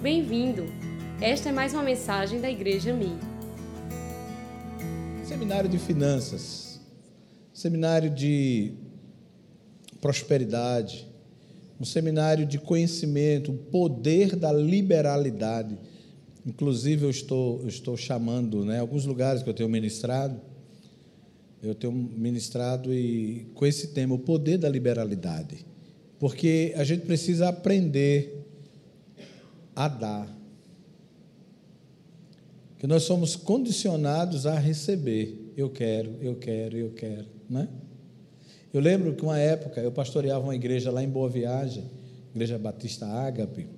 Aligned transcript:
Bem-vindo! 0.00 0.64
Esta 1.20 1.48
é 1.48 1.52
mais 1.52 1.74
uma 1.74 1.82
mensagem 1.82 2.40
da 2.40 2.48
Igreja 2.48 2.94
Mi. 2.94 3.18
Seminário 5.24 5.68
de 5.68 5.76
finanças, 5.76 6.80
seminário 7.52 8.08
de 8.08 8.74
prosperidade, 10.00 11.04
um 11.80 11.84
seminário 11.84 12.46
de 12.46 12.60
conhecimento, 12.60 13.50
o 13.50 13.56
poder 13.56 14.36
da 14.36 14.52
liberalidade. 14.52 15.76
Inclusive, 16.46 17.04
eu 17.04 17.10
estou, 17.10 17.62
eu 17.62 17.68
estou 17.68 17.96
chamando, 17.96 18.64
né, 18.64 18.78
alguns 18.78 19.04
lugares 19.04 19.42
que 19.42 19.50
eu 19.50 19.54
tenho 19.54 19.68
ministrado, 19.68 20.40
eu 21.60 21.74
tenho 21.74 21.92
ministrado 21.92 22.94
e 22.94 23.48
com 23.52 23.66
esse 23.66 23.88
tema, 23.88 24.14
o 24.14 24.18
poder 24.20 24.58
da 24.58 24.68
liberalidade. 24.68 25.66
Porque 26.20 26.72
a 26.76 26.84
gente 26.84 27.04
precisa 27.04 27.48
aprender 27.48 28.47
a 29.78 29.86
dar. 29.86 30.36
Que 32.78 32.86
nós 32.88 33.04
somos 33.04 33.36
condicionados 33.36 34.44
a 34.44 34.58
receber. 34.58 35.52
Eu 35.56 35.70
quero, 35.70 36.16
eu 36.20 36.34
quero, 36.34 36.76
eu 36.76 36.90
quero, 36.90 37.26
né? 37.48 37.68
Eu 38.74 38.80
lembro 38.80 39.14
que 39.14 39.22
uma 39.22 39.38
época 39.38 39.80
eu 39.80 39.92
pastoreava 39.92 40.42
uma 40.42 40.54
igreja 40.54 40.90
lá 40.90 41.00
em 41.00 41.08
Boa 41.08 41.28
Viagem, 41.28 41.84
Igreja 42.34 42.58
Batista 42.58 43.06
Ágape, 43.06 43.68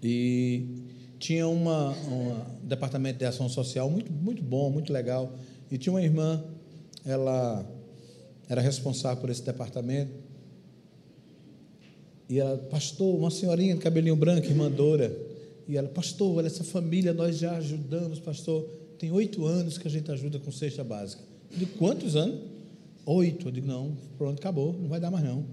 e 0.00 0.84
tinha 1.18 1.48
uma, 1.48 1.90
um 1.90 2.40
departamento 2.62 3.18
de 3.18 3.24
ação 3.24 3.48
social 3.48 3.90
muito, 3.90 4.12
muito 4.12 4.42
bom, 4.42 4.70
muito 4.70 4.92
legal, 4.92 5.32
e 5.68 5.76
tinha 5.76 5.92
uma 5.92 6.02
irmã 6.02 6.44
ela 7.04 7.66
era 8.48 8.60
responsável 8.60 9.20
por 9.20 9.30
esse 9.30 9.42
departamento. 9.42 10.25
E 12.28 12.40
ela, 12.40 12.58
pastor, 12.58 13.14
uma 13.14 13.30
senhorinha 13.30 13.74
de 13.74 13.80
cabelinho 13.80 14.16
branco, 14.16 14.46
irmã 14.46 14.70
Dora. 14.70 15.16
E 15.68 15.76
ela, 15.76 15.88
pastor, 15.88 16.36
olha, 16.36 16.46
essa 16.46 16.64
família 16.64 17.12
nós 17.12 17.38
já 17.38 17.56
ajudamos, 17.56 18.18
pastor. 18.18 18.64
Tem 18.98 19.12
oito 19.12 19.44
anos 19.44 19.78
que 19.78 19.86
a 19.86 19.90
gente 19.90 20.10
ajuda 20.10 20.38
com 20.38 20.50
cesta 20.50 20.82
básica. 20.82 21.22
Digo, 21.50 21.72
quantos 21.78 22.16
anos? 22.16 22.40
Oito. 23.04 23.48
Eu 23.48 23.52
digo, 23.52 23.66
não, 23.66 23.96
pronto, 24.18 24.38
acabou, 24.38 24.72
não 24.72 24.88
vai 24.88 24.98
dar 24.98 25.10
mais 25.10 25.24
não. 25.24 25.44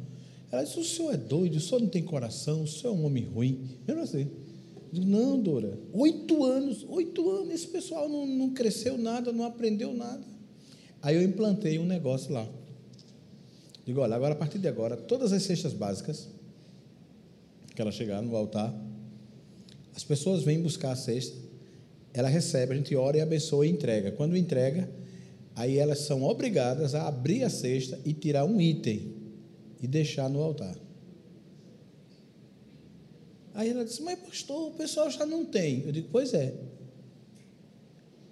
Ela 0.52 0.64
disse, 0.64 0.80
o 0.80 0.84
senhor 0.84 1.14
é 1.14 1.18
doido, 1.18 1.56
o 1.56 1.60
senhor 1.60 1.82
não 1.82 1.90
tem 1.90 2.04
coração, 2.04 2.64
o 2.64 2.68
senhor 2.68 2.94
é 2.94 2.98
um 2.98 3.06
homem 3.06 3.26
ruim. 3.26 3.70
Eu 3.88 3.96
não 3.96 4.06
sei. 4.06 4.24
Eu 4.24 4.82
digo, 4.92 5.08
não, 5.08 5.40
Dora, 5.40 5.78
oito 5.94 6.44
anos, 6.44 6.86
oito 6.90 7.30
anos, 7.30 7.54
esse 7.54 7.68
pessoal 7.68 8.08
não, 8.10 8.26
não 8.26 8.50
cresceu 8.52 8.98
nada, 8.98 9.32
não 9.32 9.46
aprendeu 9.46 9.94
nada. 9.94 10.24
Aí 11.02 11.16
eu 11.16 11.24
implantei 11.24 11.78
um 11.78 11.86
negócio 11.86 12.32
lá. 12.32 12.48
Digo, 13.86 14.00
olha, 14.00 14.16
agora 14.16 14.34
a 14.34 14.38
partir 14.38 14.60
de 14.60 14.68
agora, 14.68 14.96
todas 14.96 15.34
as 15.34 15.44
cestas 15.44 15.74
básicas 15.74 16.30
que 17.76 17.82
ela 17.82 17.92
chegar 17.92 18.22
no 18.22 18.36
altar, 18.36 18.74
as 19.96 20.04
pessoas 20.04 20.44
vêm 20.44 20.62
buscar 20.62 20.92
a 20.92 20.96
cesta, 20.96 21.38
ela 22.14 22.28
recebe, 22.28 22.74
a 22.74 22.76
gente 22.76 22.96
ora 22.96 23.18
e 23.18 23.22
abençoa 23.22 23.66
e 23.66 23.72
entrega. 23.72 24.12
Quando 24.12 24.38
entrega, 24.38 24.90
aí 25.56 25.78
elas 25.78 26.00
são 26.00 26.24
obrigadas 26.24 26.94
a 26.94 27.08
abrir 27.08 27.44
a 27.44 27.50
cesta 27.50 28.00
e 28.06 28.14
tirar 28.14 28.46
um 28.46 28.62
item 28.62 29.14
e 29.82 29.88
deixar 29.88 30.30
no 30.30 30.42
altar. 30.42 30.76
Aí 33.54 33.70
ela 33.70 33.86
disse, 33.86 34.02
mas 34.02 34.18
pastor, 34.20 34.70
o 34.70 34.72
pessoal 34.72 35.10
já 35.10 35.26
não 35.26 35.46
tem. 35.46 35.84
Eu 35.86 35.92
digo, 35.92 36.08
pois 36.12 36.34
é. 36.34 36.54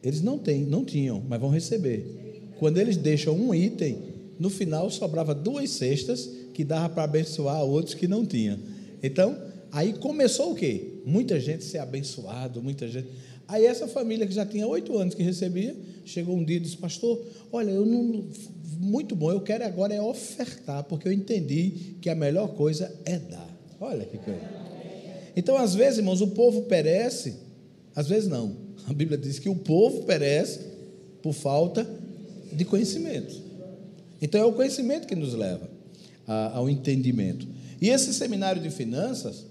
Eles 0.03 0.21
não 0.21 0.37
têm, 0.37 0.65
não 0.65 0.83
tinham, 0.83 1.23
mas 1.27 1.39
vão 1.39 1.49
receber. 1.49 2.51
Quando 2.57 2.79
eles 2.79 2.97
deixam 2.97 3.35
um 3.35 3.53
item, 3.53 3.97
no 4.39 4.49
final 4.49 4.89
sobrava 4.89 5.35
duas 5.35 5.69
cestas 5.71 6.27
que 6.53 6.63
dava 6.63 6.89
para 6.89 7.03
abençoar 7.03 7.63
outros 7.63 7.93
que 7.93 8.07
não 8.07 8.25
tinham. 8.25 8.57
Então, 9.01 9.37
aí 9.71 9.93
começou 9.93 10.51
o 10.51 10.55
quê? 10.55 10.93
Muita 11.05 11.39
gente 11.39 11.63
ser 11.63 11.79
abençoado, 11.79 12.61
muita 12.61 12.87
gente. 12.87 13.07
Aí 13.47 13.65
essa 13.65 13.87
família 13.87 14.25
que 14.25 14.33
já 14.33 14.45
tinha 14.45 14.67
oito 14.67 14.97
anos 14.97 15.15
que 15.15 15.23
recebia, 15.23 15.75
chegou 16.05 16.35
um 16.35 16.43
dia 16.43 16.57
e 16.57 16.59
disse, 16.59 16.77
pastor, 16.77 17.21
olha, 17.51 17.71
eu 17.71 17.85
não. 17.85 18.25
Muito 18.79 19.15
bom, 19.15 19.31
eu 19.31 19.41
quero 19.41 19.63
agora 19.63 19.93
é 19.93 20.01
ofertar, 20.01 20.83
porque 20.85 21.07
eu 21.07 21.11
entendi 21.11 21.95
que 22.01 22.09
a 22.09 22.15
melhor 22.15 22.49
coisa 22.55 22.91
é 23.05 23.19
dar. 23.19 23.49
Olha 23.79 24.05
que 24.05 24.17
coisa. 24.17 24.41
Então, 25.35 25.55
às 25.57 25.75
vezes, 25.75 25.99
irmãos, 25.99 26.21
o 26.21 26.27
povo 26.29 26.63
perece, 26.63 27.35
às 27.95 28.07
vezes 28.07 28.27
não. 28.27 28.55
A 28.87 28.93
Bíblia 28.93 29.17
diz 29.17 29.37
que 29.37 29.49
o 29.49 29.55
povo 29.55 30.03
perece 30.03 30.59
por 31.21 31.33
falta 31.33 31.87
de 32.51 32.65
conhecimento. 32.65 33.41
Então 34.21 34.41
é 34.41 34.45
o 34.45 34.53
conhecimento 34.53 35.07
que 35.07 35.15
nos 35.15 35.33
leva 35.33 35.69
ao 36.53 36.69
entendimento. 36.69 37.47
E 37.81 37.89
esse 37.89 38.13
seminário 38.13 38.61
de 38.61 38.69
finanças 38.69 39.45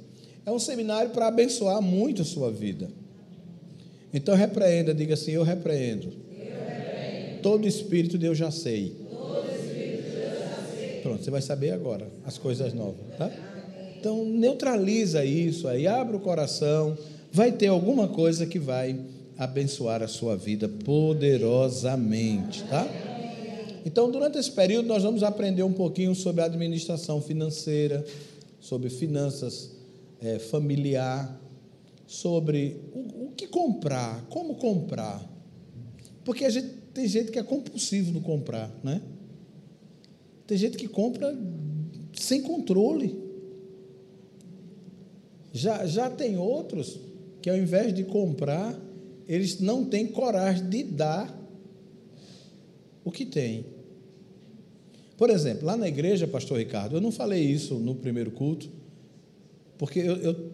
é 0.47 0.51
um 0.51 0.59
seminário 0.59 1.11
para 1.11 1.27
abençoar 1.27 1.83
muito 1.83 2.23
a 2.23 2.25
sua 2.25 2.51
vida. 2.51 2.89
Então 4.15 4.35
repreenda, 4.37 4.95
diga 4.95 5.15
assim: 5.15 5.33
Eu 5.33 5.43
repreendo. 5.43 6.13
Eu 6.31 6.39
repreendo. 6.39 7.43
Todo 7.43 7.67
espírito 7.67 8.17
de 8.17 8.27
eu 8.27 8.35
já 8.35 8.51
sei. 8.51 8.97
Pronto, 11.03 11.25
você 11.25 11.31
vai 11.31 11.43
saber 11.43 11.71
agora 11.73 12.07
as 12.25 12.39
coisas 12.39 12.73
novas, 12.73 13.01
tá? 13.17 13.31
Então 13.99 14.25
neutraliza 14.25 15.25
isso 15.25 15.67
aí, 15.67 15.87
abre 15.87 16.17
o 16.17 16.21
coração, 16.21 16.97
vai 17.33 17.53
ter 17.53 17.67
alguma 17.67 18.09
coisa 18.09 18.47
que 18.47 18.59
vai 18.59 18.99
abençoar 19.37 20.03
a 20.03 20.09
sua 20.09 20.37
vida 20.37 20.69
poderosamente, 20.69 22.63
tá? 22.65 22.87
Então, 23.85 24.11
durante 24.11 24.39
esse 24.39 24.51
período, 24.51 24.87
nós 24.87 25.03
vamos 25.03 25.23
aprender 25.23 25.63
um 25.63 25.73
pouquinho 25.73 26.15
sobre 26.15 26.43
administração 26.43 27.21
financeira, 27.21 28.05
sobre 28.61 28.91
finanças 28.91 29.71
é, 30.21 30.39
familiar, 30.39 31.41
sobre 32.07 32.77
o, 32.93 33.27
o, 33.27 33.33
que 33.33 33.47
comprar, 33.47 34.25
como 34.27 34.57
comprar. 34.57 35.25
Porque 36.25 36.45
a 36.45 36.51
gente, 36.51 36.69
tem 36.93 37.07
gente 37.09 37.31
que 37.31 37.39
é 37.39 37.43
compulsivo 37.43 38.13
no 38.13 38.21
comprar, 38.21 38.71
né? 38.83 39.01
Tem 40.47 40.59
gente 40.59 40.77
que 40.77 40.89
compra 40.89 41.37
sem 42.13 42.43
controle. 42.43 43.19
Já, 45.53 45.87
já 45.87 46.11
tem 46.11 46.37
outros 46.37 46.99
que, 47.41 47.49
ao 47.49 47.57
invés 47.57 47.95
de 47.95 48.05
comprar, 48.05 48.79
eles 49.27 49.61
não 49.61 49.85
têm 49.85 50.07
coragem 50.07 50.69
de 50.69 50.83
dar 50.83 51.40
o 53.11 53.13
que 53.13 53.27
tem. 53.27 53.67
Por 55.17 55.29
exemplo, 55.29 55.67
lá 55.67 55.77
na 55.77 55.87
igreja, 55.87 56.27
pastor 56.27 56.59
Ricardo, 56.59 56.97
eu 56.97 57.01
não 57.01 57.13
falei 57.13 57.43
isso 57.43 57.75
no 57.75 57.95
primeiro 57.95 58.31
culto, 58.31 58.71
porque 59.77 59.99
eu, 59.99 60.17
eu 60.17 60.51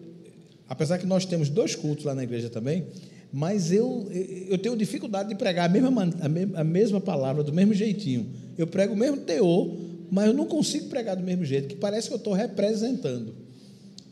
apesar 0.67 0.97
que 0.97 1.05
nós 1.05 1.25
temos 1.25 1.49
dois 1.49 1.75
cultos 1.75 2.03
lá 2.03 2.13
na 2.13 2.23
igreja 2.23 2.49
também, 2.49 2.85
mas 3.31 3.71
eu, 3.71 4.07
eu 4.49 4.57
tenho 4.57 4.75
dificuldade 4.75 5.29
de 5.29 5.35
pregar 5.35 5.69
a 5.69 5.71
mesma, 5.71 6.09
a 6.55 6.63
mesma 6.63 6.99
palavra 6.99 7.43
do 7.43 7.53
mesmo 7.53 7.73
jeitinho. 7.73 8.29
Eu 8.57 8.67
prego 8.67 8.93
o 8.93 8.97
mesmo 8.97 9.17
teor, 9.17 9.75
mas 10.09 10.27
eu 10.27 10.33
não 10.33 10.45
consigo 10.45 10.87
pregar 10.89 11.15
do 11.15 11.23
mesmo 11.23 11.45
jeito, 11.45 11.67
que 11.67 11.75
parece 11.75 12.07
que 12.07 12.13
eu 12.13 12.17
estou 12.17 12.33
representando, 12.33 13.35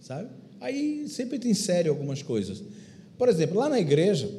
sabe? 0.02 0.30
Aí 0.60 1.08
sempre 1.08 1.40
te 1.40 1.48
insere 1.48 1.90
algumas 1.90 2.22
coisas. 2.22 2.64
Por 3.18 3.30
exemplo, 3.30 3.58
lá 3.58 3.70
na 3.70 3.80
igreja, 3.80 4.30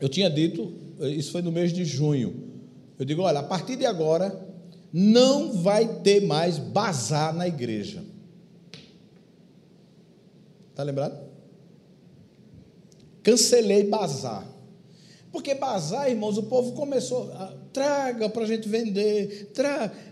eu 0.00 0.08
tinha 0.08 0.30
dito, 0.30 0.72
isso 1.16 1.32
foi 1.32 1.42
no 1.42 1.50
mês 1.50 1.72
de 1.72 1.84
junho. 1.84 2.49
Eu 3.00 3.06
digo, 3.06 3.22
olha, 3.22 3.38
a 3.38 3.42
partir 3.42 3.76
de 3.76 3.86
agora 3.86 4.46
não 4.92 5.54
vai 5.54 6.00
ter 6.02 6.20
mais 6.20 6.58
bazar 6.58 7.34
na 7.34 7.48
igreja. 7.48 8.04
Está 10.68 10.82
lembrado? 10.82 11.18
Cancelei 13.22 13.84
bazar. 13.84 14.46
Porque 15.32 15.54
bazar, 15.54 16.10
irmãos, 16.10 16.36
o 16.36 16.42
povo 16.42 16.72
começou, 16.72 17.32
a, 17.32 17.54
traga 17.72 18.28
para 18.28 18.42
a 18.42 18.46
gente 18.46 18.68
vender, 18.68 19.50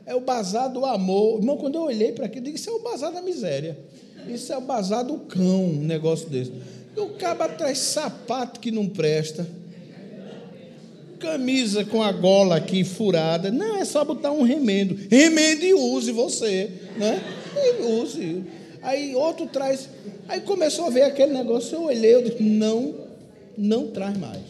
é 0.06 0.14
o 0.14 0.20
bazar 0.22 0.72
do 0.72 0.86
amor. 0.86 1.40
Irmão, 1.40 1.58
quando 1.58 1.74
eu 1.74 1.82
olhei 1.82 2.12
para 2.12 2.24
aquilo, 2.24 2.40
eu 2.40 2.44
digo, 2.44 2.56
isso 2.56 2.70
é 2.70 2.72
o 2.72 2.82
bazar 2.82 3.12
da 3.12 3.20
miséria. 3.20 3.78
Isso 4.26 4.50
é 4.50 4.56
o 4.56 4.62
bazar 4.62 5.04
do 5.04 5.18
cão, 5.18 5.66
um 5.66 5.84
negócio 5.84 6.26
desse. 6.30 6.54
O 6.96 7.10
cabo 7.18 7.46
traz 7.50 7.76
sapato 7.80 8.58
que 8.58 8.70
não 8.70 8.88
presta 8.88 9.46
camisa 11.18 11.84
com 11.84 12.02
a 12.02 12.12
gola 12.12 12.56
aqui 12.56 12.84
furada. 12.84 13.50
Não, 13.50 13.76
é 13.76 13.84
só 13.84 14.04
botar 14.04 14.32
um 14.32 14.42
remendo. 14.42 14.96
Remendo 15.10 15.64
e 15.64 15.74
use 15.74 16.12
você, 16.12 16.70
né? 16.96 17.22
E 17.56 17.82
use. 17.82 18.44
Aí 18.82 19.14
outro 19.14 19.46
traz. 19.46 19.88
Aí 20.28 20.40
começou 20.40 20.86
a 20.86 20.90
ver 20.90 21.02
aquele 21.02 21.32
negócio, 21.32 21.74
eu 21.74 21.84
olhei, 21.84 22.14
eu 22.14 22.22
disse, 22.22 22.42
não, 22.42 22.94
não 23.56 23.88
traz 23.88 24.16
mais. 24.16 24.42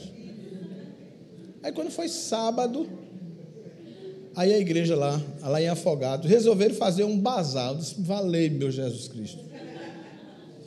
Aí 1.62 1.72
quando 1.72 1.90
foi 1.90 2.08
sábado, 2.08 2.88
aí 4.34 4.52
a 4.54 4.58
igreja 4.58 4.94
lá, 4.94 5.20
lá 5.42 5.60
em 5.60 5.68
Afogado, 5.68 6.28
resolveram 6.28 6.74
fazer 6.74 7.04
um 7.04 7.18
bazar. 7.18 7.72
Eu 7.72 7.78
disse, 7.78 7.94
valei, 7.98 8.50
meu 8.50 8.70
Jesus 8.70 9.08
Cristo. 9.08 9.48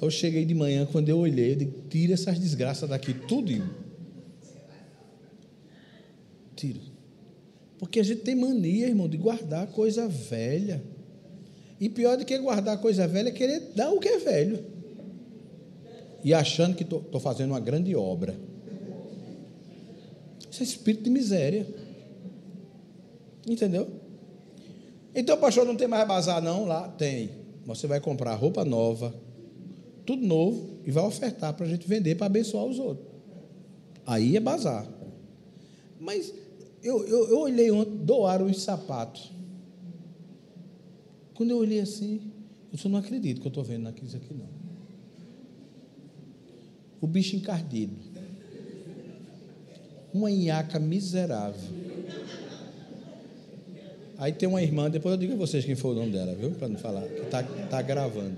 Eu 0.02 0.10
cheguei 0.10 0.46
de 0.46 0.56
manhã, 0.56 0.88
quando 0.92 1.10
eu 1.10 1.20
olhei, 1.20 1.52
eu 1.52 1.56
disse, 1.58 1.74
tira 1.90 2.14
essas 2.14 2.40
desgraças 2.40 2.90
daqui, 2.90 3.14
tudo. 3.14 3.52
Tira. 6.62 6.80
Porque 7.80 8.00
a 8.00 8.04
gente 8.04 8.22
tem 8.22 8.36
mania, 8.36 8.88
irmão, 8.88 9.10
de 9.10 9.18
guardar 9.18 9.66
coisa 9.72 10.08
velha. 10.08 10.84
E 11.80 11.90
pior 11.90 12.16
do 12.16 12.24
que 12.24 12.38
guardar 12.38 12.80
coisa 12.80 13.08
velha 13.08 13.30
é 13.30 13.32
querer 13.32 13.72
dar 13.76 13.90
o 13.90 14.00
que 14.00 14.08
é 14.08 14.20
velho. 14.20 14.64
e 16.24 16.36
achando 16.36 16.76
que 16.76 16.84
estou 16.84 17.20
fazendo 17.20 17.50
uma 17.50 17.60
grande 17.60 17.96
obra. 17.96 18.36
Isso 20.52 20.62
é 20.62 20.64
espírito 20.64 21.06
de 21.06 21.10
miséria. 21.10 21.66
Entendeu? 23.48 23.88
Então, 25.16 25.36
pastor, 25.38 25.66
não 25.66 25.76
tem 25.76 25.88
mais 25.88 26.08
bazar, 26.08 26.44
não? 26.44 26.66
Lá 26.66 26.88
tem. 26.90 27.32
Você 27.66 27.88
vai 27.88 28.00
comprar 28.00 28.36
roupa 28.36 28.64
nova, 28.64 29.16
tudo 30.06 30.24
novo, 30.24 30.80
e 30.86 30.92
vai 30.92 31.04
ofertar 31.04 31.56
para 31.56 31.66
a 31.66 31.70
gente 31.70 31.88
vender 31.88 32.14
para 32.14 32.28
abençoar 32.28 32.66
os 32.66 32.78
outros. 32.78 33.08
Aí 34.06 34.38
é 34.38 34.40
bazar. 34.40 34.88
Mas 36.00 36.32
eu, 36.84 37.06
eu, 37.06 37.30
eu 37.30 37.40
olhei 37.40 37.70
ontem, 37.72 37.98
doaram 37.98 38.46
os 38.46 38.62
sapatos. 38.62 39.32
Quando 41.34 41.52
eu 41.52 41.58
olhei 41.58 41.80
assim, 41.80 42.22
eu 42.72 42.78
só 42.78 42.90
não 42.90 43.00
acredito 43.00 43.42
que 43.42 43.48
eu 43.48 43.50
estou 43.50 43.64
vendo 43.64 43.92
isso 44.04 44.16
aqui, 44.16 44.34
não. 44.34 44.50
O 47.00 47.08
bicho 47.08 47.36
encardido. 47.36 47.96
Uma 50.14 50.30
inhaca 50.30 50.80
miserável. 50.80 51.82
Aí 54.18 54.32
tem 54.32 54.48
uma 54.48 54.62
irmã, 54.62 54.90
depois 54.90 55.14
eu 55.14 55.20
digo 55.20 55.34
a 55.34 55.36
vocês 55.36 55.66
quem 55.66 55.76
foi 55.76 55.92
o 55.92 55.96
nome 55.96 56.12
dela, 56.12 56.36
viu? 56.36 56.52
Para 56.52 56.68
não 56.68 56.78
falar, 56.78 57.02
que 57.08 57.22
está 57.22 57.42
tá 57.42 57.82
gravando. 57.82 58.38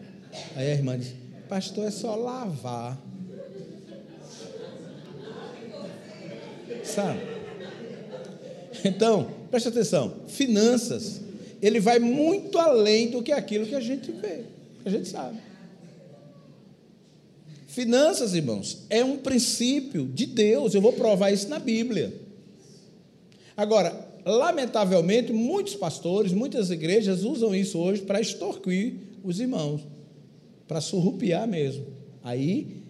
Aí 0.55 0.71
a 0.71 0.75
irmã 0.75 0.97
disse, 0.97 1.15
pastor, 1.49 1.85
é 1.85 1.91
só 1.91 2.15
lavar. 2.15 2.97
Sabe? 6.83 7.19
Então, 8.83 9.27
preste 9.49 9.69
atenção: 9.69 10.13
finanças, 10.27 11.21
ele 11.61 11.79
vai 11.79 11.99
muito 11.99 12.57
além 12.57 13.09
do 13.09 13.23
que 13.23 13.31
aquilo 13.31 13.65
que 13.65 13.75
a 13.75 13.79
gente 13.79 14.11
vê, 14.11 14.43
que 14.81 14.89
a 14.89 14.91
gente 14.91 15.07
sabe. 15.07 15.37
Finanças, 17.67 18.35
irmãos, 18.35 18.79
é 18.89 19.03
um 19.03 19.17
princípio 19.17 20.05
de 20.05 20.25
Deus, 20.25 20.75
eu 20.75 20.81
vou 20.81 20.93
provar 20.93 21.31
isso 21.31 21.49
na 21.49 21.57
Bíblia. 21.57 22.13
Agora, 23.57 24.07
lamentavelmente, 24.25 25.33
muitos 25.33 25.75
pastores, 25.75 26.31
muitas 26.31 26.69
igrejas 26.69 27.23
usam 27.23 27.55
isso 27.55 27.79
hoje 27.79 28.01
para 28.01 28.21
extorquir 28.21 28.95
os 29.23 29.39
irmãos, 29.39 29.81
para 30.67 30.81
surrupiar 30.81 31.47
mesmo. 31.47 31.85
Aí, 32.23 32.83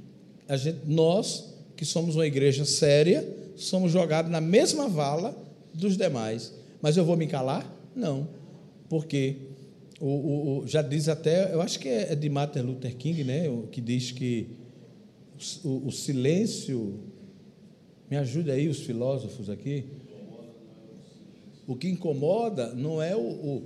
gente, 0.50 0.80
nós, 0.86 1.54
que 1.78 1.86
somos 1.86 2.16
uma 2.16 2.28
igreja 2.28 2.66
séria, 2.66 3.26
somos 3.56 3.92
jogados 3.92 4.32
na 4.32 4.42
mesma 4.42 4.88
vala 4.88 5.43
dos 5.74 5.98
demais. 5.98 6.54
Mas 6.82 6.98
eu 6.98 7.06
vou 7.06 7.18
me 7.18 7.28
calar? 7.28 7.66
Não. 7.96 8.28
Porque 8.90 9.38
o, 10.00 10.08
o, 10.08 10.60
o 10.60 10.68
já 10.68 10.82
diz 10.82 11.08
até, 11.08 11.54
eu 11.54 11.62
acho 11.62 11.80
que 11.80 11.88
é, 11.88 12.12
é 12.12 12.16
de 12.16 12.30
Martin 12.30 12.60
Luther 12.60 12.96
King, 12.96 13.24
né, 13.24 13.44
que 13.72 13.82
diz 13.82 14.12
que 14.12 14.48
o, 15.64 15.88
o 15.88 15.92
silêncio. 15.92 17.00
Me 18.10 18.18
ajude 18.18 18.52
aí, 18.52 18.68
os 18.68 18.82
filósofos 18.82 19.50
aqui. 19.50 19.86
O 21.66 21.76
que 21.76 21.88
incomoda 21.88 22.74
não 22.74 23.02
é 23.02 23.16
o, 23.16 23.22
o, 23.22 23.64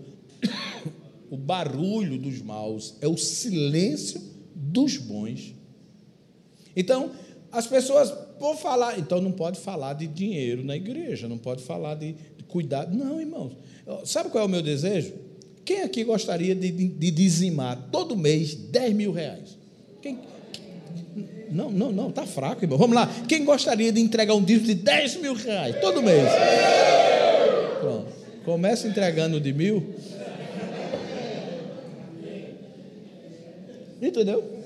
o 1.31 1.37
barulho 1.37 2.17
dos 2.17 2.41
maus, 2.41 2.95
é 3.01 3.07
o 3.07 3.17
silêncio 3.17 4.21
dos 4.55 4.97
bons. 4.97 5.53
Então, 6.75 7.11
as 7.51 7.65
pessoas, 7.67 8.13
por 8.39 8.55
falar, 8.55 8.97
então 8.97 9.21
não 9.21 9.31
pode 9.31 9.59
falar 9.59 9.93
de 9.93 10.07
dinheiro 10.07 10.63
na 10.63 10.75
igreja, 10.75 11.27
não 11.27 11.37
pode 11.37 11.63
falar 11.63 11.95
de, 11.95 12.13
de 12.13 12.43
cuidado. 12.47 12.95
Não, 12.95 13.19
irmãos. 13.19 13.53
Sabe 14.05 14.29
qual 14.29 14.43
é 14.43 14.47
o 14.47 14.49
meu 14.49 14.61
desejo? 14.61 15.13
Quem 15.63 15.81
aqui 15.81 16.03
gostaria 16.03 16.55
de, 16.55 16.71
de, 16.71 16.87
de 16.87 17.11
dizimar 17.11 17.89
todo 17.91 18.15
mês 18.15 18.55
10 18.55 18.93
mil 18.93 19.11
reais? 19.11 19.57
Quem, 20.01 20.19
não, 21.51 21.69
não, 21.71 21.91
não, 21.91 22.09
está 22.09 22.25
fraco, 22.25 22.63
irmão. 22.63 22.77
Vamos 22.77 22.95
lá. 22.95 23.09
Quem 23.27 23.43
gostaria 23.43 23.91
de 23.91 23.99
entregar 23.99 24.33
um 24.33 24.43
dízimo 24.43 24.67
de 24.67 24.75
10 24.75 25.21
mil 25.21 25.33
reais 25.33 25.79
todo 25.81 26.01
mês? 26.01 26.27
Pronto. 27.79 28.07
Começa 28.45 28.87
entregando 28.87 29.39
de 29.39 29.53
mil. 29.53 29.93
Entendeu? 34.01 34.56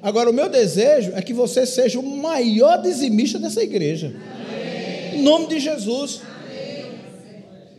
Agora, 0.00 0.30
o 0.30 0.32
meu 0.32 0.48
desejo 0.48 1.12
é 1.14 1.22
que 1.22 1.34
você 1.34 1.66
seja 1.66 1.98
o 1.98 2.02
maior 2.02 2.80
dizimista 2.80 3.38
dessa 3.38 3.62
igreja. 3.62 4.08
Amém. 4.08 5.20
Em 5.20 5.22
nome 5.22 5.48
de 5.48 5.58
Jesus. 5.58 6.20
Amém. 6.22 6.92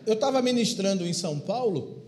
Eu 0.05 0.13
estava 0.13 0.41
ministrando 0.41 1.05
em 1.05 1.13
São 1.13 1.39
Paulo, 1.39 2.03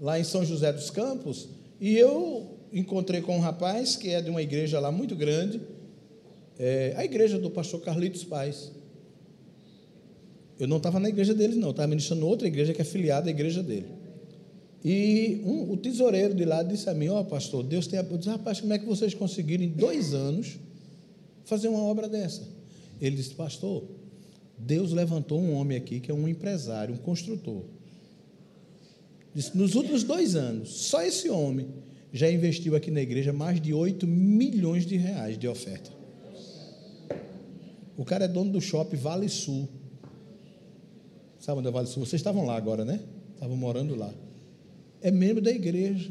lá 0.00 0.18
em 0.18 0.24
São 0.24 0.44
José 0.44 0.72
dos 0.72 0.90
Campos, 0.90 1.48
e 1.80 1.96
eu 1.96 2.58
encontrei 2.72 3.20
com 3.20 3.36
um 3.36 3.40
rapaz 3.40 3.94
que 3.94 4.10
é 4.10 4.20
de 4.20 4.30
uma 4.30 4.42
igreja 4.42 4.80
lá 4.80 4.90
muito 4.90 5.14
grande, 5.14 5.60
é, 6.58 6.94
a 6.96 7.04
igreja 7.04 7.38
do 7.38 7.50
pastor 7.50 7.80
Carlitos 7.80 8.24
Paz. 8.24 8.72
Eu 10.58 10.66
não 10.66 10.78
estava 10.78 10.98
na 10.98 11.08
igreja 11.08 11.34
deles, 11.34 11.56
não, 11.56 11.70
estava 11.70 11.88
ministrando 11.88 12.26
outra 12.26 12.46
igreja 12.46 12.72
que 12.72 12.80
é 12.80 12.84
filiada 12.84 13.28
à 13.28 13.30
igreja 13.30 13.62
dele. 13.62 13.86
E 14.84 15.40
um, 15.44 15.72
o 15.72 15.76
tesoureiro 15.76 16.34
de 16.34 16.44
lá 16.44 16.62
disse 16.62 16.90
a 16.90 16.94
mim: 16.94 17.08
Ó, 17.08 17.20
oh, 17.20 17.24
pastor, 17.24 17.62
Deus 17.62 17.86
tem. 17.86 17.98
Eu 17.98 18.18
disse, 18.18 18.30
rapaz, 18.30 18.60
como 18.60 18.72
é 18.72 18.78
que 18.78 18.86
vocês 18.86 19.14
conseguiram 19.14 19.62
em 19.62 19.68
dois 19.68 20.12
anos 20.12 20.58
fazer 21.44 21.68
uma 21.68 21.82
obra 21.82 22.08
dessa? 22.08 22.42
Ele 23.00 23.14
disse: 23.14 23.34
Pastor, 23.34 23.84
Deus 24.58 24.92
levantou 24.92 25.40
um 25.40 25.54
homem 25.54 25.78
aqui 25.78 26.00
que 26.00 26.10
é 26.10 26.14
um 26.14 26.26
empresário, 26.26 26.94
um 26.94 26.98
construtor. 26.98 27.62
Disse, 29.34 29.56
nos 29.56 29.74
últimos 29.74 30.02
dois 30.02 30.34
anos, 30.34 30.68
só 30.68 31.02
esse 31.02 31.30
homem 31.30 31.68
já 32.12 32.30
investiu 32.30 32.76
aqui 32.76 32.90
na 32.90 33.00
igreja 33.00 33.32
mais 33.32 33.60
de 33.60 33.72
8 33.72 34.06
milhões 34.06 34.84
de 34.84 34.96
reais 34.96 35.38
de 35.38 35.48
oferta. 35.48 35.90
O 37.96 38.04
cara 38.04 38.24
é 38.24 38.28
dono 38.28 38.50
do 38.50 38.60
shopping 38.60 38.96
Vale 38.96 39.28
Sul. 39.28 39.68
Sabe 41.38 41.60
onde 41.60 41.68
é 41.68 41.70
Vale 41.70 41.86
Sul? 41.86 42.04
Vocês 42.04 42.20
estavam 42.20 42.44
lá 42.44 42.56
agora, 42.56 42.84
né? 42.84 43.00
Estavam 43.34 43.56
morando 43.56 43.94
lá 43.94 44.12
é 45.02 45.10
membro 45.10 45.42
da 45.42 45.50
igreja. 45.50 46.10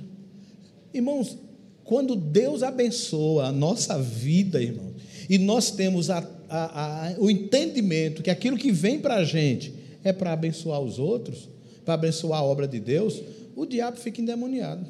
Irmãos, 0.93 1.37
quando 1.83 2.15
Deus 2.15 2.63
abençoa 2.63 3.47
a 3.47 3.51
nossa 3.51 3.97
vida, 4.01 4.61
irmãos, 4.61 4.93
e 5.29 5.37
nós 5.37 5.71
temos 5.71 6.09
a, 6.09 6.19
a, 6.49 7.07
a, 7.07 7.19
o 7.19 7.29
entendimento 7.29 8.21
que 8.21 8.29
aquilo 8.29 8.57
que 8.57 8.71
vem 8.71 8.99
para 8.99 9.15
a 9.15 9.23
gente 9.23 9.73
é 10.03 10.11
para 10.11 10.33
abençoar 10.33 10.81
os 10.81 10.99
outros, 10.99 11.49
para 11.85 11.93
abençoar 11.93 12.39
a 12.39 12.43
obra 12.43 12.67
de 12.67 12.79
Deus, 12.79 13.21
o 13.55 13.65
diabo 13.65 13.97
fica 13.97 14.21
endemoniado. 14.21 14.85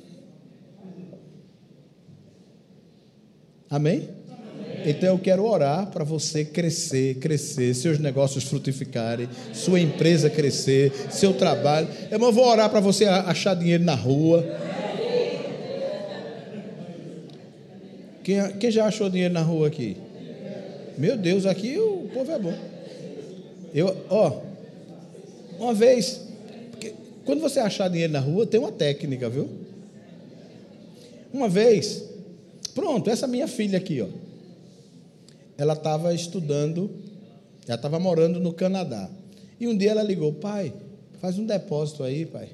Amém? 3.70 4.10
Então 4.86 5.10
eu 5.10 5.20
quero 5.20 5.46
orar 5.46 5.88
para 5.88 6.04
você 6.04 6.44
crescer, 6.44 7.16
crescer, 7.16 7.74
seus 7.74 8.00
negócios 8.00 8.44
frutificarem, 8.46 9.30
sua 9.54 9.80
empresa 9.80 10.30
crescer, 10.30 10.92
seu 11.10 11.34
trabalho. 11.34 11.88
Eu 12.10 12.20
vou 12.32 12.46
orar 12.46 12.70
para 12.70 12.80
você 12.80 13.06
achar 13.06 13.56
dinheiro 13.56 13.84
na 13.84 13.96
rua. 13.96 14.44
Quem, 18.24 18.52
quem 18.60 18.72
já 18.72 18.86
achou 18.86 19.10
dinheiro 19.10 19.34
na 19.34 19.42
rua 19.42 19.68
aqui? 19.68 19.98
Meu 20.98 21.18
Deus, 21.18 21.46
aqui 21.46 21.78
o 21.78 22.10
povo 22.14 22.32
é 22.32 22.40
bom. 22.40 22.54
Eu, 23.74 23.96
ó, 24.10 24.42
uma 25.60 25.74
vez, 25.74 26.22
quando 27.26 27.40
você 27.40 27.60
achar 27.60 27.90
dinheiro 27.90 28.14
na 28.14 28.20
rua, 28.20 28.46
tem 28.46 28.60
uma 28.60 28.72
técnica, 28.72 29.30
viu? 29.30 29.50
Uma 31.34 31.48
vez, 31.48 32.04
pronto, 32.76 33.10
essa 33.10 33.26
minha 33.26 33.48
filha 33.48 33.78
aqui, 33.78 34.02
ó 34.02 34.31
ela 35.62 35.74
estava 35.74 36.12
estudando, 36.12 36.90
ela 37.68 37.76
estava 37.76 38.00
morando 38.00 38.40
no 38.40 38.52
Canadá. 38.52 39.08
E 39.60 39.68
um 39.68 39.78
dia 39.78 39.92
ela 39.92 40.02
ligou, 40.02 40.34
pai, 40.34 40.74
faz 41.20 41.38
um 41.38 41.46
depósito 41.46 42.04
aí, 42.04 42.26
pai. 42.26 42.50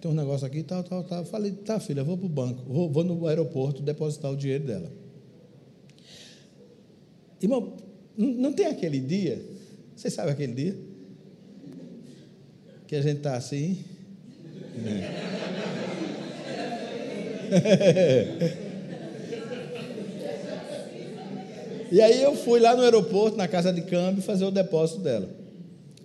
Tem 0.00 0.08
um 0.08 0.14
negócio 0.14 0.46
aqui, 0.46 0.62
tal, 0.62 0.84
tal, 0.84 1.02
tal. 1.02 1.18
Eu 1.18 1.24
falei, 1.24 1.50
tá, 1.50 1.80
filha, 1.80 2.04
vou 2.04 2.16
para 2.16 2.26
o 2.26 2.28
banco, 2.28 2.62
vou, 2.72 2.88
vou 2.88 3.02
no 3.02 3.26
aeroporto 3.26 3.82
depositar 3.82 4.30
o 4.30 4.36
dinheiro 4.36 4.64
dela. 4.64 4.92
Irmão, 7.42 7.72
não 8.16 8.52
tem 8.52 8.66
aquele 8.66 9.00
dia, 9.00 9.44
você 9.96 10.08
sabe 10.08 10.30
aquele 10.30 10.52
dia? 10.54 10.78
Que 12.86 12.94
a 12.94 13.02
gente 13.02 13.16
está 13.16 13.34
assim. 13.34 13.84
É. 17.50 18.66
E 21.90 22.00
aí 22.00 22.22
eu 22.22 22.36
fui 22.36 22.60
lá 22.60 22.76
no 22.76 22.82
aeroporto, 22.82 23.36
na 23.36 23.48
casa 23.48 23.72
de 23.72 23.82
câmbio, 23.82 24.22
fazer 24.22 24.44
o 24.44 24.50
depósito 24.50 25.00
dela. 25.00 25.28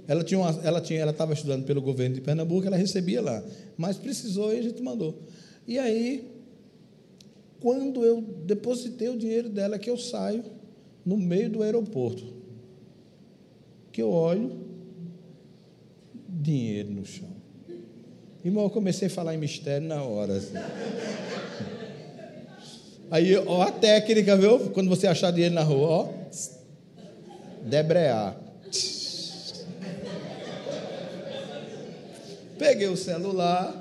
Ela 0.08 0.24
tinha, 0.24 0.40
uma, 0.40 0.60
ela 0.64 0.82
tinha, 0.82 1.00
ela 1.00 1.12
estava 1.12 1.34
estudando 1.34 1.66
pelo 1.66 1.82
governo 1.82 2.16
de 2.16 2.22
Pernambuco, 2.22 2.66
ela 2.68 2.78
recebia 2.78 3.22
lá, 3.22 3.44
mas 3.76 3.98
precisou 3.98 4.54
e 4.54 4.60
a 4.60 4.62
gente 4.62 4.82
mandou. 4.82 5.20
E 5.68 5.80
aí, 5.80 6.32
quando 7.60 8.04
eu 8.04 8.22
depositei 8.22 9.10
o 9.10 9.18
dinheiro 9.18 9.50
dela, 9.50 9.80
que 9.80 9.90
eu 9.90 9.98
saio 9.98 10.44
no 11.04 11.18
meio 11.18 11.50
do 11.50 11.64
aeroporto, 11.64 12.24
que 13.92 14.02
eu 14.02 14.10
olho, 14.10 14.60
dinheiro 16.30 16.92
no 16.92 17.06
chão. 17.06 17.36
Irmão, 18.44 18.66
eu 18.66 18.70
comecei 18.70 19.08
a 19.08 19.12
falar 19.12 19.34
em 19.34 19.40
mistério 19.40 19.88
na 19.88 20.04
hora. 20.04 20.38
Assim. 20.38 20.54
Aí, 23.12 23.36
ó, 23.38 23.62
a 23.62 23.72
técnica, 23.72 24.36
viu? 24.36 24.60
Quando 24.72 24.90
você 24.90 25.08
achar 25.08 25.32
dinheiro 25.32 25.56
na 25.56 25.64
rua, 25.64 25.88
ó. 25.90 26.10
Debrear. 27.64 28.36
Peguei 32.58 32.88
o 32.88 32.98
celular, 32.98 33.76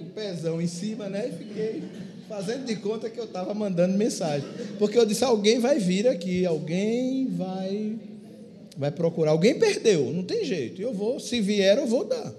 o 0.00 0.04
pezão 0.06 0.60
em 0.60 0.66
cima, 0.66 1.08
né? 1.08 1.28
E 1.28 1.32
fiquei 1.32 1.82
fazendo 2.28 2.64
de 2.64 2.76
conta 2.76 3.10
que 3.10 3.18
eu 3.18 3.24
estava 3.24 3.52
mandando 3.54 3.98
mensagem. 3.98 4.48
Porque 4.78 4.98
eu 4.98 5.04
disse: 5.04 5.24
alguém 5.24 5.58
vai 5.58 5.78
vir 5.78 6.06
aqui, 6.06 6.46
alguém 6.46 7.26
vai 7.26 7.96
vai 8.76 8.90
procurar. 8.90 9.32
Alguém 9.32 9.58
perdeu, 9.58 10.12
não 10.12 10.22
tem 10.22 10.44
jeito. 10.44 10.80
Eu 10.80 10.92
vou, 10.92 11.18
se 11.20 11.40
vier, 11.40 11.78
eu 11.78 11.86
vou 11.86 12.04
dar. 12.04 12.32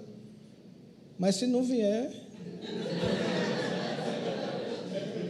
Mas 1.18 1.36
se 1.36 1.46
não 1.46 1.62
vier. 1.62 2.10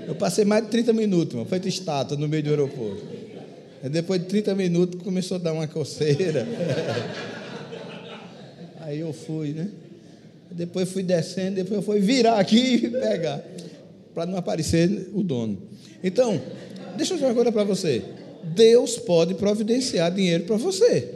Eu 0.07 0.15
passei 0.15 0.45
mais 0.45 0.65
de 0.65 0.71
30 0.71 0.93
minutos, 0.93 1.35
mano, 1.35 1.49
feito 1.49 1.67
estátua 1.67 2.17
no 2.17 2.29
meio 2.29 2.43
do 2.43 2.51
aeroporto. 2.51 3.03
Aí 3.83 3.91
depois 3.91 4.21
de 4.21 4.29
30 4.29 4.55
minutos 4.55 5.03
começou 5.03 5.37
a 5.37 5.39
dar 5.39 5.53
uma 5.53 5.67
coceira. 5.67 6.47
Aí 8.81 9.01
eu 9.01 9.13
fui, 9.13 9.49
né? 9.49 9.69
Depois 10.51 10.89
fui 10.89 11.03
descendo, 11.03 11.57
depois 11.57 11.77
eu 11.77 11.83
fui 11.83 11.99
virar 11.99 12.39
aqui 12.39 12.77
e 12.77 12.89
pegar, 12.89 13.43
para 14.15 14.27
não 14.27 14.39
aparecer 14.39 15.11
o 15.13 15.25
dono. 15.25 15.59
Então, 16.05 16.41
deixa 16.97 17.15
eu 17.15 17.17
dizer 17.17 17.29
uma 17.29 17.35
coisa 17.35 17.51
para 17.51 17.65
você. 17.65 18.03
Deus 18.55 18.97
pode 18.97 19.35
providenciar 19.35 20.15
dinheiro 20.15 20.45
para 20.45 20.57
você. 20.57 21.16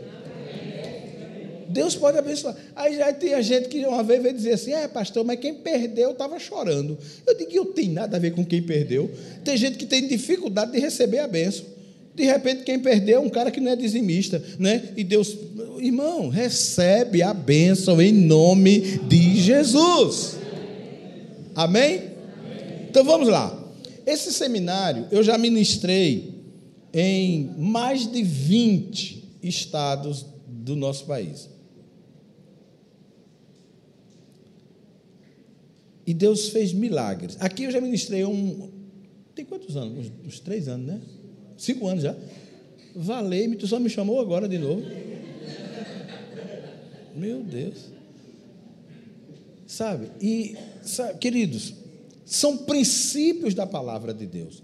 Deus 1.70 1.94
pode 1.94 2.18
abençoar. 2.18 2.56
Aí 2.74 2.96
já 2.96 3.12
tem 3.12 3.40
gente 3.42 3.68
que 3.68 3.84
uma 3.86 4.02
vez 4.02 4.22
veio 4.22 4.34
dizer 4.34 4.52
assim: 4.52 4.72
é, 4.72 4.88
pastor, 4.88 5.24
mas 5.24 5.38
quem 5.38 5.54
perdeu 5.54 6.10
estava 6.10 6.38
chorando. 6.38 6.98
Eu 7.26 7.36
digo 7.36 7.50
eu 7.52 7.66
tenho 7.66 7.92
nada 7.92 8.16
a 8.16 8.20
ver 8.20 8.32
com 8.32 8.44
quem 8.44 8.62
perdeu. 8.62 9.10
Tem 9.44 9.56
gente 9.56 9.78
que 9.78 9.86
tem 9.86 10.06
dificuldade 10.06 10.72
de 10.72 10.78
receber 10.78 11.18
a 11.20 11.28
benção. 11.28 11.64
De 12.14 12.24
repente, 12.24 12.64
quem 12.64 12.78
perdeu 12.78 13.16
é 13.16 13.20
um 13.20 13.30
cara 13.30 13.50
que 13.50 13.60
não 13.60 13.70
é 13.70 13.76
dizimista, 13.76 14.42
né? 14.58 14.90
E 14.96 15.04
Deus, 15.04 15.36
irmão, 15.78 16.28
recebe 16.28 17.22
a 17.22 17.32
bênção 17.32 18.02
em 18.02 18.12
nome 18.12 18.98
de 19.08 19.36
Jesus. 19.36 20.36
Amém? 21.54 22.10
Então 22.88 23.04
vamos 23.04 23.28
lá. 23.28 23.56
Esse 24.04 24.32
seminário 24.32 25.06
eu 25.10 25.22
já 25.22 25.38
ministrei 25.38 26.34
em 26.92 27.54
mais 27.56 28.10
de 28.10 28.22
20 28.22 29.24
estados 29.42 30.26
do 30.46 30.74
nosso 30.74 31.06
país. 31.06 31.48
E 36.06 36.14
Deus 36.14 36.48
fez 36.48 36.72
milagres. 36.72 37.36
Aqui 37.40 37.64
eu 37.64 37.70
já 37.70 37.80
ministrei 37.80 38.24
um. 38.24 38.70
Tem 39.34 39.44
quantos 39.44 39.76
anos? 39.76 40.06
Uns, 40.06 40.12
uns 40.26 40.40
três 40.40 40.68
anos, 40.68 40.86
né? 40.86 41.00
Cinco 41.56 41.86
anos 41.86 42.02
já. 42.02 42.16
Valei-me, 42.94 43.56
tu 43.56 43.66
só 43.66 43.78
me 43.78 43.88
chamou 43.88 44.20
agora 44.20 44.48
de 44.48 44.58
novo. 44.58 44.82
Meu 47.14 47.42
Deus. 47.42 47.90
Sabe? 49.66 50.10
E, 50.20 50.56
sabe, 50.82 51.18
queridos, 51.18 51.74
são 52.24 52.56
princípios 52.56 53.54
da 53.54 53.66
palavra 53.66 54.12
de 54.12 54.26
Deus. 54.26 54.62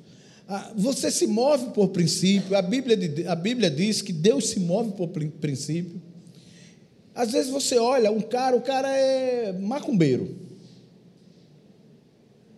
Ah, 0.48 0.72
você 0.76 1.10
se 1.10 1.26
move 1.26 1.70
por 1.70 1.88
princípio, 1.88 2.56
a 2.56 2.62
Bíblia, 2.62 2.96
a 3.30 3.34
Bíblia 3.34 3.70
diz 3.70 4.00
que 4.00 4.12
Deus 4.12 4.48
se 4.48 4.60
move 4.60 4.92
por 4.92 5.08
princípio. 5.08 6.00
Às 7.14 7.32
vezes 7.32 7.50
você 7.50 7.78
olha 7.78 8.10
um 8.10 8.20
cara, 8.20 8.56
o 8.56 8.60
cara 8.60 8.88
é 8.96 9.52
macumbeiro. 9.52 10.45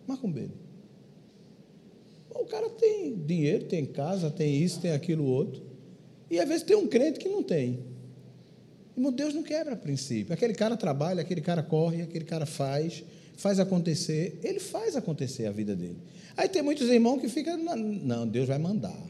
Macumbeiro 0.08 0.68
cara 2.48 2.68
tem 2.70 3.14
dinheiro, 3.14 3.64
tem 3.64 3.84
casa, 3.84 4.30
tem 4.30 4.62
isso, 4.62 4.80
tem 4.80 4.92
aquilo 4.92 5.24
outro. 5.24 5.62
E 6.30 6.38
às 6.40 6.48
vezes 6.48 6.62
tem 6.62 6.76
um 6.76 6.86
crente 6.86 7.18
que 7.18 7.28
não 7.28 7.42
tem. 7.42 7.80
Irmão, 8.96 9.12
Deus 9.12 9.32
não 9.32 9.42
quebra 9.42 9.76
princípio. 9.76 10.34
Aquele 10.34 10.54
cara 10.54 10.76
trabalha, 10.76 11.20
aquele 11.20 11.40
cara 11.40 11.62
corre, 11.62 12.02
aquele 12.02 12.24
cara 12.24 12.44
faz, 12.44 13.04
faz 13.36 13.60
acontecer. 13.60 14.40
Ele 14.42 14.58
faz 14.58 14.96
acontecer 14.96 15.46
a 15.46 15.52
vida 15.52 15.76
dele. 15.76 15.98
Aí 16.36 16.48
tem 16.48 16.62
muitos 16.62 16.88
irmãos 16.88 17.20
que 17.20 17.28
ficam, 17.28 17.56
não, 17.56 18.26
Deus 18.26 18.48
vai 18.48 18.58
mandar. 18.58 19.00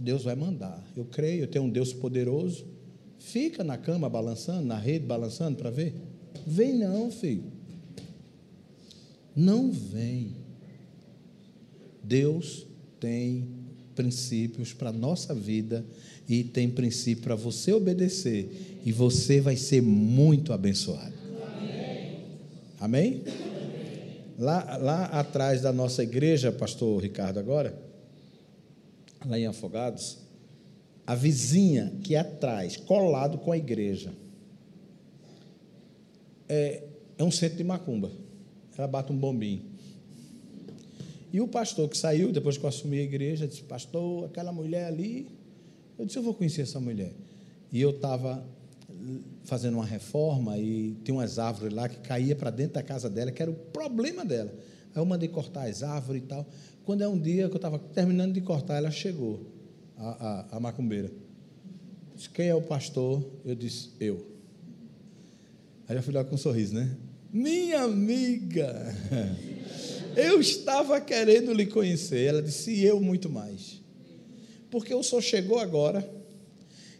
Deus 0.00 0.22
vai 0.22 0.34
mandar. 0.34 0.82
Eu 0.96 1.04
creio, 1.04 1.42
eu 1.42 1.48
tenho 1.48 1.64
um 1.64 1.70
Deus 1.70 1.92
poderoso. 1.92 2.64
Fica 3.18 3.62
na 3.62 3.76
cama 3.76 4.08
balançando, 4.08 4.62
na 4.62 4.78
rede 4.78 5.04
balançando 5.04 5.56
para 5.58 5.70
ver. 5.70 5.94
Vem 6.46 6.74
não, 6.74 7.10
filho. 7.10 7.59
Não 9.34 9.70
vem. 9.70 10.36
Deus 12.02 12.66
tem 12.98 13.48
princípios 13.94 14.72
para 14.72 14.90
a 14.90 14.92
nossa 14.92 15.34
vida 15.34 15.84
e 16.28 16.42
tem 16.44 16.70
princípio 16.70 17.24
para 17.24 17.34
você 17.34 17.72
obedecer 17.72 18.80
e 18.84 18.92
você 18.92 19.40
vai 19.40 19.56
ser 19.56 19.82
muito 19.82 20.52
abençoado. 20.52 21.14
Amém? 22.80 23.22
Amém? 23.22 23.24
Lá, 24.38 24.76
lá 24.78 25.04
atrás 25.06 25.60
da 25.60 25.72
nossa 25.72 26.02
igreja, 26.02 26.50
pastor 26.50 27.02
Ricardo, 27.02 27.38
agora, 27.38 27.78
lá 29.26 29.38
em 29.38 29.46
Afogados, 29.46 30.18
a 31.06 31.14
vizinha 31.14 31.92
que 32.02 32.14
é 32.14 32.20
atrás, 32.20 32.76
colado 32.76 33.38
com 33.38 33.52
a 33.52 33.58
igreja, 33.58 34.12
é, 36.48 36.84
é 37.18 37.24
um 37.24 37.30
centro 37.30 37.58
de 37.58 37.64
macumba. 37.64 38.10
Ela 38.80 38.88
bate 38.88 39.12
um 39.12 39.16
bombinho. 39.16 39.62
E 41.32 41.40
o 41.40 41.46
pastor 41.46 41.88
que 41.88 41.96
saiu, 41.96 42.32
depois 42.32 42.58
que 42.58 42.64
eu 42.64 42.68
assumi 42.68 42.98
a 42.98 43.02
igreja, 43.02 43.46
disse: 43.46 43.62
Pastor, 43.62 44.24
aquela 44.24 44.52
mulher 44.52 44.86
ali. 44.86 45.28
Eu 45.98 46.06
disse: 46.06 46.18
Eu 46.18 46.22
vou 46.22 46.34
conhecer 46.34 46.62
essa 46.62 46.80
mulher. 46.80 47.12
E 47.72 47.80
eu 47.80 47.90
estava 47.90 48.44
fazendo 49.44 49.74
uma 49.74 49.86
reforma 49.86 50.58
e 50.58 50.96
tinha 51.04 51.14
umas 51.14 51.38
árvores 51.38 51.74
lá 51.74 51.88
que 51.88 51.98
caía 51.98 52.34
para 52.36 52.50
dentro 52.50 52.74
da 52.74 52.82
casa 52.82 53.08
dela, 53.08 53.30
que 53.30 53.40
era 53.40 53.50
o 53.50 53.54
problema 53.54 54.24
dela. 54.24 54.52
Aí 54.94 55.00
eu 55.00 55.06
mandei 55.06 55.28
cortar 55.28 55.68
as 55.68 55.82
árvores 55.82 56.22
e 56.22 56.26
tal. 56.26 56.46
Quando 56.84 57.02
é 57.02 57.08
um 57.08 57.18
dia 57.18 57.48
que 57.48 57.54
eu 57.54 57.58
estava 57.58 57.78
terminando 57.78 58.32
de 58.32 58.40
cortar, 58.40 58.76
ela 58.76 58.90
chegou, 58.90 59.46
a, 59.96 60.08
a, 60.52 60.56
a 60.56 60.60
macumbeira. 60.60 61.10
Disse, 62.14 62.28
quem 62.30 62.48
é 62.48 62.54
o 62.54 62.62
pastor? 62.62 63.24
Eu 63.44 63.54
disse, 63.54 63.90
eu. 64.00 64.26
Aí 65.88 65.96
eu 65.96 66.02
fui 66.02 66.12
lá 66.12 66.24
com 66.24 66.34
um 66.34 66.38
sorriso, 66.38 66.74
né? 66.74 66.96
Minha 67.32 67.82
amiga! 67.82 68.94
Eu 70.16 70.40
estava 70.40 71.00
querendo 71.00 71.52
lhe 71.52 71.66
conhecer. 71.66 72.26
Ela 72.26 72.42
disse, 72.42 72.72
e 72.72 72.84
eu 72.84 73.00
muito 73.00 73.30
mais. 73.30 73.80
Porque 74.70 74.92
o 74.92 75.02
senhor 75.02 75.22
chegou 75.22 75.58
agora 75.58 76.08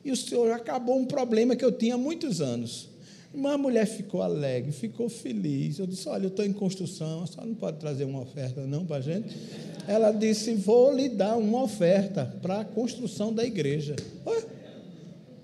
e 0.05 0.11
o 0.11 0.17
senhor 0.17 0.53
acabou 0.53 0.97
um 0.97 1.05
problema 1.05 1.57
que 1.57 1.65
eu 1.65 1.73
tinha 1.73 1.95
há 1.95 1.99
muitos 1.99 2.41
anos. 2.41 2.89
Uma 3.33 3.57
mulher 3.57 3.87
ficou 3.87 4.23
alegre, 4.23 4.73
ficou 4.73 5.09
feliz. 5.09 5.79
Eu 5.79 5.87
disse: 5.87 6.09
Olha, 6.09 6.25
eu 6.25 6.29
estou 6.29 6.45
em 6.45 6.53
construção, 6.53 7.23
a 7.23 7.27
senhora 7.27 7.47
não 7.47 7.55
pode 7.55 7.79
trazer 7.79 8.05
uma 8.05 8.21
oferta 8.21 8.67
não 8.67 8.85
para 8.85 8.97
a 8.97 9.01
gente? 9.01 9.37
Ela 9.87 10.11
disse: 10.11 10.55
Vou 10.55 10.93
lhe 10.93 11.09
dar 11.09 11.37
uma 11.37 11.63
oferta 11.63 12.25
para 12.43 12.61
a 12.61 12.65
construção 12.65 13.33
da 13.33 13.45
igreja. 13.45 13.95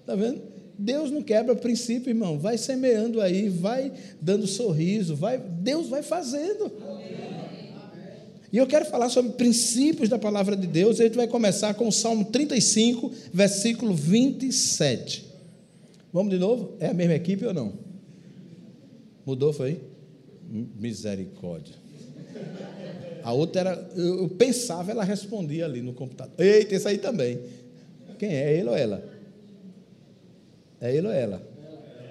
Está 0.00 0.16
vendo? 0.16 0.56
Deus 0.78 1.11
não 1.11 1.23
quebra 1.23 1.54
princípio, 1.56 2.11
irmão. 2.11 2.38
Vai 2.38 2.59
semeando 2.59 3.21
aí, 3.21 3.49
vai 3.49 3.92
dando 4.21 4.47
sorriso, 4.47 5.16
vai, 5.16 5.38
Deus 5.38 5.88
vai 5.88 6.02
fazendo. 6.02 6.71
E 8.52 8.59
eu 8.59 8.66
quero 8.66 8.85
falar 8.85 9.09
sobre 9.09 9.33
princípios 9.33 10.09
da 10.09 10.18
palavra 10.18 10.56
de 10.56 10.66
Deus. 10.66 11.00
A 11.00 11.04
gente 11.04 11.16
vai 11.16 11.26
começar 11.26 11.75
com 11.75 11.88
o 11.88 11.92
Salmo 11.92 12.25
35, 12.26 13.12
versículo 13.33 13.95
27. 13.95 15.26
Vamos 16.12 16.33
de 16.33 16.38
novo? 16.38 16.75
É 16.78 16.88
a 16.88 16.95
mesma 16.95 17.14
equipe 17.14 17.45
ou 17.45 17.52
não? 17.52 17.73
Mudou, 19.26 19.52
foi? 19.52 19.80
Misericórdia. 20.78 21.75
A 23.23 23.33
outra 23.33 23.61
era, 23.61 23.90
eu 23.97 24.28
pensava, 24.28 24.92
ela 24.92 25.02
respondia 25.02 25.64
ali 25.64 25.83
no 25.83 25.92
computador. 25.92 26.35
Eita, 26.38 26.76
esse 26.76 26.87
aí 26.87 26.99
também. 26.99 27.40
Quem? 28.18 28.30
É 28.30 28.56
ele 28.56 28.68
ou 28.68 28.76
ela? 28.76 29.16
É 30.80 30.95
ele 30.95 31.06
ou 31.06 31.12
ela? 31.12 31.42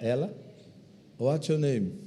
Ela? 0.01 0.33
What's 1.19 1.47
your 1.47 1.59
name? 1.59 2.05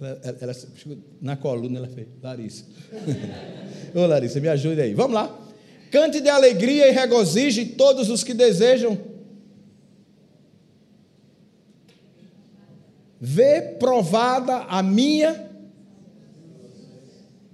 Ela, 0.00 0.20
ela, 0.22 0.38
ela, 0.40 0.54
na 1.20 1.36
coluna 1.36 1.78
ela 1.78 1.88
fez, 1.88 2.06
Larissa. 2.22 2.64
Ô 3.94 4.06
Larissa, 4.06 4.38
me 4.38 4.48
ajude 4.48 4.80
aí. 4.80 4.94
Vamos 4.94 5.14
lá. 5.14 5.36
Cante 5.90 6.20
de 6.20 6.28
alegria 6.28 6.88
e 6.88 6.92
regozije 6.92 7.64
todos 7.66 8.08
os 8.08 8.22
que 8.22 8.32
desejam. 8.32 8.96
Vê 13.20 13.60
provada 13.60 14.58
a 14.68 14.82
minha. 14.82 15.47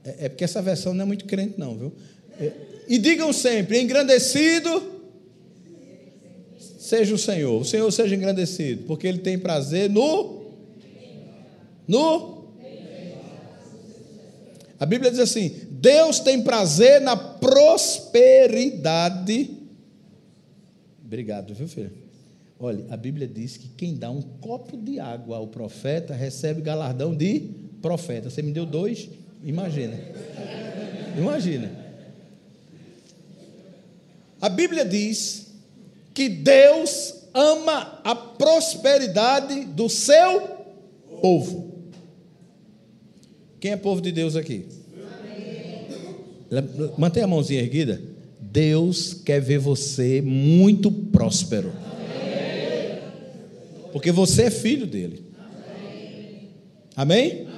É, 0.05 0.27
é, 0.27 0.29
porque 0.29 0.45
essa 0.45 0.61
versão 0.61 0.93
não 0.93 1.03
é 1.03 1.07
muito 1.07 1.25
crente, 1.25 1.59
não, 1.59 1.77
viu? 1.77 1.93
É, 2.39 2.53
e 2.87 2.99
digam 2.99 3.33
sempre: 3.33 3.81
engrandecido 3.81 4.93
seja 6.79 7.15
o 7.15 7.19
Senhor, 7.19 7.59
o 7.61 7.65
Senhor 7.65 7.91
seja 7.91 8.15
engrandecido, 8.15 8.85
porque 8.85 9.07
Ele 9.07 9.19
tem 9.19 9.39
prazer 9.39 9.89
no. 9.89 10.45
No. 11.89 12.35
A 14.79 14.85
Bíblia 14.85 15.11
diz 15.11 15.21
assim: 15.21 15.51
Deus 15.71 16.21
tem 16.21 16.43
prazer 16.43 17.01
na 17.01 17.17
prosperidade. 17.17 19.57
Obrigado, 21.05 21.55
viu, 21.55 21.67
filho? 21.67 21.93
Olha, 22.59 22.85
a 22.91 22.97
Bíblia 22.97 23.27
diz 23.27 23.57
que 23.57 23.69
quem 23.69 23.97
dá 23.97 24.11
um 24.11 24.21
copo 24.21 24.77
de 24.77 25.01
água 25.01 25.39
ao 25.39 25.49
profeta 25.49 26.13
recebe 26.15 26.61
galardão 26.61 27.15
de 27.15 27.51
profeta. 27.81 28.29
Você 28.31 28.43
me 28.43 28.53
deu 28.53 28.67
dois? 28.67 29.09
Imagina. 29.45 29.99
Imagina. 31.17 31.71
A 34.41 34.49
Bíblia 34.49 34.85
diz 34.85 35.49
que 36.15 36.29
Deus 36.29 37.15
ama 37.35 38.01
a 38.03 38.15
prosperidade 38.15 39.65
do 39.67 39.89
seu 39.89 40.41
povo. 41.21 41.73
Quem 43.61 43.73
é 43.73 43.77
povo 43.77 44.01
de 44.01 44.13
Deus 44.13 44.37
aqui? 44.37 44.67
Mantenha 46.97 47.25
a 47.25 47.29
mãozinha 47.29 47.61
erguida. 47.61 48.01
Deus 48.41 49.15
quer 49.15 49.41
ver 49.41 49.59
você 49.59 50.23
muito 50.23 50.91
próspero. 50.91 51.73
Porque 53.93 54.13
você 54.13 54.45
é 54.45 54.51
filho 54.51 54.87
dele. 54.87 55.25
Amém? 56.97 57.47
Amém? 57.47 57.54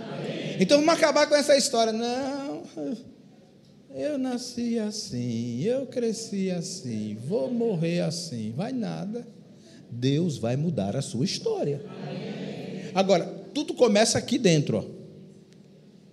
Então 0.58 0.78
vamos 0.78 0.94
acabar 0.94 1.26
com 1.26 1.34
essa 1.34 1.56
história. 1.56 1.92
Não, 1.92 2.62
eu 3.94 4.18
nasci 4.18 4.78
assim, 4.78 5.62
eu 5.62 5.86
cresci 5.86 6.50
assim, 6.50 7.16
vou 7.26 7.50
morrer 7.52 8.00
assim. 8.00 8.52
Vai 8.56 8.72
nada. 8.72 9.26
Deus 9.90 10.36
vai 10.38 10.56
mudar 10.56 10.96
a 10.96 11.02
sua 11.02 11.25
história. 11.25 11.82
Agora, 12.94 13.25
tudo 13.54 13.75
começa 13.75 14.18
aqui 14.18 14.38
dentro, 14.38 14.78
ó. 14.78 14.84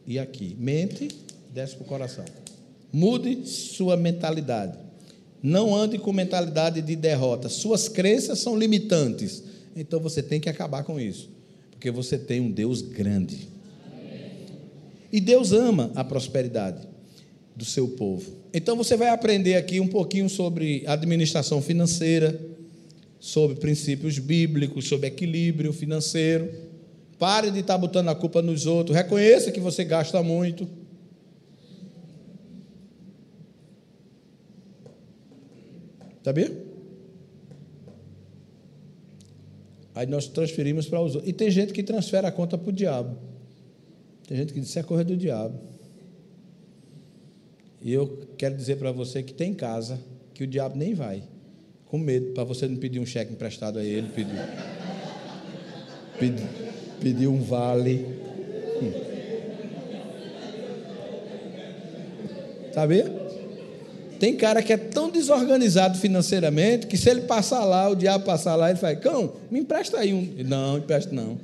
E 0.05 0.19
aqui. 0.19 0.55
Mente, 0.59 1.07
desce 1.51 1.75
para 1.75 1.83
o 1.83 1.87
coração. 1.87 2.25
Mude 2.91 3.47
sua 3.47 3.97
mentalidade. 3.97 4.77
Não 5.41 5.75
ande 5.75 5.97
com 5.97 6.13
mentalidade 6.13 6.81
de 6.81 6.95
derrota. 6.95 7.49
Suas 7.49 7.89
crenças 7.89 8.39
são 8.39 8.57
limitantes. 8.57 9.43
Então 9.75 9.99
você 9.99 10.21
tem 10.21 10.39
que 10.39 10.49
acabar 10.49 10.83
com 10.83 10.99
isso, 10.99 11.29
porque 11.71 11.89
você 11.89 12.17
tem 12.17 12.39
um 12.39 12.51
Deus 12.51 12.81
grande. 12.81 13.52
E 15.13 15.21
Deus 15.21 15.51
ama 15.51 15.91
a 15.93 16.03
prosperidade 16.03 16.87
do 17.55 17.63
seu 17.63 17.87
povo. 17.89 18.31
Então 18.51 18.75
você 18.75 18.97
vai 18.97 19.09
aprender 19.09 19.53
aqui 19.53 19.79
um 19.79 19.87
pouquinho 19.87 20.27
sobre 20.27 20.83
administração 20.87 21.61
financeira, 21.61 22.43
sobre 23.19 23.57
princípios 23.57 24.17
bíblicos, 24.17 24.87
sobre 24.87 25.05
equilíbrio 25.05 25.71
financeiro. 25.71 26.51
Pare 27.19 27.51
de 27.51 27.59
estar 27.59 27.77
botando 27.77 28.09
a 28.09 28.15
culpa 28.15 28.41
nos 28.41 28.65
outros. 28.65 28.97
Reconheça 28.97 29.51
que 29.51 29.59
você 29.59 29.83
gasta 29.83 30.23
muito. 30.23 30.67
Sabia? 36.23 36.51
Aí 39.93 40.07
nós 40.07 40.27
transferimos 40.27 40.87
para 40.87 40.99
os 40.99 41.13
outros. 41.13 41.29
E 41.29 41.33
tem 41.33 41.51
gente 41.51 41.71
que 41.71 41.83
transfere 41.83 42.25
a 42.25 42.31
conta 42.31 42.57
para 42.57 42.69
o 42.69 42.73
diabo. 42.73 43.32
Tem 44.27 44.37
gente 44.37 44.53
que 44.53 44.59
diz, 44.59 44.69
isso 44.69 44.79
é 44.79 44.83
coisa 44.83 45.03
do 45.03 45.17
diabo. 45.17 45.59
E 47.81 47.91
eu 47.91 48.27
quero 48.37 48.55
dizer 48.55 48.77
para 48.77 48.91
você 48.91 49.21
que 49.21 49.33
tem 49.33 49.53
casa 49.53 49.99
que 50.33 50.43
o 50.43 50.47
diabo 50.47 50.77
nem 50.77 50.93
vai. 50.93 51.23
Com 51.85 51.97
medo, 51.97 52.31
para 52.33 52.43
você 52.43 52.67
não 52.67 52.77
pedir 52.77 52.99
um 52.99 53.05
cheque 53.05 53.33
emprestado 53.33 53.77
a 53.77 53.83
ele, 53.83 54.07
pedir, 54.09 54.39
pedir, 56.17 56.47
pedir 57.01 57.27
um 57.27 57.41
vale. 57.41 58.05
Hum. 58.81 58.91
Sabia? 62.73 63.23
Tem 64.19 64.35
cara 64.37 64.63
que 64.63 64.71
é 64.71 64.77
tão 64.77 65.11
desorganizado 65.11 65.97
financeiramente 65.99 66.87
que 66.87 66.97
se 66.97 67.09
ele 67.09 67.23
passar 67.23 67.65
lá, 67.65 67.89
o 67.89 67.95
diabo 67.95 68.23
passar 68.23 68.55
lá, 68.55 68.69
ele 68.69 68.79
fala: 68.79 68.95
Cão, 68.95 69.33
me 69.51 69.59
empresta 69.59 69.99
aí 69.99 70.13
um. 70.13 70.33
Não, 70.45 70.77
empresta 70.77 71.13
não. 71.13 71.37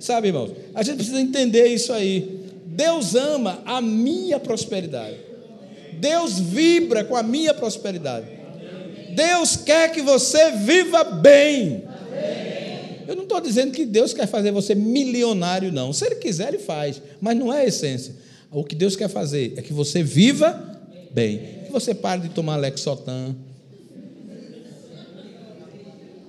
Sabe, 0.00 0.28
irmãos? 0.28 0.50
A 0.74 0.82
gente 0.82 0.96
precisa 0.96 1.20
entender 1.20 1.66
isso 1.66 1.92
aí. 1.92 2.40
Deus 2.66 3.14
ama 3.14 3.62
a 3.64 3.80
minha 3.80 4.40
prosperidade. 4.40 5.16
Deus 6.00 6.40
vibra 6.40 7.04
com 7.04 7.14
a 7.14 7.22
minha 7.22 7.54
prosperidade. 7.54 8.26
Deus 9.14 9.56
quer 9.56 9.92
que 9.92 10.00
você 10.00 10.50
viva 10.50 11.04
bem. 11.04 11.84
Eu 13.06 13.14
não 13.14 13.24
estou 13.24 13.40
dizendo 13.40 13.72
que 13.72 13.84
Deus 13.84 14.12
quer 14.12 14.26
fazer 14.26 14.50
você 14.50 14.74
milionário, 14.74 15.70
não. 15.70 15.92
Se 15.92 16.06
Ele 16.06 16.16
quiser, 16.16 16.48
Ele 16.48 16.58
faz. 16.58 17.00
Mas 17.20 17.36
não 17.36 17.52
é 17.52 17.60
a 17.60 17.66
essência. 17.66 18.14
O 18.50 18.64
que 18.64 18.74
Deus 18.74 18.96
quer 18.96 19.08
fazer 19.08 19.54
é 19.56 19.62
que 19.62 19.72
você 19.72 20.02
viva 20.02 20.80
bem 21.12 21.60
que 21.70 21.72
você 21.72 21.94
pare 21.94 22.22
de 22.22 22.30
tomar 22.30 22.56
Lexotan. 22.56 23.36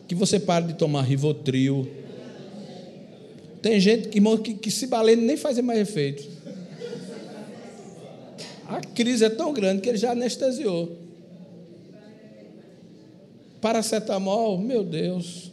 Que 0.08 0.14
você 0.14 0.40
pare 0.40 0.68
de 0.68 0.74
tomar 0.76 1.02
Rivotril. 1.02 1.90
Tem 3.62 3.80
gente 3.80 4.10
que, 4.10 4.20
que, 4.38 4.54
que 4.56 4.72
se 4.72 4.88
balene 4.88 5.22
nem 5.22 5.38
fazer 5.38 5.62
mais 5.62 5.80
efeito. 5.80 6.28
A 8.68 8.82
crise 8.82 9.26
é 9.26 9.30
tão 9.30 9.54
grande 9.54 9.82
que 9.82 9.90
ele 9.90 9.98
já 9.98 10.12
anestesiou. 10.12 10.98
Paracetamol, 13.60 14.58
meu 14.58 14.84
Deus. 14.84 15.52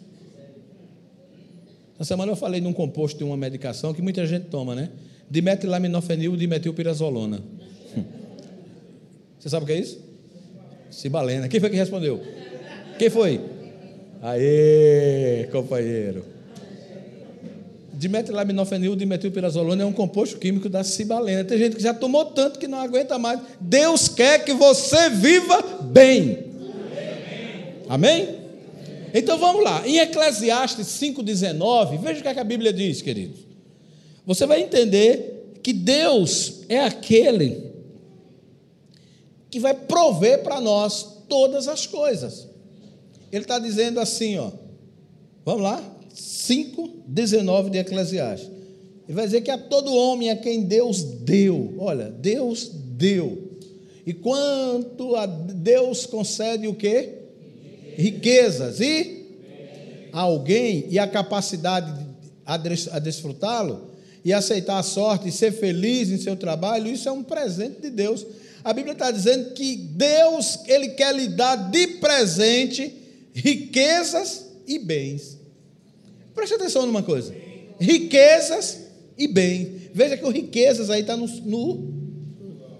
Na 1.98 2.04
semana 2.04 2.32
eu 2.32 2.36
falei 2.36 2.60
de 2.60 2.66
um 2.66 2.72
composto 2.72 3.18
de 3.18 3.24
uma 3.24 3.36
medicação 3.36 3.92
que 3.92 4.00
muita 4.00 4.24
gente 4.24 4.46
toma, 4.46 4.74
né? 4.74 4.90
Dimetilaminofenil, 5.28 6.36
dimetilpirazolona. 6.36 7.42
Você 9.38 9.48
sabe 9.48 9.64
o 9.64 9.66
que 9.66 9.72
é 9.72 9.78
isso? 9.78 10.00
Cibalena. 10.90 11.48
Quem 11.48 11.60
foi 11.60 11.68
que 11.68 11.76
respondeu? 11.76 12.22
Quem 12.98 13.10
foi? 13.10 13.40
Aê, 14.22 15.48
companheiro. 15.52 16.37
Dimetilaminofenil, 17.98 18.94
dimetilpirazolona 18.94 19.82
é 19.82 19.84
um 19.84 19.92
composto 19.92 20.38
químico 20.38 20.68
da 20.68 20.84
cibalena. 20.84 21.42
Tem 21.42 21.58
gente 21.58 21.74
que 21.74 21.82
já 21.82 21.92
tomou 21.92 22.26
tanto 22.26 22.56
que 22.56 22.68
não 22.68 22.78
aguenta 22.78 23.18
mais. 23.18 23.40
Deus 23.60 24.08
quer 24.08 24.44
que 24.44 24.52
você 24.54 25.10
viva 25.10 25.60
bem. 25.82 26.44
Amém? 27.88 28.36
Então 29.12 29.36
vamos 29.36 29.64
lá. 29.64 29.82
Em 29.84 29.98
Eclesiastes 29.98 30.86
5,19, 30.86 31.98
veja 31.98 32.20
o 32.20 32.22
que, 32.22 32.28
é 32.28 32.34
que 32.34 32.38
a 32.38 32.44
Bíblia 32.44 32.72
diz, 32.72 33.02
queridos. 33.02 33.40
Você 34.24 34.46
vai 34.46 34.62
entender 34.62 35.58
que 35.60 35.72
Deus 35.72 36.60
é 36.68 36.78
aquele 36.78 37.64
que 39.50 39.58
vai 39.58 39.74
prover 39.74 40.44
para 40.44 40.60
nós 40.60 41.24
todas 41.28 41.66
as 41.66 41.84
coisas. 41.84 42.46
Ele 43.32 43.42
está 43.42 43.58
dizendo 43.58 43.98
assim, 43.98 44.38
ó. 44.38 44.52
Vamos 45.44 45.62
lá? 45.62 45.97
5, 46.20 47.02
19 47.06 47.70
de 47.70 47.78
Eclesiastes. 47.78 48.50
Ele 49.06 49.14
vai 49.14 49.24
dizer 49.24 49.40
que 49.40 49.50
a 49.50 49.58
todo 49.58 49.94
homem 49.94 50.30
a 50.30 50.36
quem 50.36 50.62
Deus 50.64 51.02
deu. 51.02 51.74
Olha, 51.78 52.10
Deus 52.10 52.70
deu. 52.72 53.48
E 54.06 54.12
quanto 54.12 55.16
a 55.16 55.26
Deus 55.26 56.06
concede 56.06 56.66
o 56.66 56.74
quê? 56.74 57.14
Riquezas. 57.96 58.80
E 58.80 59.26
alguém 60.12 60.86
e 60.90 60.98
a 60.98 61.06
capacidade 61.06 62.06
a 62.44 62.98
desfrutá-lo 62.98 63.88
e 64.24 64.32
aceitar 64.32 64.78
a 64.78 64.82
sorte 64.82 65.28
e 65.28 65.32
ser 65.32 65.52
feliz 65.52 66.10
em 66.10 66.16
seu 66.16 66.34
trabalho, 66.34 66.90
isso 66.90 67.08
é 67.08 67.12
um 67.12 67.22
presente 67.22 67.82
de 67.82 67.90
Deus 67.90 68.26
a 68.68 68.72
Bíblia 68.72 68.92
está 68.92 69.10
dizendo 69.10 69.54
que 69.54 69.76
Deus, 69.76 70.58
Ele 70.66 70.88
quer 70.88 71.14
lhe 71.14 71.28
dar 71.28 71.56
de 71.70 71.86
presente 71.86 72.94
riquezas 73.32 74.44
e 74.66 74.78
bens. 74.78 75.37
Preste 76.38 76.54
atenção 76.54 76.86
numa 76.86 77.02
coisa: 77.02 77.34
riquezas 77.80 78.78
e 79.18 79.26
bens. 79.26 79.90
Veja 79.92 80.16
que 80.16 80.24
o 80.24 80.30
riquezas 80.30 80.88
aí 80.88 81.00
está 81.00 81.16
no, 81.16 81.26
no, 81.26 81.92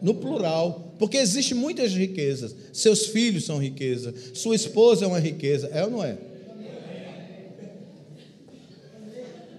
no 0.00 0.14
plural, 0.14 0.94
porque 0.96 1.16
existe 1.16 1.56
muitas 1.56 1.92
riquezas. 1.92 2.54
Seus 2.72 3.06
filhos 3.06 3.44
são 3.44 3.58
riqueza, 3.58 4.14
sua 4.32 4.54
esposa 4.54 5.04
é 5.04 5.08
uma 5.08 5.18
riqueza, 5.18 5.68
é 5.72 5.82
ou 5.82 5.90
não 5.90 6.04
é? 6.04 6.16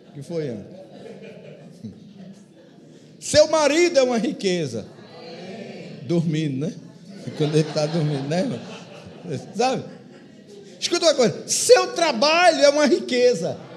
O 0.08 0.14
que 0.14 0.24
foi, 0.24 0.48
Ana? 0.48 0.66
Seu 3.20 3.50
marido 3.50 4.00
é 4.00 4.02
uma 4.02 4.18
riqueza 4.18 4.88
dormindo, 6.08 6.68
né? 6.68 6.74
Quando 7.38 7.54
ele 7.54 7.68
está 7.68 7.86
dormindo, 7.86 8.30
né, 8.30 8.40
irmão? 8.40 8.60
Sabe? 9.54 9.84
Escuta 10.80 11.06
uma 11.06 11.16
coisa: 11.16 11.44
seu 11.48 11.88
trabalho 11.92 12.62
é 12.62 12.70
uma 12.70 12.86
riqueza. 12.86 13.68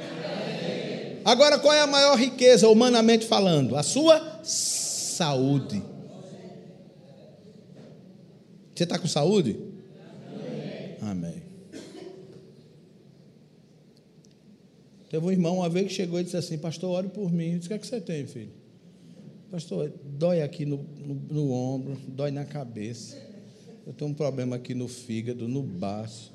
Agora, 1.24 1.58
qual 1.58 1.72
é 1.72 1.80
a 1.80 1.86
maior 1.86 2.18
riqueza, 2.18 2.68
humanamente 2.68 3.26
falando? 3.26 3.76
A 3.76 3.82
sua 3.82 4.40
saúde. 4.42 5.82
Você 8.74 8.84
está 8.84 8.98
com 8.98 9.06
saúde? 9.06 9.56
Amém. 11.00 11.42
Teve 15.08 15.26
um 15.26 15.30
irmão 15.30 15.56
uma 15.58 15.68
vez 15.68 15.88
que 15.88 15.92
chegou 15.92 16.18
e 16.18 16.24
disse 16.24 16.36
assim: 16.36 16.56
Pastor, 16.56 16.90
ore 16.90 17.08
por 17.08 17.30
mim. 17.30 17.52
Eu 17.52 17.58
disse: 17.58 17.66
O 17.66 17.68
que 17.68 17.74
é 17.74 17.78
que 17.78 17.86
você 17.86 18.00
tem, 18.00 18.26
filho? 18.26 18.52
Pastor, 19.50 19.92
dói 20.04 20.40
aqui 20.40 20.64
no, 20.64 20.78
no, 20.98 21.14
no 21.14 21.52
ombro, 21.52 21.98
dói 22.08 22.30
na 22.30 22.46
cabeça. 22.46 23.18
Eu 23.86 23.92
tenho 23.92 24.10
um 24.10 24.14
problema 24.14 24.56
aqui 24.56 24.74
no 24.74 24.88
fígado, 24.88 25.46
no 25.46 25.62
baço. 25.62 26.32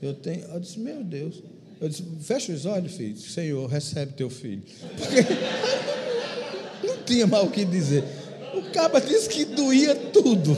Eu 0.00 0.14
tenho. 0.14 0.44
Eu 0.46 0.58
disse: 0.58 0.80
Meu 0.80 1.04
Deus. 1.04 1.42
Eu 1.80 1.88
disse: 1.88 2.02
Fecha 2.20 2.52
os 2.52 2.64
olhos, 2.64 2.94
filho. 2.94 3.16
Senhor, 3.16 3.66
recebe 3.66 4.12
teu 4.12 4.30
filho. 4.30 4.62
Porque 4.96 5.20
não 6.86 7.02
tinha 7.04 7.26
mal 7.26 7.44
o 7.44 7.50
que 7.50 7.64
dizer. 7.64 8.02
O 8.54 8.70
caba 8.70 9.00
disse 9.00 9.28
que 9.28 9.44
doía 9.44 9.94
tudo. 9.94 10.56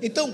Então, 0.00 0.32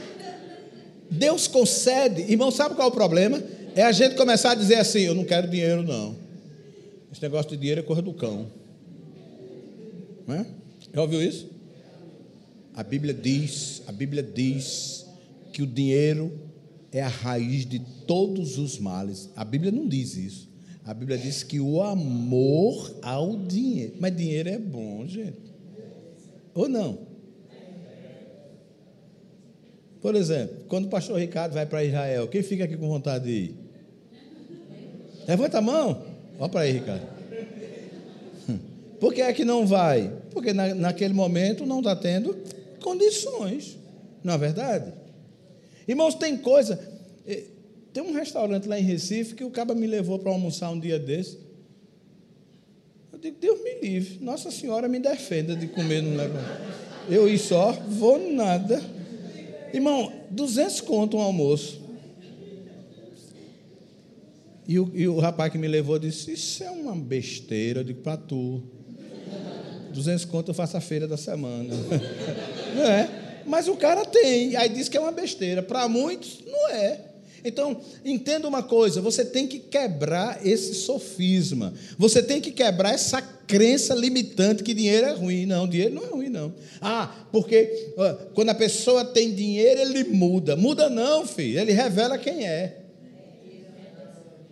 Deus 1.11 1.49
concede, 1.49 2.31
irmão, 2.31 2.51
sabe 2.51 2.75
qual 2.75 2.89
é 2.89 2.91
o 2.91 2.95
problema? 2.95 3.43
É 3.75 3.83
a 3.83 3.93
gente 3.93 4.17
começar 4.17 4.51
a 4.51 4.55
dizer 4.55 4.77
assim: 4.77 5.01
eu 5.01 5.15
não 5.15 5.25
quero 5.25 5.49
dinheiro, 5.49 5.83
não. 5.83 6.15
Esse 7.11 7.23
negócio 7.23 7.51
de 7.53 7.57
dinheiro 7.57 7.81
é 7.81 7.85
coisa 7.85 8.03
do 8.03 8.13
cão. 8.13 8.51
Não 10.27 10.35
é? 10.35 10.47
Já 10.93 11.01
ouviu 11.01 11.23
isso? 11.23 11.51
A 12.75 12.83
Bíblia 12.83 13.15
diz, 13.15 13.83
a 13.87 13.93
Bíblia 13.93 14.23
diz 14.23 15.07
que 15.53 15.63
o 15.63 15.67
dinheiro 15.67 16.33
é 16.91 17.03
a 17.03 17.09
raiz 17.09 17.67
de 17.67 17.79
todos 18.07 18.59
os 18.59 18.79
males. 18.79 19.31
A 19.37 19.45
Bíblia 19.45 19.71
não 19.73 19.87
diz 19.89 20.17
isso. 20.17 20.49
A 20.85 20.93
Bíblia 20.93 21.17
diz 21.17 21.43
que 21.43 21.61
o 21.61 21.83
amor 21.83 22.99
ao 23.03 23.37
dinheiro. 23.37 23.95
Mas 24.01 24.17
dinheiro 24.17 24.49
é 24.49 24.59
bom, 24.59 25.07
gente. 25.07 25.53
Ou 26.55 26.69
não? 26.69 26.99
Por 30.01 30.17
exemplo, 30.17 30.65
quando 30.69 30.87
o 30.87 30.89
pastor 30.89 31.19
Ricardo 31.21 31.53
vai 31.53 31.65
para 31.65 31.85
Israel, 31.85 32.27
quem 32.27 32.43
fica 32.43 32.65
aqui 32.65 32.77
com 32.77 32.89
vontade 32.89 33.25
de 33.25 33.31
ir? 33.31 33.55
Levanta 35.29 35.59
a 35.59 35.63
mão. 35.63 36.05
Olha 36.39 36.49
para 36.49 36.61
aí, 36.63 36.73
Ricardo. 36.73 37.12
Por 39.03 39.13
que 39.13 39.21
é 39.21 39.33
que 39.33 39.45
não 39.45 39.67
vai? 39.67 40.13
Porque 40.31 40.53
na, 40.53 40.77
naquele 40.77 41.13
momento 41.13 41.67
não 41.67 41.81
está 41.81 41.97
tendo 41.97 42.37
condições. 42.81 43.77
Não 44.23 44.35
é 44.35 44.39
verdade? 44.39 44.93
Irmãos, 45.89 46.15
tem 46.15 46.37
coisa. 46.37 46.79
Eh, 47.27 47.47
tem 47.93 48.01
um 48.01 48.13
restaurante 48.13 48.69
lá 48.69 48.79
em 48.79 48.85
Recife 48.85 49.35
que 49.35 49.43
o 49.43 49.51
cara 49.51 49.75
me 49.75 49.89
levou 49.89 50.21
para 50.21 50.31
almoçar 50.31 50.71
um 50.71 50.79
dia 50.79 51.01
desse. 51.01 51.37
Eu 53.13 53.19
digo, 53.19 53.39
Deus 53.41 53.61
me 53.65 53.81
livre. 53.81 54.25
Nossa 54.25 54.53
Senhora 54.53 54.87
me 54.89 55.01
defenda 55.01 55.57
de 55.57 55.67
comer 55.67 56.01
no 56.01 56.17
negócio. 56.17 56.47
Eu 57.11 57.29
ir 57.29 57.39
só, 57.39 57.73
vou 57.73 58.33
nada. 58.33 58.81
Irmão, 59.75 60.13
200 60.31 60.81
conto 60.81 61.17
um 61.17 61.21
almoço. 61.21 61.83
E 64.69 64.79
o, 64.79 64.93
e 64.95 65.09
o 65.09 65.19
rapaz 65.19 65.51
que 65.51 65.59
me 65.59 65.67
levou 65.67 65.99
disse: 65.99 66.35
Isso 66.35 66.63
é 66.63 66.71
uma 66.71 66.95
besteira. 66.95 67.81
Eu 67.81 67.85
digo: 67.85 68.01
Para 68.01 68.17
tu. 68.17 68.63
200 69.93 70.25
conto 70.25 70.51
eu 70.51 70.55
faço 70.55 70.77
a 70.77 70.81
feira 70.81 71.07
da 71.07 71.17
semana. 71.17 71.75
Não 72.75 72.85
é? 72.85 73.09
Mas 73.47 73.69
o 73.69 73.77
cara 73.77 74.05
tem. 74.05 74.57
Aí 74.57 74.69
diz 74.69 74.89
que 74.89 74.97
é 74.97 75.01
uma 75.01 75.13
besteira. 75.13 75.63
Para 75.63 75.89
muitos, 75.89 76.39
não 76.47 76.71
é. 76.71 77.01
Então, 77.45 77.81
entenda 78.05 78.47
uma 78.47 78.63
coisa: 78.63 79.01
você 79.01 79.25
tem 79.25 79.47
que 79.47 79.59
quebrar 79.59 80.47
esse 80.47 80.75
sofisma. 80.75 81.75
Você 81.99 82.23
tem 82.23 82.41
que 82.41 82.53
quebrar 82.53 82.95
essa 82.95 83.21
crença 83.21 83.95
limitante 83.95 84.63
que 84.63 84.73
dinheiro 84.73 85.07
é 85.07 85.13
ruim. 85.13 85.47
Não, 85.47 85.67
dinheiro 85.67 85.95
não 85.95 86.05
é 86.05 86.07
ruim, 86.07 86.29
não. 86.29 86.55
Ah, 86.81 87.13
porque 87.33 87.95
quando 88.35 88.51
a 88.51 88.55
pessoa 88.55 89.05
tem 89.05 89.35
dinheiro, 89.35 89.81
ele 89.81 90.05
muda. 90.05 90.57
Muda 90.57 90.89
não, 90.89 91.27
filho. 91.27 91.59
Ele 91.59 91.73
revela 91.73 92.17
quem 92.17 92.47
é. 92.47 92.79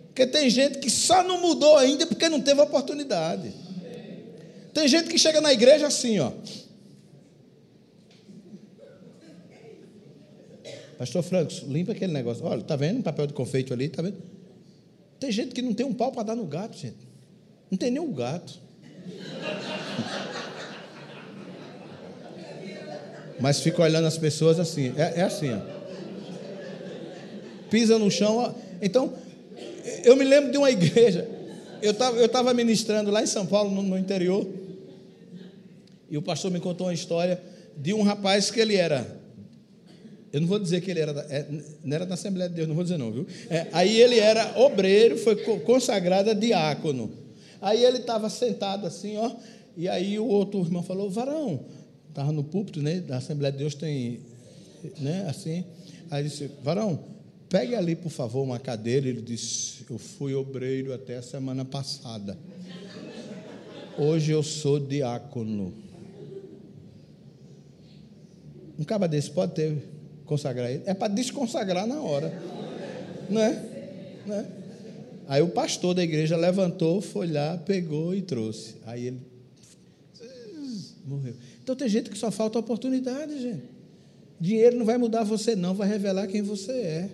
Porque 0.07 0.27
tem 0.27 0.49
gente 0.49 0.79
que 0.79 0.89
só 0.89 1.23
não 1.23 1.39
mudou 1.39 1.77
ainda 1.77 2.05
porque 2.05 2.27
não 2.27 2.41
teve 2.41 2.59
oportunidade. 2.59 3.53
Tem 4.73 4.87
gente 4.87 5.09
que 5.09 5.17
chega 5.17 5.41
na 5.41 5.51
igreja 5.51 5.87
assim, 5.87 6.19
ó. 6.19 6.31
Pastor 10.97 11.23
Franco, 11.23 11.51
limpa 11.67 11.93
aquele 11.93 12.13
negócio. 12.13 12.45
Olha, 12.45 12.61
tá 12.61 12.75
vendo 12.75 12.99
um 12.99 13.01
papel 13.01 13.25
de 13.25 13.33
confeito 13.33 13.73
ali, 13.73 13.89
tá 13.89 14.03
vendo? 14.03 14.17
Tem 15.19 15.31
gente 15.31 15.53
que 15.53 15.61
não 15.61 15.73
tem 15.73 15.85
um 15.85 15.93
pau 15.93 16.11
para 16.11 16.23
dar 16.23 16.35
no 16.35 16.45
gato, 16.45 16.77
gente. 16.77 17.07
Não 17.69 17.77
tem 17.77 17.89
nem 17.89 18.01
o 18.01 18.11
gato. 18.11 18.59
Mas 23.39 23.59
fica 23.59 23.81
olhando 23.81 24.05
as 24.05 24.17
pessoas 24.17 24.59
assim. 24.59 24.93
É, 24.95 25.21
é 25.21 25.23
assim, 25.23 25.49
ó. 25.51 25.59
Pisa 27.69 27.97
no 27.97 28.11
chão. 28.11 28.37
Ó. 28.37 28.53
Então, 28.81 29.13
eu 30.03 30.15
me 30.15 30.23
lembro 30.23 30.51
de 30.51 30.57
uma 30.57 30.69
igreja. 30.69 31.27
Eu 31.81 31.91
estava 31.91 32.17
eu 32.17 32.29
tava 32.29 32.53
ministrando 32.53 33.09
lá 33.09 33.23
em 33.23 33.27
São 33.27 33.45
Paulo, 33.47 33.71
no, 33.71 33.81
no 33.81 33.97
interior. 33.97 34.47
E 36.11 36.17
o 36.17 36.21
pastor 36.21 36.51
me 36.51 36.59
contou 36.59 36.85
uma 36.87 36.93
história 36.93 37.41
de 37.75 37.91
um 37.91 38.03
rapaz 38.03 38.51
que 38.51 38.59
ele 38.59 38.75
era 38.75 39.19
eu 40.31 40.39
não 40.39 40.47
vou 40.47 40.59
dizer 40.59 40.79
que 40.81 40.89
ele 40.89 41.01
era, 41.01 41.11
é, 41.29 41.45
não 41.83 41.93
era 41.93 42.05
da 42.05 42.13
Assembleia 42.13 42.49
de 42.49 42.55
Deus, 42.55 42.67
não 42.67 42.75
vou 42.75 42.83
dizer 42.83 42.97
não, 42.97 43.11
viu? 43.11 43.27
É, 43.49 43.67
aí 43.73 43.99
ele 43.99 44.17
era 44.17 44.57
obreiro, 44.59 45.17
foi 45.17 45.35
consagrado 45.59 46.29
a 46.29 46.33
diácono. 46.33 47.11
Aí 47.61 47.83
ele 47.83 47.97
estava 47.97 48.29
sentado 48.29 48.87
assim, 48.87 49.17
ó, 49.17 49.29
e 49.75 49.89
aí 49.89 50.17
o 50.17 50.25
outro 50.25 50.61
irmão 50.61 50.81
falou, 50.81 51.09
varão, 51.09 51.65
estava 52.07 52.31
no 52.31 52.43
púlpito, 52.43 52.81
né, 52.81 53.01
da 53.01 53.17
Assembleia 53.17 53.51
de 53.51 53.57
Deus 53.57 53.75
tem, 53.75 54.21
né, 54.99 55.25
assim, 55.29 55.65
aí 56.09 56.23
disse, 56.23 56.49
varão, 56.63 56.97
pegue 57.49 57.75
ali, 57.75 57.95
por 57.95 58.09
favor, 58.09 58.41
uma 58.41 58.57
cadeira. 58.57 59.07
Ele 59.09 59.21
disse, 59.21 59.85
eu 59.89 59.97
fui 59.97 60.33
obreiro 60.33 60.93
até 60.93 61.17
a 61.17 61.21
semana 61.21 61.65
passada. 61.65 62.37
Hoje 63.97 64.31
eu 64.31 64.41
sou 64.41 64.79
diácono. 64.79 65.73
Um 68.81 68.83
caba 68.83 69.07
desse 69.07 69.29
pode 69.29 69.53
ter 69.53 69.77
consagrar 70.25 70.71
ele. 70.71 70.81
É 70.87 70.93
para 70.95 71.07
desconsagrar 71.13 71.85
na 71.85 72.01
hora. 72.01 72.33
Não 73.29 73.39
é? 73.39 73.63
Não 74.25 74.35
é? 74.35 74.45
Aí 75.27 75.41
o 75.43 75.49
pastor 75.49 75.93
da 75.93 76.03
igreja 76.03 76.35
levantou, 76.35 76.99
foi 76.99 77.27
lá, 77.27 77.59
pegou 77.59 78.15
e 78.15 78.23
trouxe. 78.23 78.77
Aí 78.87 79.05
ele 79.05 79.19
morreu. 81.05 81.35
Então 81.61 81.75
tem 81.75 81.87
gente 81.87 82.09
que 82.09 82.17
só 82.17 82.31
falta 82.31 82.57
oportunidade, 82.57 83.39
gente. 83.39 83.61
Dinheiro 84.39 84.77
não 84.77 84.85
vai 84.85 84.97
mudar 84.97 85.23
você, 85.23 85.55
não, 85.55 85.75
vai 85.75 85.87
revelar 85.87 86.25
quem 86.25 86.41
você 86.41 86.71
é. 86.71 87.09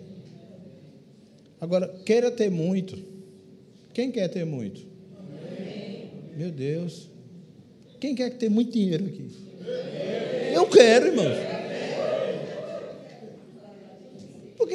Agora, 1.60 1.90
queira 2.06 2.32
ter 2.32 2.50
muito. 2.50 2.98
Quem 3.94 4.10
quer 4.10 4.30
ter 4.30 4.46
muito? 4.46 4.86
Meu 6.34 6.50
Deus. 6.50 7.10
Quem 8.00 8.16
quer 8.16 8.30
ter 8.38 8.48
muito 8.48 8.72
dinheiro 8.72 9.06
aqui? 9.06 9.30
Eu 10.54 10.66
quero, 10.68 11.08
irmãos. 11.08 11.57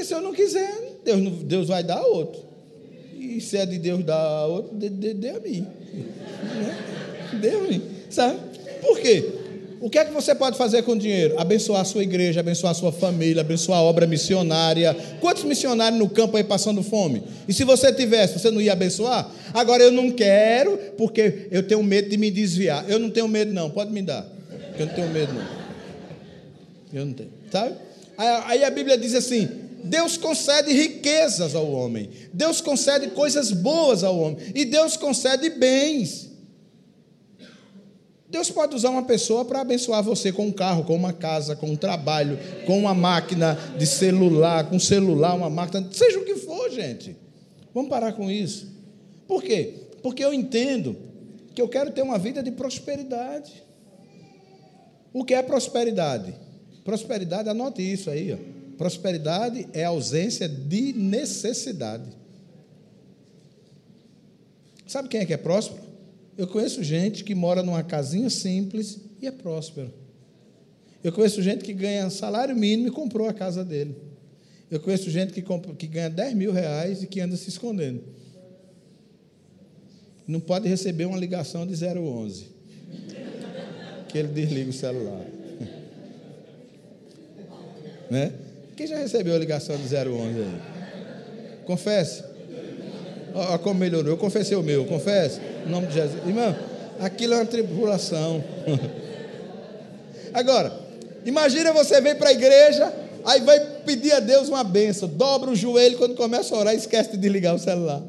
Porque 0.02 0.04
se 0.04 0.14
eu 0.14 0.20
não 0.20 0.32
quiser, 0.32 0.98
Deus, 1.04 1.20
Deus 1.44 1.68
vai 1.68 1.84
dar 1.84 2.02
outro. 2.02 2.42
E 3.16 3.40
se 3.40 3.56
é 3.56 3.64
de 3.64 3.78
Deus 3.78 4.02
dar 4.04 4.46
outro, 4.46 4.76
dê, 4.76 4.88
dê, 4.88 5.14
dê 5.14 5.30
a 5.30 5.38
mim. 5.38 5.64
Dê 7.40 7.50
a 7.50 7.58
mim. 7.58 7.82
Sabe? 8.10 8.36
Por 8.80 8.98
quê? 8.98 9.24
O 9.80 9.88
que 9.88 9.98
é 9.98 10.04
que 10.04 10.12
você 10.12 10.34
pode 10.34 10.58
fazer 10.58 10.82
com 10.82 10.92
o 10.92 10.98
dinheiro? 10.98 11.38
Abençoar 11.38 11.82
a 11.82 11.84
sua 11.84 12.02
igreja, 12.02 12.40
abençoar 12.40 12.72
a 12.72 12.74
sua 12.74 12.90
família, 12.90 13.42
abençoar 13.42 13.78
a 13.78 13.82
obra 13.82 14.04
missionária. 14.04 14.96
Quantos 15.20 15.44
missionários 15.44 16.00
no 16.00 16.10
campo 16.10 16.36
aí 16.36 16.42
passando 16.42 16.82
fome? 16.82 17.22
E 17.46 17.52
se 17.52 17.62
você 17.62 17.92
tivesse, 17.92 18.40
você 18.40 18.50
não 18.50 18.60
ia 18.60 18.72
abençoar? 18.72 19.30
Agora 19.54 19.84
eu 19.84 19.92
não 19.92 20.10
quero, 20.10 20.76
porque 20.98 21.46
eu 21.52 21.62
tenho 21.62 21.82
medo 21.84 22.08
de 22.08 22.16
me 22.16 22.28
desviar. 22.28 22.84
Eu 22.90 22.98
não 22.98 23.08
tenho 23.08 23.28
medo, 23.28 23.52
não. 23.52 23.70
Pode 23.70 23.92
me 23.92 24.02
dar. 24.02 24.26
Eu 24.76 24.86
não 24.86 24.94
tenho 24.94 25.08
medo, 25.10 25.32
não. 25.32 25.46
Eu 26.92 27.06
não 27.06 27.12
tenho. 27.12 27.30
Sabe? 27.52 27.76
Aí 28.18 28.64
a 28.64 28.70
Bíblia 28.70 28.98
diz 28.98 29.14
assim: 29.14 29.48
Deus 29.84 30.16
concede 30.16 30.72
riquezas 30.72 31.54
ao 31.54 31.70
homem, 31.70 32.10
Deus 32.32 32.60
concede 32.60 33.08
coisas 33.08 33.50
boas 33.50 34.04
ao 34.04 34.18
homem, 34.18 34.38
e 34.54 34.64
Deus 34.64 34.96
concede 34.96 35.50
bens. 35.50 36.30
Deus 38.28 38.50
pode 38.50 38.74
usar 38.74 38.88
uma 38.88 39.02
pessoa 39.02 39.44
para 39.44 39.60
abençoar 39.60 40.02
você 40.02 40.32
com 40.32 40.46
um 40.46 40.52
carro, 40.52 40.84
com 40.84 40.96
uma 40.96 41.12
casa, 41.12 41.54
com 41.54 41.66
um 41.66 41.76
trabalho, 41.76 42.38
com 42.64 42.78
uma 42.78 42.94
máquina 42.94 43.58
de 43.76 43.86
celular, 43.86 44.70
com 44.70 44.76
um 44.76 44.80
celular, 44.80 45.34
uma 45.34 45.50
máquina, 45.50 45.86
seja 45.92 46.18
o 46.18 46.24
que 46.24 46.36
for, 46.36 46.70
gente. 46.70 47.14
Vamos 47.74 47.90
parar 47.90 48.12
com 48.14 48.30
isso. 48.30 48.72
Por 49.28 49.42
quê? 49.42 49.74
Porque 50.02 50.24
eu 50.24 50.32
entendo 50.32 50.96
que 51.54 51.60
eu 51.60 51.68
quero 51.68 51.90
ter 51.90 52.00
uma 52.00 52.18
vida 52.18 52.42
de 52.42 52.50
prosperidade. 52.50 53.62
O 55.12 55.24
que 55.24 55.34
é 55.34 55.42
prosperidade? 55.42 56.34
Prosperidade, 56.82 57.50
anote 57.50 57.82
isso 57.82 58.08
aí, 58.08 58.32
ó. 58.32 58.61
Prosperidade 58.82 59.68
é 59.72 59.84
ausência 59.84 60.48
de 60.48 60.92
necessidade. 60.92 62.10
Sabe 64.88 65.08
quem 65.08 65.20
é 65.20 65.24
que 65.24 65.32
é 65.32 65.36
próspero? 65.36 65.80
Eu 66.36 66.48
conheço 66.48 66.82
gente 66.82 67.22
que 67.22 67.32
mora 67.32 67.62
numa 67.62 67.84
casinha 67.84 68.28
simples 68.28 68.98
e 69.20 69.28
é 69.28 69.30
próspero. 69.30 69.94
Eu 71.00 71.12
conheço 71.12 71.40
gente 71.40 71.62
que 71.62 71.72
ganha 71.72 72.10
salário 72.10 72.56
mínimo 72.56 72.88
e 72.88 72.90
comprou 72.90 73.28
a 73.28 73.32
casa 73.32 73.64
dele. 73.64 73.94
Eu 74.68 74.80
conheço 74.80 75.08
gente 75.10 75.32
que, 75.32 75.42
compra, 75.42 75.72
que 75.76 75.86
ganha 75.86 76.10
10 76.10 76.34
mil 76.34 76.50
reais 76.50 77.04
e 77.04 77.06
que 77.06 77.20
anda 77.20 77.36
se 77.36 77.50
escondendo. 77.50 78.02
Não 80.26 80.40
pode 80.40 80.68
receber 80.68 81.04
uma 81.04 81.16
ligação 81.16 81.64
de 81.64 81.74
011. 81.86 82.48
Que 84.08 84.18
ele 84.18 84.26
desliga 84.26 84.70
o 84.70 84.72
celular. 84.72 85.24
Né? 88.10 88.30
Quem 88.82 88.88
já 88.88 88.96
recebeu 88.96 89.36
a 89.36 89.38
ligação 89.38 89.76
de 89.76 89.84
011 89.84 90.40
aí? 90.40 90.60
Confesse. 91.64 92.24
Olha 93.32 93.56
como 93.58 93.78
melhorou. 93.78 94.10
Eu 94.10 94.16
confessei 94.16 94.56
o 94.56 94.62
meu, 94.62 94.84
confesse. 94.86 95.40
Em 95.64 95.70
nome 95.70 95.86
de 95.86 95.94
Jesus. 95.94 96.20
Irmão, 96.26 96.52
aquilo 96.98 97.34
é 97.34 97.36
uma 97.36 97.46
tribulação. 97.46 98.42
Agora, 100.34 100.72
imagina 101.24 101.72
você 101.72 102.00
vir 102.00 102.16
para 102.16 102.30
a 102.30 102.32
igreja, 102.32 102.92
aí 103.24 103.40
vai 103.42 103.60
pedir 103.86 104.14
a 104.14 104.18
Deus 104.18 104.48
uma 104.48 104.64
benção, 104.64 105.08
dobra 105.08 105.50
o 105.50 105.54
joelho 105.54 105.96
quando 105.96 106.16
começa 106.16 106.52
a 106.52 106.58
orar, 106.58 106.74
esquece 106.74 107.12
de 107.12 107.18
desligar 107.18 107.54
o 107.54 107.60
celular. 107.60 108.02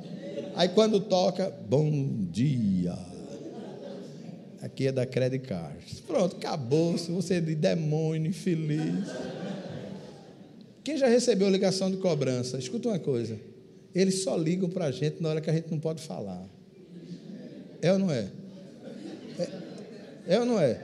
Aí 0.55 0.69
quando 0.69 0.99
toca, 0.99 1.53
bom 1.69 1.91
dia. 2.31 2.97
Aqui 4.59 4.87
é 4.87 4.91
da 4.91 5.05
Credit 5.05 5.45
Card. 5.47 6.01
Pronto, 6.07 6.35
acabou. 6.35 6.97
Se 6.97 7.11
você 7.11 7.35
é 7.35 7.41
de 7.41 7.53
demônio, 7.53 8.29
infeliz. 8.29 9.07
Quem 10.83 10.97
já 10.97 11.07
recebeu 11.07 11.49
ligação 11.49 11.89
de 11.89 11.97
cobrança? 11.97 12.57
Escuta 12.57 12.89
uma 12.89 12.99
coisa. 12.99 13.39
Eles 13.95 14.23
só 14.23 14.35
ligam 14.35 14.69
para 14.69 14.85
a 14.85 14.91
gente 14.91 15.21
na 15.21 15.29
hora 15.29 15.41
que 15.41 15.49
a 15.49 15.53
gente 15.53 15.71
não 15.71 15.79
pode 15.79 16.01
falar. 16.01 16.45
É 17.81 17.91
ou 17.93 17.99
não 17.99 18.11
é? 18.11 18.27
É, 19.39 19.49
é 20.27 20.39
ou 20.39 20.45
não 20.45 20.59
é? 20.59 20.79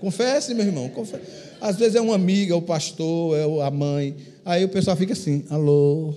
Confesse, 0.00 0.54
meu 0.54 0.64
irmão. 0.64 0.88
Confesse. 0.88 1.24
Às 1.60 1.76
vezes 1.76 1.96
é 1.96 2.00
uma 2.00 2.14
amiga, 2.14 2.56
o 2.56 2.62
pastor, 2.62 3.36
é 3.36 3.66
a 3.66 3.70
mãe. 3.70 4.16
Aí 4.44 4.64
o 4.64 4.68
pessoal 4.68 4.96
fica 4.96 5.12
assim: 5.12 5.44
alô. 5.50 6.14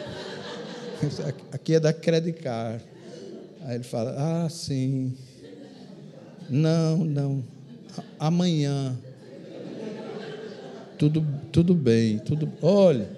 Aqui 1.52 1.74
é 1.74 1.80
da 1.80 1.92
Credit 1.92 2.38
Card. 2.42 2.84
Aí 3.62 3.76
ele 3.76 3.84
fala: 3.84 4.14
ah, 4.18 4.48
sim. 4.48 5.14
Não, 6.48 6.98
não. 6.98 7.44
Amanhã 8.18 8.98
tudo, 11.00 11.26
tudo 11.50 11.72
bem, 11.72 12.18
tudo. 12.18 12.46
Olha, 12.60 13.08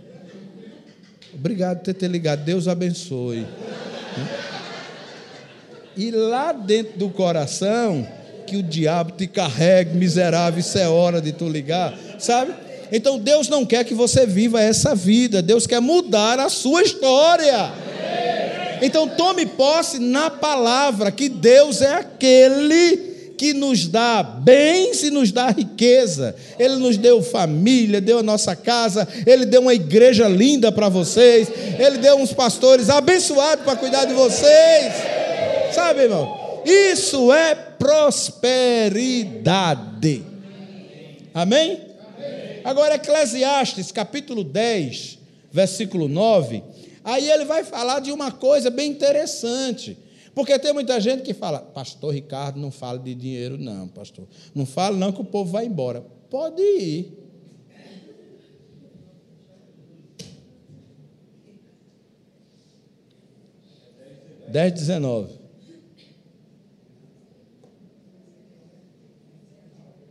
obrigado 1.34 1.78
por 1.78 1.84
ter, 1.86 1.94
ter 1.94 2.08
ligado. 2.08 2.44
Deus 2.44 2.68
abençoe. 2.68 3.44
E 5.96 6.12
lá 6.12 6.52
dentro 6.52 6.96
do 6.96 7.08
coração, 7.08 8.06
que 8.46 8.56
o 8.56 8.62
diabo 8.62 9.10
te 9.10 9.26
carregue, 9.26 9.96
miserável, 9.96 10.60
isso 10.60 10.78
é 10.78 10.86
hora 10.86 11.20
de 11.20 11.32
tu 11.32 11.48
ligar, 11.48 11.92
sabe? 12.20 12.54
Então 12.92 13.18
Deus 13.18 13.48
não 13.48 13.66
quer 13.66 13.84
que 13.84 13.94
você 13.94 14.26
viva 14.26 14.62
essa 14.62 14.94
vida, 14.94 15.42
Deus 15.42 15.66
quer 15.66 15.80
mudar 15.80 16.38
a 16.38 16.48
sua 16.48 16.82
história. 16.82 17.72
Então 18.80 19.08
tome 19.08 19.44
posse 19.44 19.98
na 19.98 20.30
palavra 20.30 21.10
que 21.10 21.28
Deus 21.28 21.82
é 21.82 21.94
aquele 21.94 23.11
que 23.42 23.52
nos 23.52 23.88
dá 23.88 24.22
bens 24.22 25.02
e 25.02 25.10
nos 25.10 25.32
dá 25.32 25.50
riqueza. 25.50 26.32
Ele 26.60 26.76
nos 26.76 26.96
deu 26.96 27.20
família, 27.20 28.00
deu 28.00 28.20
a 28.20 28.22
nossa 28.22 28.54
casa, 28.54 29.08
ele 29.26 29.44
deu 29.44 29.62
uma 29.62 29.74
igreja 29.74 30.28
linda 30.28 30.70
para 30.70 30.88
vocês, 30.88 31.48
ele 31.76 31.98
deu 31.98 32.18
uns 32.18 32.32
pastores 32.32 32.88
abençoados 32.88 33.64
para 33.64 33.74
cuidar 33.74 34.04
de 34.04 34.14
vocês. 34.14 34.92
Sabe, 35.74 36.02
irmão? 36.02 36.62
Isso 36.64 37.32
é 37.32 37.56
prosperidade. 37.56 39.02
Amém? 41.34 41.80
Agora, 42.62 42.94
Eclesiastes, 42.94 43.90
capítulo 43.90 44.44
10, 44.44 45.18
versículo 45.50 46.06
9. 46.06 46.62
Aí 47.02 47.28
ele 47.28 47.44
vai 47.44 47.64
falar 47.64 47.98
de 47.98 48.12
uma 48.12 48.30
coisa 48.30 48.70
bem 48.70 48.88
interessante. 48.88 49.98
Porque 50.34 50.58
tem 50.58 50.72
muita 50.72 50.98
gente 50.98 51.22
que 51.22 51.34
fala, 51.34 51.58
pastor 51.58 52.14
Ricardo, 52.14 52.58
não 52.58 52.70
fala 52.70 52.98
de 52.98 53.14
dinheiro, 53.14 53.58
não, 53.58 53.86
pastor. 53.88 54.26
Não 54.54 54.64
fala, 54.64 54.96
não, 54.96 55.12
que 55.12 55.20
o 55.20 55.24
povo 55.24 55.50
vai 55.50 55.66
embora. 55.66 56.00
Pode 56.30 56.62
ir. 56.62 57.18
Dez, 64.48 64.72
dezenove. 64.72 65.34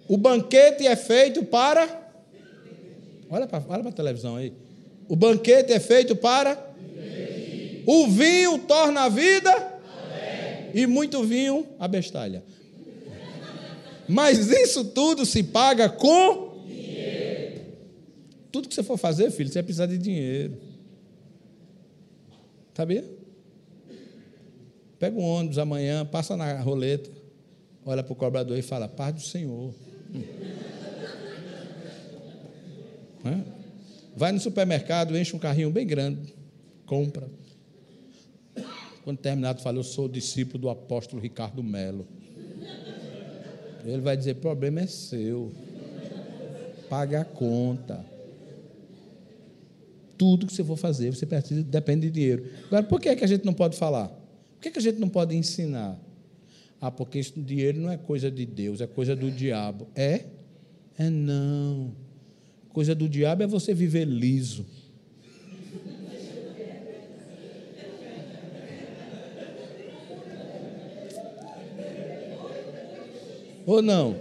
O 0.07 0.17
banquete 0.17 0.85
é 0.85 0.95
feito 0.95 1.43
para. 1.45 2.11
Olha 3.29 3.47
para 3.47 3.63
olha 3.69 3.87
a 3.87 3.91
televisão 3.91 4.35
aí. 4.35 4.53
O 5.07 5.15
banquete 5.15 5.71
é 5.71 5.79
feito 5.79 6.15
para. 6.15 6.57
O 7.87 8.07
vinho 8.07 8.59
torna 8.59 9.01
a 9.01 9.09
vida 9.09 9.70
e 10.73 10.85
muito 10.87 11.23
vinho, 11.23 11.67
abestalha. 11.79 12.43
Mas 14.07 14.49
isso 14.49 14.85
tudo 14.85 15.25
se 15.25 15.43
paga 15.43 15.89
com 15.89 16.65
dinheiro. 16.67 17.61
Tudo 18.51 18.67
que 18.67 18.75
você 18.75 18.83
for 18.83 18.97
fazer, 18.97 19.31
filho, 19.31 19.49
você 19.49 19.55
vai 19.55 19.63
precisar 19.63 19.85
de 19.85 19.97
dinheiro. 19.97 20.57
Sabia? 22.73 23.05
Pega 24.99 25.17
um 25.17 25.23
ônibus 25.23 25.57
amanhã, 25.57 26.05
passa 26.05 26.37
na 26.37 26.59
roleta, 26.59 27.09
olha 27.85 28.03
para 28.03 28.13
o 28.13 28.15
cobrador 28.15 28.57
e 28.57 28.61
fala: 28.61 28.87
Paz 28.87 29.13
do 29.15 29.21
Senhor. 29.21 29.73
Vai 34.15 34.31
no 34.31 34.39
supermercado, 34.39 35.17
enche 35.17 35.35
um 35.35 35.39
carrinho 35.39 35.71
bem 35.71 35.87
grande, 35.87 36.33
compra. 36.85 37.29
Quando 39.03 39.17
terminado, 39.17 39.61
fala: 39.61 39.77
Eu 39.77 39.83
sou 39.83 40.07
discípulo 40.07 40.59
do 40.59 40.69
apóstolo 40.69 41.21
Ricardo 41.21 41.63
Melo. 41.63 42.07
Ele 43.85 44.01
vai 44.01 44.15
dizer: 44.15 44.35
problema 44.35 44.81
é 44.81 44.87
seu. 44.87 45.51
Paga 46.89 47.21
a 47.21 47.25
conta. 47.25 48.05
Tudo 50.17 50.45
que 50.45 50.53
você 50.53 50.63
for 50.63 50.77
fazer, 50.77 51.13
você 51.13 51.25
precisa, 51.25 51.63
depende 51.63 52.07
de 52.07 52.11
dinheiro. 52.11 52.45
Agora, 52.67 52.83
por 52.83 52.99
que, 52.99 53.09
é 53.09 53.15
que 53.15 53.23
a 53.23 53.27
gente 53.27 53.43
não 53.43 53.53
pode 53.53 53.75
falar? 53.75 54.07
Por 54.07 54.61
que, 54.61 54.67
é 54.67 54.71
que 54.71 54.77
a 54.77 54.81
gente 54.81 54.99
não 54.99 55.09
pode 55.09 55.35
ensinar? 55.35 55.99
Ah, 56.79 56.91
porque 56.91 57.19
isso, 57.19 57.39
dinheiro 57.39 57.79
não 57.79 57.91
é 57.91 57.97
coisa 57.97 58.29
de 58.29 58.45
Deus, 58.45 58.81
é 58.81 58.87
coisa 58.87 59.15
do 59.15 59.31
diabo. 59.31 59.87
É? 59.95 60.25
É 60.97 61.09
não. 61.09 61.91
Coisa 62.69 62.93
do 62.93 63.09
diabo 63.09 63.41
é 63.43 63.47
você 63.47 63.73
viver 63.73 64.05
liso. 64.05 64.65
Ou 73.65 73.81
não? 73.81 74.15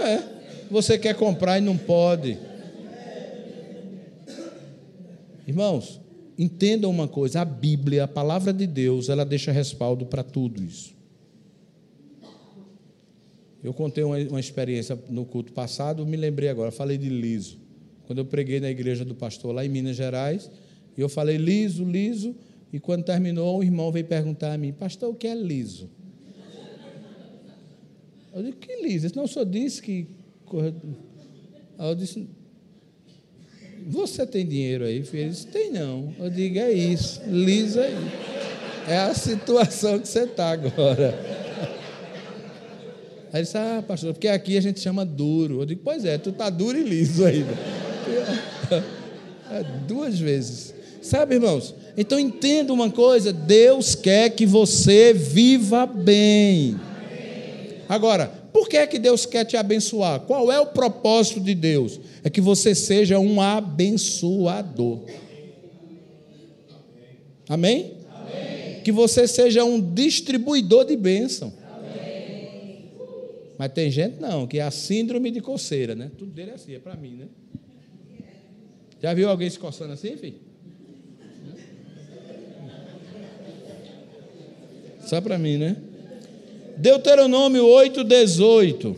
É. 0.00 0.22
Você 0.70 0.98
quer 0.98 1.14
comprar 1.14 1.58
e 1.58 1.60
não 1.60 1.76
pode. 1.76 2.38
Irmãos, 5.46 6.00
entendam 6.38 6.90
uma 6.90 7.08
coisa: 7.08 7.40
a 7.40 7.44
Bíblia, 7.44 8.04
a 8.04 8.08
palavra 8.08 8.52
de 8.52 8.66
Deus, 8.66 9.08
ela 9.08 9.24
deixa 9.24 9.50
respaldo 9.50 10.06
para 10.06 10.22
tudo 10.22 10.62
isso. 10.62 10.96
Eu 13.62 13.74
contei 13.74 14.04
uma, 14.04 14.16
uma, 14.18 14.38
experiência 14.38 14.96
no 15.10 15.24
culto 15.24 15.52
passado, 15.52 16.06
me 16.06 16.16
lembrei 16.16 16.48
agora, 16.48 16.70
falei 16.70 16.96
de 16.96 17.08
liso. 17.08 17.58
Quando 18.06 18.18
eu 18.18 18.24
preguei 18.24 18.60
na 18.60 18.70
igreja 18.70 19.04
do 19.04 19.14
pastor 19.14 19.52
lá 19.52 19.64
em 19.64 19.68
Minas 19.68 19.96
Gerais, 19.96 20.48
eu 20.96 21.08
falei 21.08 21.36
liso, 21.36 21.84
liso, 21.84 22.34
e 22.72 22.78
quando 22.78 23.04
terminou, 23.04 23.58
o 23.58 23.62
irmão 23.62 23.90
veio 23.90 24.04
perguntar 24.04 24.52
a 24.52 24.58
mim, 24.58 24.72
pastor, 24.72 25.10
o 25.10 25.14
que 25.14 25.26
é 25.26 25.34
liso? 25.34 25.88
Eu 28.34 28.42
disse, 28.42 28.56
que 28.56 28.76
liso? 28.82 29.06
Ele 29.06 29.14
não, 29.16 29.26
senhor 29.26 29.46
disse 29.46 29.82
que. 29.82 30.06
Aí 31.78 31.88
eu 31.88 31.94
disse, 31.94 32.28
você 33.86 34.26
tem 34.26 34.46
dinheiro 34.46 34.84
aí? 34.84 34.96
Ele 35.12 35.28
disse, 35.30 35.46
tem 35.46 35.72
não. 35.72 36.14
Eu 36.18 36.28
digo, 36.28 36.58
é 36.58 36.70
isso, 36.70 37.22
liso 37.26 37.80
aí. 37.80 37.94
É 38.86 38.98
a 38.98 39.14
situação 39.14 39.98
que 39.98 40.08
você 40.08 40.24
está 40.24 40.50
agora. 40.50 41.14
Aí 43.32 43.40
ele 43.40 43.42
disse, 43.42 43.56
ah, 43.56 43.82
pastor, 43.86 44.12
porque 44.12 44.28
aqui 44.28 44.56
a 44.58 44.60
gente 44.60 44.80
chama 44.80 45.04
duro. 45.06 45.62
Eu 45.62 45.66
digo, 45.66 45.80
pois 45.82 46.04
é, 46.04 46.18
tu 46.18 46.30
está 46.30 46.50
duro 46.50 46.78
e 46.78 46.82
liso 46.82 47.24
aí. 47.24 47.44
É, 49.50 49.64
duas 49.86 50.18
vezes. 50.18 50.74
Sabe, 51.00 51.36
irmãos? 51.36 51.74
Então 51.96 52.18
entenda 52.18 52.72
uma 52.72 52.90
coisa: 52.90 53.32
Deus 53.32 53.94
quer 53.94 54.30
que 54.30 54.46
você 54.46 55.12
viva 55.12 55.86
bem. 55.86 56.76
Agora, 57.88 58.28
por 58.52 58.68
que 58.68 58.76
é 58.76 58.86
que 58.86 58.98
Deus 58.98 59.24
quer 59.24 59.44
te 59.44 59.56
abençoar? 59.56 60.20
Qual 60.20 60.52
é 60.52 60.60
o 60.60 60.66
propósito 60.66 61.40
de 61.40 61.54
Deus? 61.54 61.98
É 62.22 62.28
que 62.28 62.40
você 62.40 62.74
seja 62.74 63.18
um 63.18 63.40
abençoador. 63.40 65.00
Amém? 67.48 67.94
Amém. 68.10 68.82
Que 68.84 68.92
você 68.92 69.26
seja 69.26 69.64
um 69.64 69.80
distribuidor 69.80 70.84
de 70.84 70.96
bênção. 70.96 71.52
Amém. 71.72 72.90
Mas 73.56 73.72
tem 73.72 73.90
gente 73.90 74.20
não, 74.20 74.46
que 74.46 74.58
é 74.58 74.62
a 74.62 74.70
síndrome 74.70 75.30
de 75.30 75.40
coceira, 75.40 75.94
né? 75.94 76.10
Tudo 76.18 76.30
dele 76.30 76.50
é 76.50 76.54
assim, 76.54 76.74
é 76.74 76.78
para 76.78 76.94
mim, 76.94 77.14
né? 77.14 77.28
Já 79.00 79.14
viu 79.14 79.30
alguém 79.30 79.48
se 79.48 79.58
coçando 79.58 79.92
assim, 79.92 80.16
filho? 80.16 80.47
Só 85.08 85.22
para 85.22 85.38
mim, 85.38 85.56
né? 85.56 85.74
Deuteronômio 86.76 87.64
8, 87.64 88.04
18. 88.04 88.94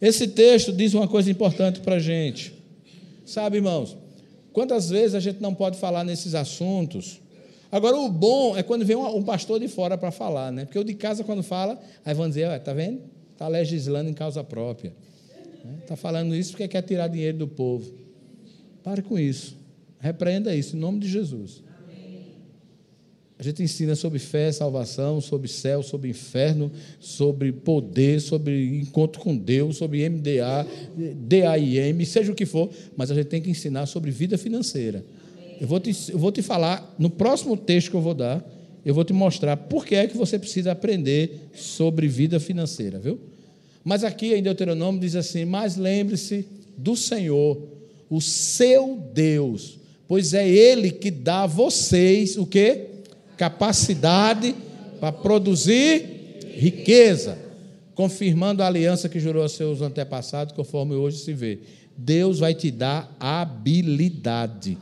Esse 0.00 0.28
texto 0.28 0.72
diz 0.72 0.94
uma 0.94 1.08
coisa 1.08 1.28
importante 1.28 1.80
para 1.80 1.96
a 1.96 1.98
gente. 1.98 2.54
Sabe, 3.26 3.56
irmãos, 3.56 3.96
quantas 4.52 4.90
vezes 4.90 5.16
a 5.16 5.20
gente 5.20 5.42
não 5.42 5.52
pode 5.52 5.76
falar 5.76 6.04
nesses 6.04 6.36
assuntos? 6.36 7.20
Agora, 7.70 7.96
o 7.96 8.08
bom 8.08 8.56
é 8.56 8.62
quando 8.62 8.84
vem 8.84 8.96
um 8.96 9.24
pastor 9.24 9.58
de 9.58 9.66
fora 9.66 9.98
para 9.98 10.12
falar, 10.12 10.52
né? 10.52 10.64
Porque 10.64 10.78
o 10.78 10.84
de 10.84 10.94
casa, 10.94 11.24
quando 11.24 11.42
fala, 11.42 11.76
aí 12.04 12.14
vão 12.14 12.28
dizer: 12.28 12.48
está 12.56 12.72
vendo? 12.72 13.00
Está 13.32 13.48
legislando 13.48 14.08
em 14.08 14.14
causa 14.14 14.44
própria. 14.44 14.92
Está 15.82 15.96
falando 15.96 16.32
isso 16.32 16.52
porque 16.52 16.68
quer 16.68 16.82
tirar 16.82 17.08
dinheiro 17.08 17.38
do 17.38 17.48
povo. 17.48 17.92
Pare 18.84 19.02
com 19.02 19.18
isso. 19.18 19.56
Repreenda 19.98 20.54
isso, 20.54 20.76
em 20.76 20.78
nome 20.78 21.00
de 21.00 21.08
Jesus. 21.08 21.66
A 23.38 23.42
gente 23.42 23.62
ensina 23.62 23.94
sobre 23.94 24.18
fé, 24.18 24.50
salvação, 24.50 25.20
sobre 25.20 25.46
céu, 25.46 25.80
sobre 25.80 26.10
inferno, 26.10 26.72
sobre 26.98 27.52
poder, 27.52 28.20
sobre 28.20 28.80
encontro 28.80 29.20
com 29.20 29.36
Deus, 29.36 29.76
sobre 29.76 30.08
MDA, 30.08 30.66
DAIM, 31.14 32.04
seja 32.04 32.32
o 32.32 32.34
que 32.34 32.44
for, 32.44 32.68
mas 32.96 33.12
a 33.12 33.14
gente 33.14 33.26
tem 33.26 33.40
que 33.40 33.48
ensinar 33.48 33.86
sobre 33.86 34.10
vida 34.10 34.36
financeira. 34.36 35.04
Eu 35.60 35.68
vou, 35.68 35.78
te, 35.78 35.94
eu 36.10 36.18
vou 36.18 36.32
te 36.32 36.42
falar, 36.42 36.96
no 36.98 37.08
próximo 37.08 37.56
texto 37.56 37.90
que 37.90 37.96
eu 37.96 38.00
vou 38.00 38.14
dar, 38.14 38.44
eu 38.84 38.92
vou 38.92 39.04
te 39.04 39.12
mostrar 39.12 39.56
por 39.56 39.86
que 39.86 39.94
é 39.94 40.08
que 40.08 40.16
você 40.16 40.36
precisa 40.36 40.72
aprender 40.72 41.48
sobre 41.54 42.08
vida 42.08 42.40
financeira, 42.40 42.98
viu? 42.98 43.20
Mas 43.84 44.02
aqui 44.02 44.34
em 44.34 44.42
Deuteronômio 44.42 45.00
diz 45.00 45.14
assim: 45.14 45.44
Mas 45.44 45.76
lembre-se 45.76 46.44
do 46.76 46.96
Senhor, 46.96 47.60
o 48.10 48.20
seu 48.20 48.96
Deus, 49.14 49.78
pois 50.08 50.34
é 50.34 50.48
Ele 50.48 50.90
que 50.90 51.10
dá 51.10 51.42
a 51.44 51.46
vocês 51.46 52.36
o 52.36 52.44
quê? 52.44 52.97
Capacidade 53.38 54.54
para 54.98 55.12
produzir 55.12 56.04
riqueza, 56.56 57.38
confirmando 57.94 58.62
a 58.62 58.66
aliança 58.66 59.08
que 59.08 59.20
jurou 59.20 59.44
a 59.44 59.48
seus 59.48 59.80
antepassados, 59.80 60.54
conforme 60.54 60.94
hoje 60.94 61.18
se 61.18 61.32
vê. 61.32 61.60
Deus 61.96 62.40
vai 62.40 62.52
te 62.52 62.70
dar 62.70 63.16
habilidade 63.18 64.76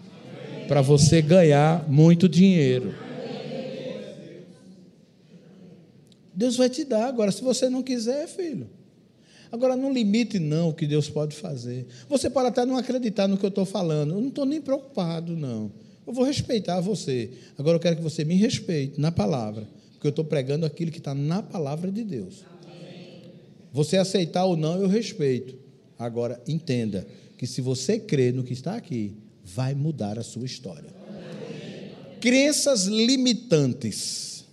para 0.67 0.81
você 0.81 1.21
ganhar 1.23 1.89
muito 1.89 2.29
dinheiro. 2.29 2.95
Deus 6.35 6.57
vai 6.57 6.69
te 6.69 6.85
dar. 6.85 7.09
Agora, 7.09 7.31
se 7.31 7.43
você 7.43 7.69
não 7.71 7.83
quiser, 7.83 8.27
filho. 8.27 8.69
Agora, 9.51 9.77
não 9.77 9.93
limite, 9.93 10.39
não, 10.39 10.71
o 10.71 10.75
que 10.75 10.87
Deus 10.87 11.09
pode 11.09 11.35
fazer. 11.35 11.87
Você 12.09 12.29
pode 12.29 12.49
até 12.49 12.67
não 12.67 12.77
acreditar 12.77 13.27
no 13.29 13.39
que 13.39 13.45
eu 13.45 13.49
estou 13.49 13.65
falando. 13.65 14.15
Eu 14.15 14.21
não 14.21 14.29
estou 14.29 14.45
nem 14.45 14.61
preocupado, 14.61 15.37
não. 15.37 15.71
Eu 16.07 16.13
vou 16.13 16.25
respeitar 16.25 16.81
você. 16.81 17.31
Agora 17.59 17.77
eu 17.77 17.81
quero 17.81 17.97
que 17.97 18.03
você 18.03 18.25
me 18.25 18.37
respeite 18.37 19.01
na 19.01 19.11
palavra, 19.11 19.69
porque 19.93 20.07
eu 20.07 20.11
estou 20.11 20.25
pregando 20.25 20.65
aquilo 20.65 20.91
que 20.91 20.99
está 20.99 21.15
na 21.15 21.43
palavra 21.43 21.91
de 21.91 22.05
Deus. 22.05 22.45
Você 23.73 23.97
aceitar 23.97 24.45
ou 24.45 24.57
não, 24.57 24.81
eu 24.81 24.89
respeito. 24.89 25.59
Agora, 25.99 26.41
entenda 26.47 27.07
que 27.37 27.47
se 27.47 27.61
você 27.61 27.99
crê 27.99 28.31
no 28.31 28.45
que 28.45 28.53
está 28.53 28.77
aqui, 28.77 29.17
vai 29.45 29.75
mudar 29.75 30.19
a 30.19 30.23
sua 30.23 30.47
história. 30.47 30.95
Crenças 32.21 32.85
limitantes. 32.85 34.45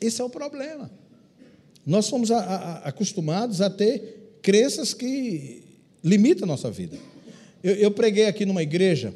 Esse 0.00 0.20
é 0.20 0.24
o 0.24 0.30
problema. 0.30 0.90
Nós 1.86 2.06
somos 2.06 2.30
a, 2.30 2.38
a, 2.38 2.78
acostumados 2.88 3.60
a 3.60 3.70
ter 3.70 4.38
crenças 4.42 4.92
que 4.92 5.62
limitam 6.02 6.44
a 6.44 6.46
nossa 6.46 6.70
vida. 6.70 6.98
Eu, 7.62 7.74
eu 7.74 7.90
preguei 7.90 8.26
aqui 8.26 8.44
numa 8.44 8.62
igreja 8.62 9.14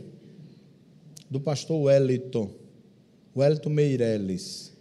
do 1.30 1.40
pastor 1.40 1.80
Wellington, 1.82 2.50
Wellington 3.36 3.70
Meirelles, 3.70 4.72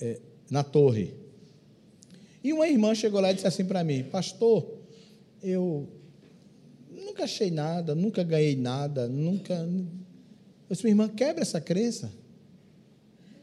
é, 0.00 0.20
na 0.50 0.62
torre. 0.62 1.14
E 2.42 2.52
uma 2.52 2.68
irmã 2.68 2.94
chegou 2.94 3.20
lá 3.20 3.30
e 3.30 3.34
disse 3.34 3.46
assim 3.46 3.64
para 3.64 3.82
mim: 3.82 4.04
Pastor, 4.04 4.78
eu 5.42 5.88
nunca 6.90 7.24
achei 7.24 7.50
nada, 7.50 7.94
nunca 7.94 8.22
ganhei 8.22 8.54
nada, 8.56 9.08
nunca. 9.08 9.54
Eu 9.54 9.86
disse: 10.70 10.84
Minha 10.84 10.92
irmã, 10.92 11.08
quebra 11.08 11.42
essa 11.42 11.60
crença. 11.60 12.12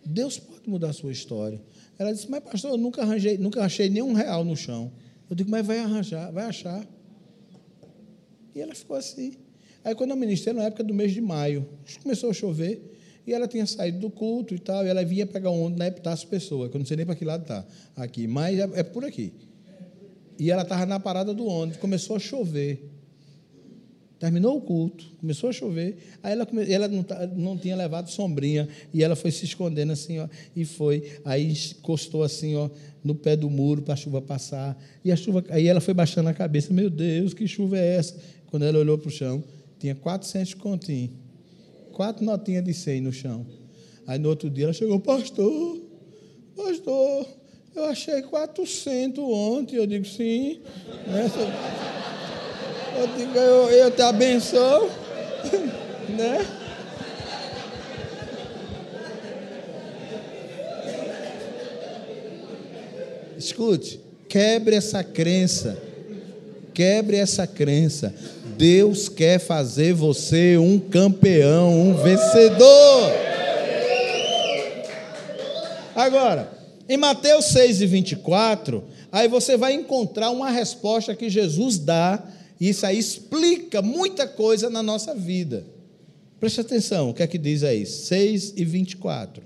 Deus 0.06 0.38
pode 0.38 0.70
mudar 0.70 0.90
a 0.90 0.94
sua 0.94 1.12
história. 1.12 1.62
Ela 1.98 2.14
disse: 2.14 2.30
Mas, 2.30 2.44
pastor, 2.44 2.72
eu 2.72 2.78
nunca, 2.78 3.02
arranjei, 3.02 3.38
nunca 3.38 3.64
achei 3.64 3.90
nenhum 3.90 4.14
real 4.14 4.46
no 4.46 4.56
chão. 4.56 4.92
Eu 5.30 5.36
digo: 5.36 5.50
Mas 5.50 5.66
vai 5.66 5.80
arranjar, 5.80 6.32
vai 6.32 6.46
achar. 6.46 6.88
E 8.56 8.62
ela 8.62 8.76
ficou 8.76 8.96
assim. 8.96 9.34
Aí, 9.84 9.94
quando 9.94 10.12
eu 10.12 10.16
ministrei, 10.16 10.54
na 10.54 10.64
época 10.64 10.84
do 10.84 10.94
mês 10.94 11.12
de 11.12 11.20
maio, 11.20 11.68
começou 12.02 12.30
a 12.30 12.34
chover, 12.34 12.94
e 13.26 13.34
ela 13.34 13.48
tinha 13.48 13.66
saído 13.66 14.00
do 14.00 14.10
culto 14.10 14.54
e 14.54 14.60
tal, 14.60 14.86
e 14.86 14.90
ela 14.90 15.04
vinha 15.04 15.26
pegar 15.26 15.50
um 15.50 15.62
ônibus 15.62 15.80
na 15.80 15.88
Epitácio 15.88 16.28
Pessoa, 16.28 16.70
que 16.70 16.76
eu 16.76 16.80
não 16.80 16.86
sei 16.86 16.98
nem 16.98 17.06
para 17.06 17.16
que 17.16 17.26
lado 17.26 17.42
está, 17.42 17.66
aqui, 17.96 18.28
mas 18.28 18.60
é, 18.60 18.70
é 18.76 18.84
por 18.84 19.04
aqui. 19.04 19.34
E 20.38 20.52
ela 20.52 20.64
estava 20.64 20.86
na 20.86 21.00
parada 21.00 21.34
do 21.34 21.46
ônibus, 21.46 21.80
começou 21.80 22.16
a 22.16 22.20
chover. 22.20 22.90
Terminou 24.20 24.58
o 24.58 24.62
culto, 24.62 25.06
começou 25.20 25.50
a 25.50 25.54
chover, 25.54 25.98
aí 26.24 26.32
ela, 26.32 26.48
ela 26.70 26.88
não, 26.88 27.06
não, 27.36 27.58
tinha 27.58 27.76
levado 27.76 28.10
sombrinha, 28.10 28.70
e 28.94 29.04
ela 29.04 29.18
foi 29.18 29.32
se 29.32 29.44
escondendo 29.44 29.92
assim, 29.92 30.18
ó, 30.20 30.30
e 30.56 30.64
foi, 30.64 31.20
aí 31.26 31.52
encostou 31.52 32.24
assim, 32.24 32.56
ó, 32.56 32.70
no 33.04 33.16
pé 33.16 33.36
do 33.36 33.50
muro 33.50 33.82
para 33.82 33.96
a 33.96 33.98
chuva 33.98 34.22
passar, 34.22 34.82
e 35.04 35.12
a 35.12 35.16
chuva, 35.18 35.44
aí 35.50 35.68
ela 35.68 35.82
foi 35.82 35.94
baixando 35.94 36.30
a 36.30 36.34
cabeça, 36.34 36.74
meu 36.74 36.90
Deus, 36.90 37.34
que 37.34 37.46
chuva 37.46 37.78
é 37.78 37.98
essa? 37.98 38.16
Quando 38.48 38.64
ela 38.64 38.80
olhou 38.80 38.98
para 38.98 39.10
o 39.10 39.12
chão, 39.12 39.44
tinha 39.84 39.96
400 39.96 40.54
continhos, 40.54 41.12
quatro 41.92 42.24
notinhas 42.24 42.64
de 42.64 42.74
100 42.74 43.02
no 43.02 43.12
chão. 43.12 43.46
Aí 44.08 44.18
no 44.18 44.30
outro 44.30 44.50
dia 44.50 44.64
ela 44.64 44.72
chegou, 44.72 44.98
pastor, 44.98 45.78
pastor, 46.56 47.28
eu 47.76 47.84
achei 47.84 48.22
400 48.22 49.22
ontem. 49.22 49.76
Eu 49.76 49.86
digo, 49.86 50.06
sim. 50.06 50.62
Né? 51.06 51.30
Eu 52.98 53.08
digo, 53.18 53.38
eu, 53.38 53.70
eu 53.72 53.92
te 53.92 54.02
abençoo. 54.02 54.90
né? 56.16 56.48
Escute, 63.38 64.00
quebre 64.30 64.78
essa 64.78 65.04
crença. 65.04 65.78
Quebre 66.74 67.18
essa 67.18 67.46
crença. 67.46 68.16
Deus 68.58 69.10
quer 69.10 69.40
fazer 69.40 69.94
você 69.94 70.58
um 70.58 70.80
campeão, 70.80 71.72
um 71.72 71.96
vencedor. 71.96 73.12
Agora, 75.96 76.52
em 76.88 76.98
Mateus 76.98 77.46
6 77.46 77.82
e 77.82 77.86
24, 77.86 78.84
aí 79.12 79.28
você 79.28 79.56
vai 79.56 79.74
encontrar 79.74 80.30
uma 80.32 80.50
resposta 80.50 81.16
que 81.16 81.30
Jesus 81.30 81.78
dá, 81.78 82.24
e 82.60 82.70
isso 82.70 82.86
aí 82.86 82.98
explica 82.98 83.82
muita 83.82 84.28
coisa 84.28 84.70
na 84.70 84.82
nossa 84.82 85.14
vida. 85.14 85.66
Preste 86.40 86.62
atenção, 86.62 87.10
o 87.10 87.14
que 87.14 87.24
é 87.24 87.28
que 87.28 87.38
diz 87.38 87.64
aí? 87.64 87.86
6 87.86 88.54
e 88.58 88.66
24. 88.66 89.44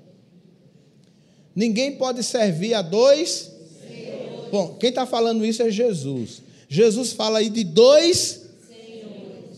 Ninguém 1.55 1.93
pode 1.93 2.23
servir 2.23 2.73
a 2.73 2.81
dois. 2.81 3.51
Senhor. 3.87 4.49
Bom, 4.51 4.77
quem 4.79 4.89
está 4.89 5.05
falando 5.05 5.45
isso 5.45 5.61
é 5.61 5.69
Jesus. 5.69 6.41
Jesus 6.69 7.13
fala 7.13 7.39
aí 7.39 7.49
de 7.49 7.63
dois 7.63 8.46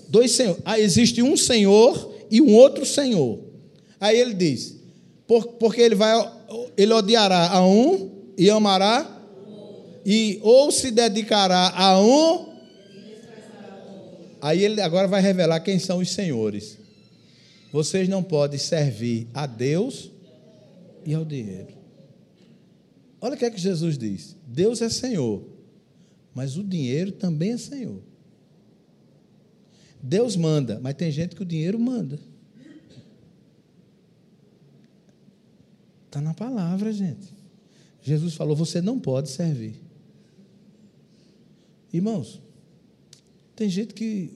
dois 0.09 0.31
senhores. 0.31 0.61
Ah, 0.65 0.79
existe 0.79 1.21
um 1.21 1.37
senhor 1.37 2.13
e 2.29 2.41
um 2.41 2.53
outro 2.55 2.85
senhor. 2.85 3.39
Aí 3.99 4.17
ele 4.17 4.33
diz: 4.33 4.75
por, 5.27 5.45
porque 5.53 5.81
ele 5.81 5.95
vai, 5.95 6.13
ele 6.75 6.91
odiará 6.93 7.49
a 7.49 7.65
um 7.65 8.09
e 8.37 8.49
amará, 8.49 9.21
e 10.05 10.39
ou 10.41 10.71
se 10.71 10.91
dedicará 10.91 11.71
a 11.75 12.01
um. 12.01 12.49
Aí 14.41 14.63
ele 14.63 14.81
agora 14.81 15.07
vai 15.07 15.21
revelar 15.21 15.59
quem 15.59 15.77
são 15.77 15.99
os 15.99 16.11
senhores. 16.11 16.77
Vocês 17.71 18.09
não 18.09 18.23
podem 18.23 18.57
servir 18.57 19.27
a 19.33 19.45
Deus 19.45 20.09
e 21.05 21.13
ao 21.13 21.23
dinheiro. 21.23 21.77
Olha 23.21 23.35
o 23.35 23.37
que 23.37 23.45
é 23.45 23.51
que 23.51 23.59
Jesus 23.59 23.97
diz: 23.97 24.35
Deus 24.47 24.81
é 24.81 24.89
Senhor, 24.89 25.43
mas 26.33 26.57
o 26.57 26.63
dinheiro 26.63 27.11
também 27.11 27.51
é 27.51 27.57
Senhor. 27.57 28.08
Deus 30.01 30.35
manda, 30.35 30.79
mas 30.79 30.95
tem 30.95 31.11
gente 31.11 31.35
que 31.35 31.41
o 31.41 31.45
dinheiro 31.45 31.77
manda. 31.79 32.19
Está 36.05 36.21
na 36.21 36.33
palavra, 36.33 36.91
gente. 36.91 37.33
Jesus 38.01 38.33
falou: 38.33 38.55
você 38.55 38.81
não 38.81 38.99
pode 38.99 39.29
servir. 39.29 39.75
Irmãos, 41.93 42.41
tem 43.55 43.69
gente 43.69 43.93
que. 43.93 44.33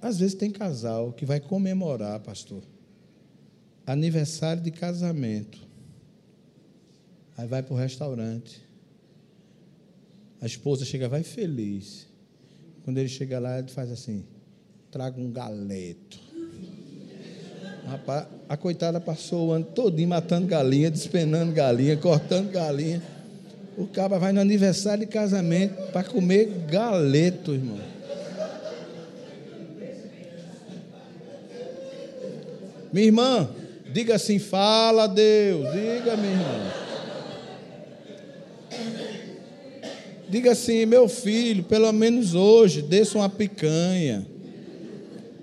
Às 0.00 0.18
vezes 0.18 0.34
tem 0.34 0.50
casal 0.50 1.12
que 1.12 1.24
vai 1.24 1.40
comemorar, 1.40 2.20
pastor, 2.20 2.62
aniversário 3.86 4.62
de 4.62 4.70
casamento. 4.70 5.66
Aí 7.36 7.48
vai 7.48 7.62
para 7.62 7.74
o 7.74 7.76
restaurante. 7.76 8.62
A 10.40 10.46
esposa 10.46 10.84
chega, 10.84 11.08
vai 11.08 11.22
feliz. 11.22 12.06
Quando 12.84 12.98
ele 12.98 13.08
chega 13.08 13.38
lá, 13.38 13.58
ele 13.58 13.70
faz 13.70 13.90
assim: 13.90 14.24
traga 14.90 15.18
um 15.20 15.30
galeto. 15.30 16.20
Rapaz, 17.86 18.26
a 18.48 18.56
coitada 18.56 19.00
passou 19.00 19.48
o 19.48 19.52
ano 19.52 19.64
todinho 19.64 20.08
matando 20.08 20.46
galinha, 20.46 20.90
despenando 20.90 21.52
galinha, 21.52 21.96
cortando 21.96 22.50
galinha. 22.50 23.02
O 23.76 23.86
cara 23.86 24.18
vai 24.18 24.32
no 24.32 24.40
aniversário 24.40 25.04
de 25.04 25.12
casamento 25.12 25.92
para 25.92 26.04
comer 26.04 26.46
galeto, 26.70 27.52
irmão. 27.52 27.80
Minha 32.92 33.06
irmã, 33.06 33.50
diga 33.92 34.14
assim: 34.14 34.38
fala 34.38 35.06
Deus, 35.06 35.72
diga, 35.72 36.16
minha 36.16 36.32
irmã. 36.32 36.83
Diga 40.34 40.50
assim, 40.50 40.84
meu 40.84 41.08
filho, 41.08 41.62
pelo 41.62 41.92
menos 41.92 42.34
hoje, 42.34 42.82
desça 42.82 43.16
uma 43.16 43.28
picanha. 43.28 44.26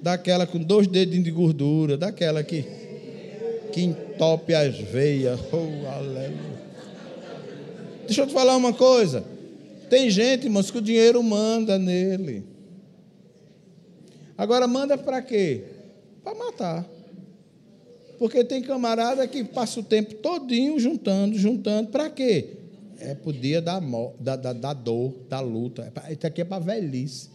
Daquela 0.01 0.45
com 0.45 0.59
dois 0.59 0.85
dedinhos 0.85 1.23
de 1.23 1.31
gordura, 1.31 1.95
daquela 1.95 2.43
que, 2.43 2.65
que 3.71 3.83
entope 3.83 4.53
as 4.53 4.77
veias. 4.77 5.39
Oh, 5.49 5.87
aleluia. 5.87 6.61
Deixa 8.05 8.23
eu 8.23 8.27
te 8.27 8.33
falar 8.33 8.57
uma 8.57 8.73
coisa. 8.73 9.23
Tem 9.89 10.09
gente, 10.09 10.47
irmãos, 10.47 10.69
que 10.69 10.79
o 10.79 10.81
dinheiro 10.81 11.23
manda 11.23 11.79
nele. 11.79 12.43
Agora 14.37 14.67
manda 14.67 14.97
para 14.97 15.21
quê? 15.21 15.63
Para 16.21 16.35
matar. 16.35 16.85
Porque 18.19 18.43
tem 18.43 18.61
camarada 18.61 19.25
que 19.25 19.41
passa 19.45 19.79
o 19.79 19.83
tempo 19.83 20.15
todinho 20.15 20.77
juntando, 20.77 21.37
juntando. 21.37 21.91
Para 21.91 22.09
quê? 22.09 22.57
É 23.01 23.15
pro 23.15 23.33
dia 23.33 23.61
da, 23.61 23.81
da, 24.19 24.35
da, 24.35 24.53
da 24.53 24.73
dor, 24.73 25.13
da 25.27 25.39
luta. 25.39 25.91
É 26.07 26.13
isso 26.13 26.27
aqui 26.27 26.41
é 26.41 26.45
para 26.45 26.59
velhice. 26.59 27.29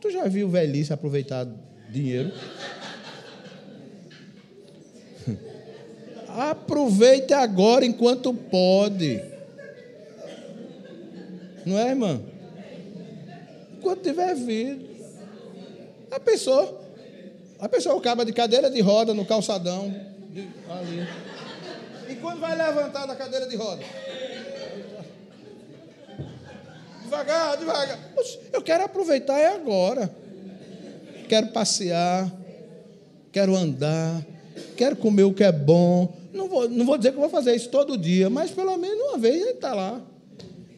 Tu 0.00 0.10
já 0.10 0.26
viu 0.28 0.48
velhice 0.48 0.92
aproveitar 0.92 1.46
dinheiro? 1.90 2.32
Aproveite 6.28 7.34
agora 7.34 7.84
enquanto 7.84 8.32
pode. 8.32 9.20
Não 11.66 11.76
é, 11.76 11.90
irmã? 11.90 12.20
Enquanto 13.76 14.02
tiver 14.02 14.34
vida. 14.36 14.90
A 16.10 16.18
pessoa, 16.18 16.80
a 17.58 17.68
pessoa 17.68 17.98
acaba 17.98 18.24
de 18.24 18.32
cadeira 18.32 18.70
de 18.70 18.80
roda 18.80 19.12
no 19.14 19.24
calçadão, 19.24 19.94
de, 20.30 20.48
ali. 20.68 21.08
E 22.08 22.14
quando 22.16 22.40
vai 22.40 22.56
levantar 22.56 23.06
da 23.06 23.14
cadeira 23.14 23.46
de 23.46 23.56
roda? 23.56 23.82
Devagar, 27.10 27.56
devagar. 27.56 27.98
Eu 28.52 28.62
quero 28.62 28.84
aproveitar 28.84 29.36
é 29.36 29.48
agora. 29.48 30.14
Quero 31.28 31.48
passear, 31.48 32.32
quero 33.32 33.56
andar, 33.56 34.24
quero 34.76 34.94
comer 34.94 35.24
o 35.24 35.34
que 35.34 35.42
é 35.42 35.50
bom. 35.50 36.12
Não 36.32 36.48
vou, 36.48 36.68
não 36.68 36.86
vou 36.86 36.96
dizer 36.96 37.10
que 37.10 37.18
vou 37.18 37.28
fazer 37.28 37.56
isso 37.56 37.68
todo 37.68 37.98
dia, 37.98 38.30
mas 38.30 38.52
pelo 38.52 38.76
menos 38.76 39.08
uma 39.08 39.18
vez 39.18 39.42
ele 39.42 39.50
está 39.50 39.74
lá. 39.74 40.00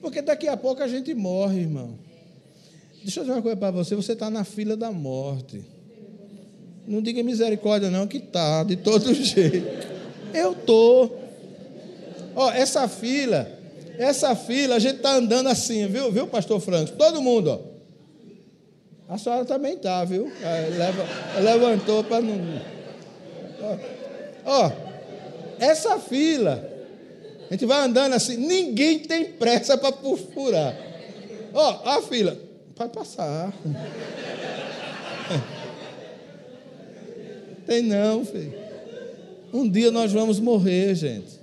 Porque 0.00 0.22
daqui 0.22 0.48
a 0.48 0.56
pouco 0.56 0.82
a 0.82 0.88
gente 0.88 1.12
morre, 1.12 1.60
irmão. 1.60 1.98
Deixa 3.02 3.20
eu 3.20 3.24
dizer 3.24 3.36
uma 3.36 3.42
coisa 3.42 3.56
para 3.56 3.70
você: 3.70 3.94
você 3.94 4.12
está 4.12 4.30
na 4.30 4.42
fila 4.42 4.74
da 4.74 4.90
morte. 4.90 5.62
Não 6.86 7.02
diga 7.02 7.22
misericórdia, 7.22 7.90
não, 7.90 8.06
que 8.06 8.20
tá, 8.20 8.64
de 8.64 8.76
todo 8.76 9.12
jeito. 9.12 9.66
Eu 10.32 10.54
tô. 10.54 11.10
Ó, 12.34 12.50
essa 12.50 12.88
fila, 12.88 13.50
essa 13.98 14.34
fila, 14.34 14.76
a 14.76 14.78
gente 14.78 14.96
está 14.96 15.14
andando 15.14 15.48
assim, 15.48 15.86
viu, 15.86 16.10
viu, 16.10 16.26
pastor 16.26 16.60
Franco? 16.60 16.92
Todo 16.92 17.20
mundo, 17.20 17.50
ó. 17.50 17.72
A 19.12 19.18
senhora 19.18 19.44
também 19.44 19.76
tá, 19.76 20.04
viu? 20.04 20.32
Leva, 20.40 21.04
levantou 21.40 22.02
para 22.02 22.20
não. 22.22 22.62
Ó, 23.62 23.76
ó, 24.46 24.72
essa 25.58 25.98
fila, 25.98 26.66
a 27.48 27.52
gente 27.52 27.66
vai 27.66 27.84
andando 27.84 28.14
assim, 28.14 28.36
ninguém 28.36 29.00
tem 29.00 29.24
pressa 29.26 29.76
para 29.76 29.92
furar. 29.92 30.74
Ó, 31.52 31.80
a 31.84 32.00
fila, 32.02 32.38
pode 32.74 32.92
passar. 32.92 33.52
Tem 37.66 37.82
não, 37.82 38.24
filho. 38.24 38.54
Um 39.52 39.68
dia 39.68 39.90
nós 39.90 40.10
vamos 40.10 40.40
morrer, 40.40 40.94
gente. 40.94 41.41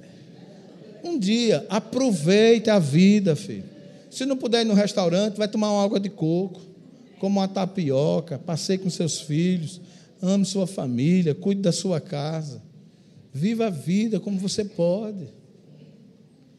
Um 1.04 1.18
dia, 1.18 1.66
aproveite 1.70 2.70
a 2.70 2.80
vida, 2.80 3.36
filho. 3.36 3.64
Se 4.10 4.26
não 4.26 4.38
puder 4.38 4.62
ir 4.62 4.66
no 4.66 4.74
restaurante, 4.74 5.38
vai 5.38 5.48
tomar 5.48 5.72
uma 5.72 5.84
água 5.84 6.00
de 6.00 6.10
coco, 6.10 6.62
como 7.20 7.40
uma 7.40 7.48
tapioca, 7.48 8.40
passeie 8.40 8.78
com 8.78 8.90
seus 8.90 9.22
filhos, 9.22 9.80
ame 10.22 10.46
sua 10.46 10.66
família, 10.66 11.36
cuide 11.36 11.62
da 11.62 11.72
sua 11.72 12.00
casa. 12.00 12.62
Viva 13.32 13.68
a 13.68 13.70
vida 13.70 14.20
como 14.20 14.40
você 14.40 14.66
pode. 14.66 15.28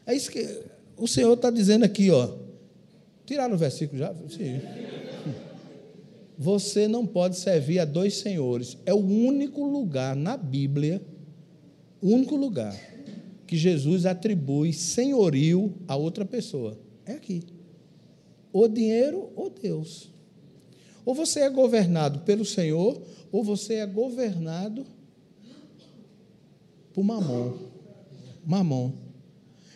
É 0.05 0.15
isso 0.15 0.31
que 0.31 0.47
o 0.97 1.07
Senhor 1.07 1.33
está 1.33 1.49
dizendo 1.49 1.83
aqui, 1.83 2.09
ó. 2.09 2.29
Tiraram 3.25 3.55
o 3.55 3.57
versículo 3.57 3.99
já? 3.99 4.13
Sim. 4.29 4.61
Você 6.37 6.87
não 6.87 7.05
pode 7.05 7.37
servir 7.37 7.79
a 7.79 7.85
dois 7.85 8.15
senhores. 8.15 8.77
É 8.85 8.93
o 8.93 8.97
único 8.97 9.65
lugar 9.65 10.15
na 10.15 10.35
Bíblia, 10.35 11.01
único 12.01 12.35
lugar, 12.35 12.75
que 13.51 13.57
Jesus 13.57 14.05
atribui 14.05 14.71
senhorio 14.71 15.73
a 15.85 15.97
outra 15.97 16.23
pessoa. 16.23 16.79
É 17.05 17.11
aqui. 17.11 17.43
Ou 18.53 18.65
dinheiro 18.65 19.29
ou 19.35 19.49
Deus. 19.49 20.09
Ou 21.03 21.13
você 21.13 21.41
é 21.41 21.49
governado 21.49 22.21
pelo 22.21 22.45
Senhor, 22.45 23.01
ou 23.29 23.43
você 23.43 23.73
é 23.73 23.85
governado 23.85 24.85
por 26.93 27.03
mamon. 27.03 27.57
Mamon. 28.45 28.93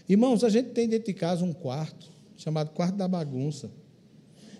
Irmãos, 0.07 0.45
a 0.45 0.49
gente 0.49 0.69
tem 0.69 0.87
dentro 0.87 1.07
de 1.07 1.13
casa 1.13 1.43
um 1.43 1.51
quarto, 1.51 2.09
chamado 2.37 2.69
quarto 2.69 2.95
da 2.95 3.09
bagunça. 3.09 3.69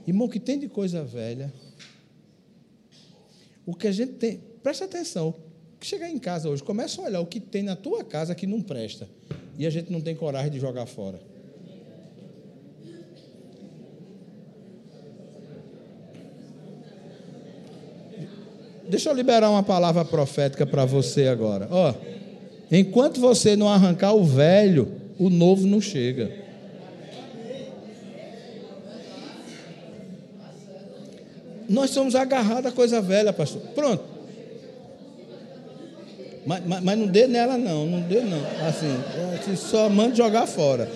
Irmão, 0.05 0.28
que 0.28 0.41
tem 0.41 0.59
de 0.59 0.68
coisa 0.68 1.05
velha. 1.05 1.53
O 3.66 3.74
que 3.74 3.88
a 3.88 3.93
gente 3.93 4.16
tem, 4.16 4.41
presta 4.61 4.84
atenção, 4.84 5.34
chegar 5.86 6.09
em 6.09 6.17
casa 6.17 6.49
hoje, 6.49 6.63
começa 6.63 7.01
a 7.01 7.05
olhar 7.05 7.19
o 7.19 7.25
que 7.25 7.39
tem 7.39 7.61
na 7.61 7.75
tua 7.75 8.03
casa 8.03 8.33
que 8.33 8.47
não 8.47 8.61
presta. 8.61 9.07
E 9.57 9.65
a 9.65 9.69
gente 9.69 9.91
não 9.91 10.01
tem 10.01 10.15
coragem 10.15 10.51
de 10.51 10.59
jogar 10.59 10.86
fora. 10.86 11.19
Deixa 18.88 19.09
eu 19.09 19.15
liberar 19.15 19.49
uma 19.49 19.63
palavra 19.63 20.03
profética 20.05 20.65
para 20.65 20.86
você 20.86 21.27
agora. 21.27 21.67
Ó, 21.71 21.93
enquanto 22.71 23.19
você 23.19 23.55
não 23.55 23.67
arrancar 23.67 24.13
o 24.13 24.23
velho, 24.23 24.91
o 25.17 25.29
novo 25.29 25.65
não 25.65 25.81
chega. 25.81 26.31
Nós 31.67 31.89
somos 31.89 32.15
agarrados 32.15 32.71
a 32.71 32.71
coisa 32.71 33.01
velha, 33.01 33.33
pastor. 33.33 33.61
Pronto. 33.73 34.14
Mas, 36.46 36.64
mas, 36.66 36.82
mas, 36.82 36.98
não 36.98 37.08
dê 37.08 37.28
nela, 37.28 37.58
não. 37.58 37.86
Não 37.86 38.02
dê, 38.02 38.22
não. 38.22 38.39
Assim, 38.68 39.04
assim 39.39 39.56
só 39.56 39.89
manda 39.89 40.16
jogar 40.16 40.46
fora. 40.46 40.89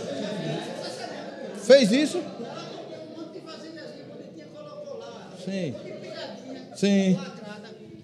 Fez 1.64 1.92
isso? 1.92 2.22
Sim. 5.44 5.76
Sim. 6.76 7.20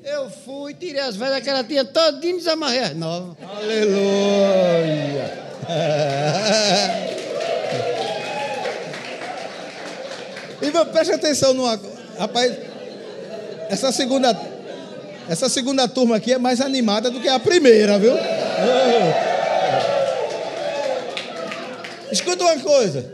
Eu 0.03 0.29
fui, 0.29 0.73
tirei 0.73 1.01
as 1.01 1.15
velhas 1.15 1.41
que 1.41 1.49
ela 1.49 1.63
tinha 1.63 1.85
todinho 1.85 2.37
desamarrei 2.37 2.79
as 2.79 2.95
novas. 2.95 3.37
Aleluia. 3.41 5.45
E 10.61 10.71
preste 10.85 11.13
atenção 11.13 11.53
numa. 11.53 11.79
Rapaz, 12.17 12.55
essa 13.69 13.91
segunda, 13.91 14.33
essa 15.27 15.49
segunda 15.49 15.87
turma 15.87 16.17
aqui 16.17 16.33
é 16.33 16.37
mais 16.37 16.61
animada 16.61 17.09
do 17.09 17.19
que 17.19 17.27
a 17.27 17.39
primeira, 17.39 17.97
viu? 17.97 18.13
Escuta 22.11 22.43
uma 22.43 22.59
coisa. 22.59 23.13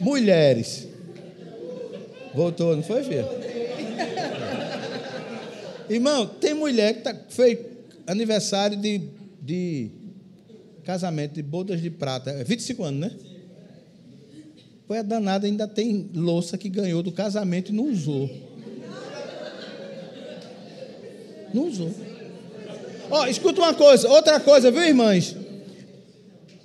Mulheres. 0.00 0.88
Voltou, 2.34 2.74
não 2.74 2.82
foi, 2.82 3.04
filha? 3.04 3.28
Irmão, 5.88 6.26
tem 6.26 6.54
mulher 6.54 6.94
que 6.94 7.00
tá, 7.02 7.14
fez 7.28 7.58
aniversário 8.06 8.76
de, 8.76 9.02
de 9.40 9.90
casamento, 10.84 11.34
de 11.34 11.42
bodas 11.42 11.80
de 11.80 11.90
prata. 11.90 12.42
25 12.44 12.82
anos, 12.82 13.00
né? 13.00 13.31
Foi 14.92 14.98
a 14.98 15.02
danada, 15.02 15.46
ainda 15.46 15.66
tem 15.66 16.10
louça 16.14 16.58
que 16.58 16.68
ganhou 16.68 17.02
do 17.02 17.10
casamento 17.10 17.72
e 17.72 17.74
não 17.74 17.84
usou. 17.84 18.28
Não 21.54 21.66
usou. 21.66 21.90
Ó, 23.10 23.26
escuta 23.26 23.62
uma 23.62 23.72
coisa, 23.72 24.06
outra 24.10 24.38
coisa, 24.38 24.70
viu, 24.70 24.82
irmãs? 24.82 25.34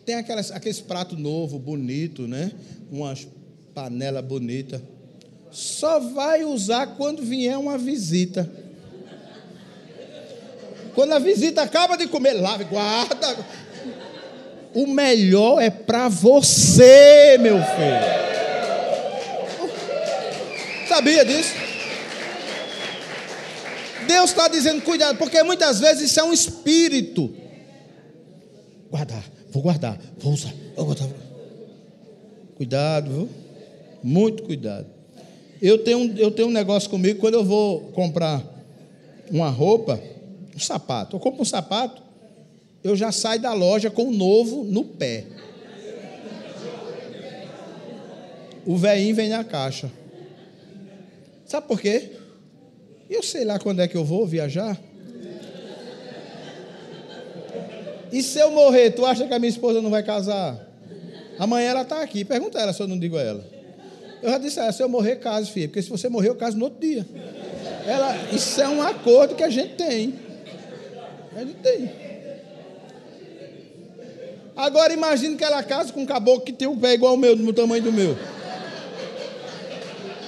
Tem 0.06 0.16
aquelas, 0.16 0.52
aqueles 0.52 0.82
pratos 0.82 1.18
novo, 1.18 1.58
bonito, 1.58 2.28
né? 2.28 2.52
Umas 2.92 3.26
panela 3.74 4.22
bonita. 4.22 4.82
Só 5.50 5.98
vai 6.02 6.44
usar 6.44 6.98
quando 6.98 7.22
vier 7.22 7.58
uma 7.58 7.78
visita. 7.78 8.52
Quando 10.94 11.14
a 11.14 11.20
visita 11.20 11.62
acaba 11.62 11.96
de 11.96 12.08
comer, 12.08 12.34
lave, 12.34 12.66
guarda. 12.66 13.38
O 14.74 14.86
melhor 14.86 15.62
é 15.62 15.70
para 15.70 16.10
você, 16.10 17.38
meu 17.40 17.56
filho. 17.56 18.17
Sabia 20.88 21.26
disso? 21.26 21.54
Deus 24.08 24.30
está 24.30 24.48
dizendo 24.48 24.82
cuidado, 24.82 25.18
porque 25.18 25.44
muitas 25.44 25.80
vezes 25.80 26.10
isso 26.10 26.20
é 26.20 26.24
um 26.24 26.32
espírito. 26.32 27.34
Guardar, 28.90 29.24
vou 29.52 29.62
guardar, 29.62 30.00
vou 30.18 30.34
usar, 30.34 30.54
vou 30.76 30.86
guardar. 30.86 31.10
Cuidado, 32.56 33.12
viu? 33.12 33.30
Muito 34.02 34.44
cuidado. 34.44 34.88
Eu 35.62 35.80
tenho, 35.80 36.18
eu 36.18 36.32
tenho 36.32 36.48
um 36.48 36.52
negócio 36.52 36.90
comigo, 36.90 37.20
quando 37.20 37.34
eu 37.34 37.44
vou 37.44 37.92
comprar 37.92 38.42
uma 39.30 39.50
roupa, 39.50 40.00
um 40.56 40.60
sapato, 40.60 41.16
eu 41.16 41.20
compro 41.20 41.42
um 41.42 41.46
sapato, 41.46 42.02
eu 42.84 42.96
já 42.96 43.12
saio 43.12 43.42
da 43.42 43.54
loja 43.54 43.90
com 43.90 44.06
o 44.06 44.12
novo 44.12 44.64
no 44.64 44.86
pé. 44.86 45.26
O 48.66 48.78
velhinho 48.78 49.16
vem 49.16 49.30
na 49.30 49.44
caixa. 49.44 49.92
Sabe 51.48 51.66
por 51.66 51.80
quê? 51.80 52.12
Eu 53.10 53.24
sei 53.24 53.46
lá 53.46 53.58
quando 53.58 53.82
é 53.82 53.88
que 53.88 53.96
eu 53.96 54.04
vou 54.04 54.28
viajar. 54.28 54.78
E 58.12 58.22
se 58.22 58.38
eu 58.40 58.52
morrer, 58.52 58.92
tu 58.92 59.06
acha 59.06 59.26
que 59.26 59.34
a 59.34 59.40
minha 59.40 59.50
esposa 59.50 59.82
não 59.82 59.90
vai 59.90 60.04
casar? 60.04 60.68
Amanhã 61.40 61.70
ela 61.70 61.82
está 61.84 62.02
aqui. 62.02 62.26
Pergunta 62.26 62.60
ela 62.60 62.74
se 62.74 62.82
eu 62.82 62.88
não 62.88 63.00
digo 63.00 63.18
a 63.18 63.22
ela. 63.22 63.46
Eu 64.22 64.30
já 64.30 64.38
disse 64.38 64.60
a 64.60 64.64
ela, 64.64 64.72
se 64.72 64.84
eu 64.84 64.90
morrer, 64.90 65.18
case, 65.18 65.50
filha. 65.50 65.68
Porque 65.68 65.82
se 65.82 65.90
você 65.90 66.10
morrer, 66.10 66.30
eu 66.30 66.36
caso 66.36 66.58
no 66.58 66.66
outro 66.66 66.82
dia. 66.82 67.06
Ela, 67.86 68.16
isso 68.34 68.60
é 68.62 68.68
um 68.68 68.82
acordo 68.82 69.36
que 69.36 69.44
a 69.44 69.50
gente 69.50 69.76
tem. 69.76 70.16
A 71.36 71.40
gente 71.40 71.56
tem. 71.56 71.92
Agora 74.56 74.92
imagine 74.92 75.36
que 75.38 75.44
ela 75.44 75.62
casa 75.62 75.94
com 75.94 76.02
um 76.02 76.06
caboclo 76.06 76.42
que 76.42 76.52
tem 76.52 76.68
um 76.68 76.78
pé 76.78 76.96
igual 76.96 77.12
ao 77.12 77.18
meu, 77.18 77.36
do 77.36 77.54
tamanho 77.54 77.84
do 77.84 77.94
meu. 77.94 78.18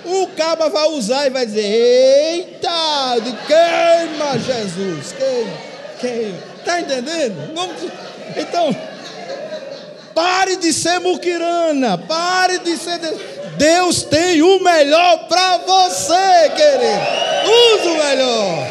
O 0.09 0.25
caba 0.35 0.69
vai 0.69 0.87
usar 0.87 1.27
e 1.27 1.29
vai 1.29 1.45
dizer: 1.45 1.61
Eita, 1.61 3.19
de 3.23 3.31
queima 3.45 4.39
Jesus, 4.39 5.13
queima, 5.13 5.57
queima. 5.99 6.39
Está 6.57 6.81
entendendo? 6.81 7.35
Então, 8.35 8.75
pare 10.15 10.55
de 10.55 10.73
ser 10.73 10.99
muquirana, 10.99 11.95
pare 11.95 12.57
de 12.57 12.75
ser. 12.75 12.99
Deus 13.55 14.01
tem 14.01 14.41
o 14.41 14.63
melhor 14.63 15.27
para 15.27 15.57
você, 15.57 16.49
querido. 16.55 17.19
Use 17.75 17.87
o 17.87 18.03
melhor. 18.03 18.67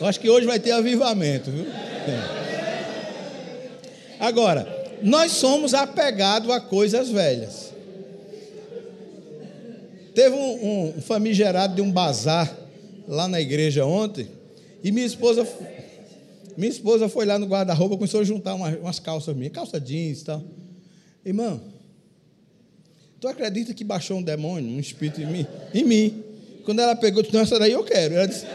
Eu 0.00 0.06
acho 0.06 0.18
que 0.18 0.30
hoje 0.30 0.46
vai 0.46 0.58
ter 0.58 0.72
avivamento, 0.72 1.50
viu? 1.50 1.66
É. 2.08 2.43
Agora, 4.18 4.66
nós 5.02 5.32
somos 5.32 5.74
apegados 5.74 6.50
a 6.50 6.60
coisas 6.60 7.10
velhas. 7.10 7.72
Teve 10.14 10.34
um, 10.34 10.94
um 10.96 11.02
famigerado 11.02 11.74
de 11.74 11.82
um 11.82 11.90
bazar 11.90 12.56
lá 13.06 13.28
na 13.28 13.40
igreja 13.40 13.84
ontem, 13.84 14.28
e 14.82 14.92
minha 14.92 15.06
esposa 15.06 15.46
minha 16.56 16.70
esposa 16.70 17.08
foi 17.08 17.26
lá 17.26 17.38
no 17.38 17.46
guarda-roupa, 17.46 17.96
começou 17.96 18.20
a 18.20 18.24
juntar 18.24 18.54
umas, 18.54 18.78
umas 18.78 19.00
calças 19.00 19.34
minhas, 19.34 19.52
calça 19.52 19.80
jeans 19.80 20.20
e 20.20 20.24
tal. 20.24 20.42
Irmão, 21.24 21.60
tu 23.20 23.26
acredita 23.26 23.74
que 23.74 23.82
baixou 23.82 24.18
um 24.18 24.22
demônio, 24.22 24.70
um 24.70 24.78
espírito 24.78 25.20
em 25.20 25.26
mim? 25.26 25.46
Em 25.72 25.84
mim. 25.84 26.22
Quando 26.64 26.80
ela 26.80 26.94
pegou, 26.94 27.22
disse, 27.22 27.34
não, 27.34 27.42
essa 27.42 27.58
daí 27.58 27.72
eu 27.72 27.82
quero. 27.82 28.14
Ela 28.14 28.26
disse, 28.26 28.46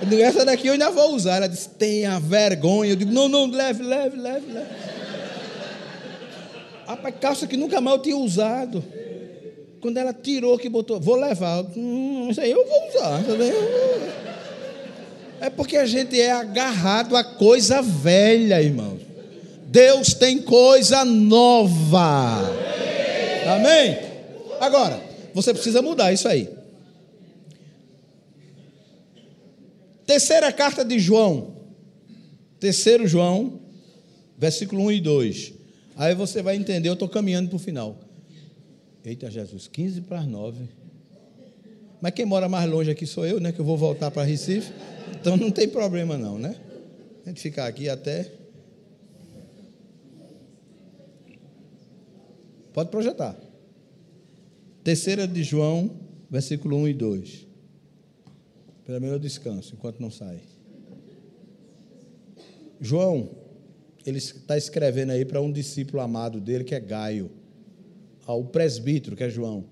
eu 0.00 0.08
digo, 0.08 0.22
essa 0.22 0.44
daqui 0.44 0.66
eu 0.66 0.72
ainda 0.72 0.90
vou 0.90 1.14
usar. 1.14 1.36
Ela 1.36 1.48
disse, 1.48 1.68
tenha 1.68 2.18
vergonha. 2.18 2.92
Eu 2.92 2.96
digo, 2.96 3.12
não, 3.12 3.28
não, 3.28 3.46
leve, 3.46 3.82
leve, 3.82 4.16
leve, 4.16 4.52
leve. 4.52 4.66
Rapaz, 6.86 7.14
calça 7.20 7.46
que 7.46 7.56
nunca 7.56 7.80
mais 7.80 7.96
eu 7.96 8.02
tinha 8.02 8.16
usado. 8.16 8.84
Quando 9.80 9.96
ela 9.98 10.12
tirou, 10.12 10.58
que 10.58 10.68
botou, 10.68 11.00
vou 11.00 11.16
levar. 11.16 11.64
Hum, 11.76 12.28
isso 12.30 12.40
aí 12.40 12.50
eu 12.50 12.66
vou 12.66 12.88
usar. 12.88 13.20
É 15.40 15.50
porque 15.50 15.76
a 15.76 15.86
gente 15.86 16.20
é 16.20 16.32
agarrado 16.32 17.16
a 17.16 17.24
coisa 17.24 17.82
velha, 17.82 18.62
irmãos. 18.62 19.00
Deus 19.66 20.14
tem 20.14 20.38
coisa 20.38 21.04
nova. 21.04 22.40
Amém? 23.54 23.98
Agora, 24.60 25.00
você 25.34 25.52
precisa 25.52 25.82
mudar 25.82 26.12
isso 26.12 26.28
aí. 26.28 26.48
Terceira 30.06 30.52
carta 30.52 30.84
de 30.84 30.98
João. 30.98 31.54
Terceiro 32.60 33.06
João, 33.06 33.60
versículo 34.38 34.82
1 34.84 34.92
e 34.92 35.00
2. 35.00 35.52
Aí 35.96 36.14
você 36.14 36.42
vai 36.42 36.56
entender, 36.56 36.88
eu 36.88 36.94
estou 36.94 37.08
caminhando 37.08 37.48
para 37.48 37.56
o 37.56 37.58
final. 37.58 37.98
Eita 39.04 39.30
Jesus, 39.30 39.68
15 39.68 40.02
para 40.02 40.20
as 40.20 40.26
9. 40.26 40.64
Mas 42.00 42.12
quem 42.12 42.26
mora 42.26 42.48
mais 42.48 42.68
longe 42.68 42.90
aqui 42.90 43.06
sou 43.06 43.26
eu, 43.26 43.38
né? 43.38 43.52
Que 43.52 43.60
eu 43.60 43.64
vou 43.64 43.76
voltar 43.76 44.10
para 44.10 44.22
Recife. 44.24 44.72
Então 45.20 45.36
não 45.36 45.50
tem 45.50 45.68
problema 45.68 46.18
não, 46.18 46.38
né? 46.38 46.56
A 47.24 47.28
gente 47.28 47.40
ficar 47.40 47.66
aqui 47.66 47.88
até. 47.88 48.30
Pode 52.72 52.90
projetar. 52.90 53.36
Terceira 54.82 55.26
de 55.26 55.42
João, 55.42 55.90
versículo 56.30 56.76
1 56.78 56.88
e 56.88 56.94
2. 56.94 57.46
Pelo 58.84 59.00
menos 59.00 59.14
eu 59.14 59.18
descanso 59.18 59.74
enquanto 59.74 60.00
não 60.00 60.10
sai. 60.10 60.40
João, 62.80 63.30
ele 64.04 64.18
está 64.18 64.58
escrevendo 64.58 65.10
aí 65.10 65.24
para 65.24 65.40
um 65.40 65.50
discípulo 65.50 66.02
amado 66.02 66.40
dele, 66.40 66.64
que 66.64 66.74
é 66.74 66.80
Gaio, 66.80 67.30
ao 68.26 68.44
presbítero, 68.44 69.16
que 69.16 69.24
é 69.24 69.30
João. 69.30 69.64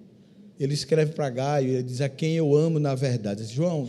Ele 0.58 0.72
escreve 0.72 1.12
para 1.12 1.28
Gaio, 1.28 1.68
ele 1.68 1.82
diz 1.82 2.00
a 2.00 2.08
quem 2.08 2.36
eu 2.36 2.56
amo 2.56 2.78
na 2.78 2.94
verdade. 2.94 3.44
João, 3.44 3.88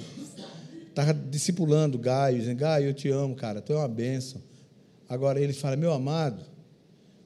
estava 0.89 1.13
discipulando 1.13 1.97
Gaio, 1.97 2.39
dizendo, 2.39 2.57
Gaio, 2.57 2.87
eu 2.87 2.93
te 2.93 3.07
amo, 3.09 3.35
cara, 3.35 3.61
tu 3.61 3.71
é 3.71 3.77
uma 3.77 3.87
bênção. 3.87 4.41
Agora 5.07 5.39
ele 5.39 5.53
fala, 5.53 5.77
meu 5.77 5.93
amado, 5.93 6.43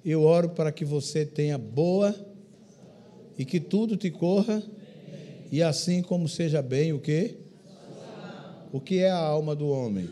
eu 0.06 0.22
oro 0.22 0.50
para 0.50 0.72
que 0.72 0.86
você 0.86 1.26
tenha 1.26 1.58
boa 1.58 2.14
e 3.38 3.46
que 3.46 3.60
tudo 3.60 3.98
te 3.98 4.12
corra, 4.12 4.62
e 5.52 5.64
assim 5.64 6.02
como 6.02 6.28
seja 6.28 6.62
bem 6.62 6.94
o 6.94 7.00
quê? 7.00 7.38
O 8.72 8.80
que 8.82 9.00
é 9.00 9.10
a 9.10 9.18
alma 9.18 9.56
do 9.56 9.68
homem? 9.70 10.10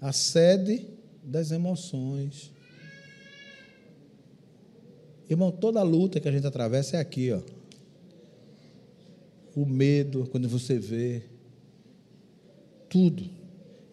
A 0.00 0.12
sede 0.12 0.86
das 1.22 1.50
emoções. 1.50 2.52
Irmão, 5.28 5.50
toda 5.50 5.82
luta 5.82 6.20
que 6.20 6.28
a 6.28 6.32
gente 6.32 6.46
atravessa 6.46 6.96
é 6.96 7.00
aqui, 7.00 7.32
ó. 7.32 7.40
O 9.54 9.64
medo, 9.64 10.26
quando 10.30 10.48
você 10.48 10.78
vê, 10.78 11.22
tudo. 12.88 13.24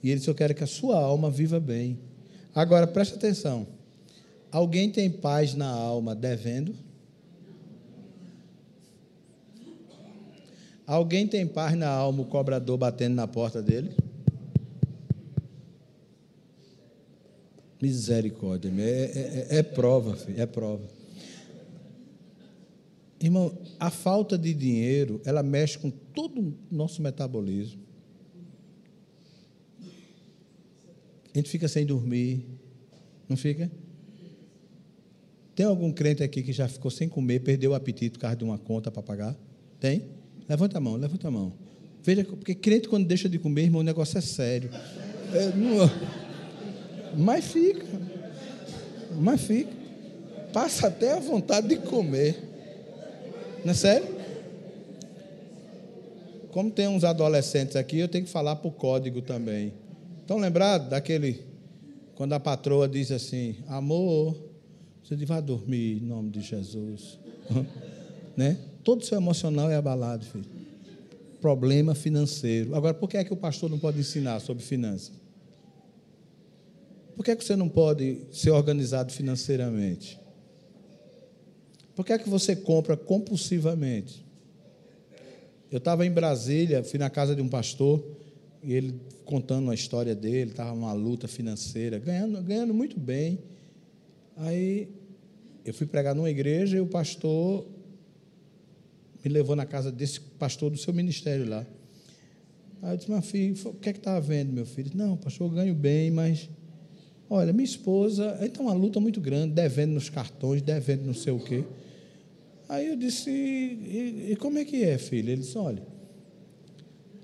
E 0.03 0.09
ele 0.09 0.19
só 0.19 0.33
quer 0.33 0.53
que 0.53 0.63
a 0.63 0.67
sua 0.67 0.99
alma 0.99 1.29
viva 1.29 1.59
bem. 1.59 1.99
Agora, 2.53 2.87
preste 2.87 3.15
atenção. 3.15 3.67
Alguém 4.51 4.91
tem 4.91 5.09
paz 5.09 5.53
na 5.53 5.69
alma 5.69 6.13
devendo? 6.13 6.75
Alguém 10.91 11.25
tem 11.25 11.47
paz 11.47 11.73
na 11.73 11.87
alma, 11.87 12.21
o 12.21 12.25
cobrador 12.25 12.77
batendo 12.77 13.15
na 13.15 13.25
porta 13.25 13.61
dele? 13.61 13.95
Misericórdia, 17.81 18.69
é, 18.77 18.81
é, 18.81 19.47
é, 19.55 19.57
é 19.59 19.63
prova, 19.63 20.17
filho, 20.17 20.41
é 20.41 20.45
prova. 20.45 20.85
Irmão, 23.21 23.57
a 23.79 23.89
falta 23.89 24.37
de 24.37 24.53
dinheiro, 24.53 25.21
ela 25.23 25.41
mexe 25.41 25.79
com 25.79 25.89
todo 25.89 26.41
o 26.41 26.53
nosso 26.69 27.01
metabolismo. 27.01 27.81
A 31.33 31.37
gente 31.37 31.49
fica 31.49 31.69
sem 31.69 31.85
dormir, 31.85 32.45
não 33.29 33.37
fica? 33.37 33.71
Tem 35.55 35.65
algum 35.65 35.93
crente 35.93 36.21
aqui 36.21 36.43
que 36.43 36.51
já 36.51 36.67
ficou 36.67 36.91
sem 36.91 37.07
comer, 37.07 37.39
perdeu 37.39 37.71
o 37.71 37.75
apetite 37.75 38.11
por 38.11 38.19
causa 38.19 38.35
de 38.35 38.43
uma 38.43 38.57
conta 38.57 38.91
para 38.91 39.01
pagar? 39.01 39.37
Tem? 39.79 40.19
Levanta 40.51 40.79
a 40.79 40.81
mão, 40.81 40.97
levanta 40.97 41.29
a 41.29 41.31
mão. 41.31 41.53
Veja, 42.03 42.25
porque 42.25 42.53
crente 42.53 42.89
quando 42.89 43.07
deixa 43.07 43.29
de 43.29 43.39
comer, 43.39 43.63
irmão, 43.63 43.79
o 43.79 43.85
negócio 43.85 44.17
é 44.17 44.21
sério. 44.21 44.69
É, 45.33 45.55
não, 45.55 45.89
mas 47.17 47.45
fica. 47.45 47.85
Mas 49.17 49.39
fica. 49.39 49.71
Passa 50.51 50.87
até 50.87 51.13
a 51.13 51.19
vontade 51.21 51.69
de 51.69 51.77
comer. 51.77 52.35
Não 53.63 53.71
é 53.71 53.73
sério? 53.73 54.19
como 56.51 56.69
tem 56.69 56.85
uns 56.85 57.05
adolescentes 57.05 57.77
aqui, 57.77 57.99
eu 57.99 58.09
tenho 58.09 58.25
que 58.25 58.29
falar 58.29 58.57
por 58.57 58.71
código 58.71 59.21
também. 59.21 59.71
Estão 60.19 60.37
lembrados 60.37 60.89
daquele. 60.89 61.45
Quando 62.13 62.33
a 62.33 62.41
patroa 62.41 62.89
diz 62.89 63.09
assim: 63.09 63.55
Amor, 63.69 64.35
você 65.01 65.15
diz, 65.15 65.29
dormir 65.45 66.03
em 66.03 66.05
nome 66.05 66.29
de 66.29 66.41
Jesus. 66.41 67.17
né? 68.35 68.57
Todo 68.83 69.01
o 69.01 69.05
seu 69.05 69.17
emocional 69.17 69.69
é 69.69 69.75
abalado, 69.75 70.25
filho. 70.25 70.45
Problema 71.39 71.95
financeiro. 71.95 72.75
Agora, 72.75 72.93
por 72.93 73.09
que 73.09 73.17
é 73.17 73.23
que 73.23 73.33
o 73.33 73.37
pastor 73.37 73.69
não 73.69 73.79
pode 73.79 73.99
ensinar 73.99 74.39
sobre 74.39 74.63
finanças? 74.63 75.13
Por 77.15 77.25
que, 77.25 77.31
é 77.31 77.35
que 77.35 77.43
você 77.43 77.55
não 77.55 77.69
pode 77.69 78.21
ser 78.31 78.51
organizado 78.51 79.11
financeiramente? 79.11 80.19
Por 81.95 82.05
que 82.05 82.13
é 82.13 82.17
que 82.17 82.29
você 82.29 82.55
compra 82.55 82.97
compulsivamente? 82.97 84.25
Eu 85.71 85.77
estava 85.77 86.05
em 86.05 86.11
Brasília, 86.11 86.83
fui 86.83 86.97
na 86.97 87.09
casa 87.09 87.35
de 87.35 87.41
um 87.41 87.47
pastor, 87.47 88.03
e 88.63 88.73
ele 88.73 88.99
contando 89.23 89.71
a 89.71 89.73
história 89.73 90.15
dele, 90.15 90.51
estava 90.51 90.71
numa 90.71 90.93
luta 90.93 91.27
financeira, 91.27 91.99
ganhando, 91.99 92.41
ganhando 92.41 92.73
muito 92.73 92.99
bem. 92.99 93.39
Aí 94.35 94.89
eu 95.63 95.73
fui 95.73 95.87
pregar 95.87 96.15
numa 96.15 96.29
igreja 96.29 96.77
e 96.77 96.81
o 96.81 96.87
pastor 96.87 97.65
me 99.23 99.31
levou 99.31 99.55
na 99.55 99.65
casa 99.65 99.91
desse 99.91 100.19
pastor 100.19 100.71
do 100.71 100.77
seu 100.77 100.93
ministério 100.93 101.47
lá. 101.47 101.65
Aí 102.81 102.93
eu 102.93 102.97
disse, 102.97 103.11
meu 103.11 103.21
filho, 103.21 103.55
o 103.69 103.73
que 103.75 103.89
é 103.89 103.93
que 103.93 103.99
está 103.99 104.15
havendo, 104.15 104.51
meu 104.51 104.65
filho? 104.65 104.91
Não, 104.95 105.15
pastor, 105.15 105.47
eu 105.49 105.55
ganho 105.55 105.75
bem, 105.75 106.09
mas 106.09 106.49
olha, 107.29 107.53
minha 107.53 107.63
esposa, 107.63 108.37
está 108.41 108.61
uma 108.61 108.73
luta 108.73 108.99
muito 108.99 109.21
grande, 109.21 109.53
devendo 109.53 109.93
nos 109.93 110.09
cartões, 110.09 110.61
devendo 110.61 111.05
não 111.05 111.13
sei 111.13 111.31
o 111.31 111.39
quê. 111.39 111.63
Aí 112.67 112.87
eu 112.87 112.95
disse, 112.95 113.29
e, 113.29 114.31
e 114.31 114.35
como 114.35 114.57
é 114.57 114.65
que 114.65 114.83
é, 114.83 114.97
filho? 114.97 115.29
Ele 115.29 115.41
disse, 115.41 115.57
olha, 115.57 115.83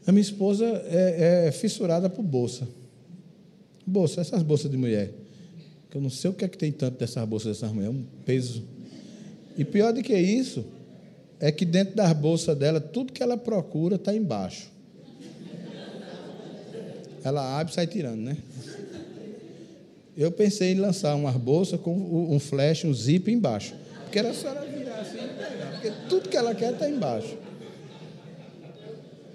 a 0.06 0.12
minha 0.12 0.22
esposa 0.22 0.66
é, 0.86 1.48
é 1.48 1.52
fissurada 1.52 2.10
por 2.10 2.24
bolsa. 2.24 2.68
Bolsa, 3.86 4.22
essas 4.22 4.44
bolsas 4.44 4.70
de 4.70 4.78
mulher. 4.78 5.12
Que 5.90 5.98
eu 5.98 6.02
não 6.02 6.10
sei 6.10 6.30
o 6.30 6.34
que 6.34 6.46
é 6.46 6.48
que 6.48 6.58
tem 6.58 6.72
tanto 6.72 7.00
dessas 7.00 7.28
bolsas 7.28 7.58
dessas 7.58 7.74
mulheres, 7.74 7.96
é 7.96 8.00
um 8.00 8.06
peso. 8.26 8.64
E 9.58 9.66
pior 9.66 9.92
do 9.92 10.04
que 10.04 10.16
isso, 10.16 10.66
é 11.40 11.52
que 11.52 11.66
dentro 11.66 11.96
das 11.96 12.12
bolsas 12.14 12.58
dela, 12.58 12.80
tudo 12.80 13.14
que 13.14 13.22
ela 13.22 13.38
procura 13.38 13.96
está 13.96 14.14
embaixo. 14.14 14.72
Ela 17.24 17.60
abre 17.60 17.72
e 17.72 17.76
sai 17.76 17.88
tirando, 17.88 18.22
né? 18.22 18.38
Eu 20.16 20.32
pensei 20.32 20.72
em 20.72 20.80
lançar 20.80 21.14
umas 21.16 21.36
bolsas 21.36 21.80
com 21.80 21.94
um 21.94 22.40
flash, 22.40 22.86
um 22.86 22.94
zip 22.94 23.32
embaixo. 23.32 23.76
Porque 24.04 24.18
era 24.18 24.34
só 24.34 24.48
ela 24.48 24.66
virar 24.66 25.02
assim 25.02 25.18
e 25.18 25.28
pegar. 25.28 25.72
Porque 25.74 25.92
tudo 26.10 26.30
que 26.30 26.38
ela 26.38 26.56
quer 26.56 26.74
está 26.74 26.90
embaixo. 26.90 27.38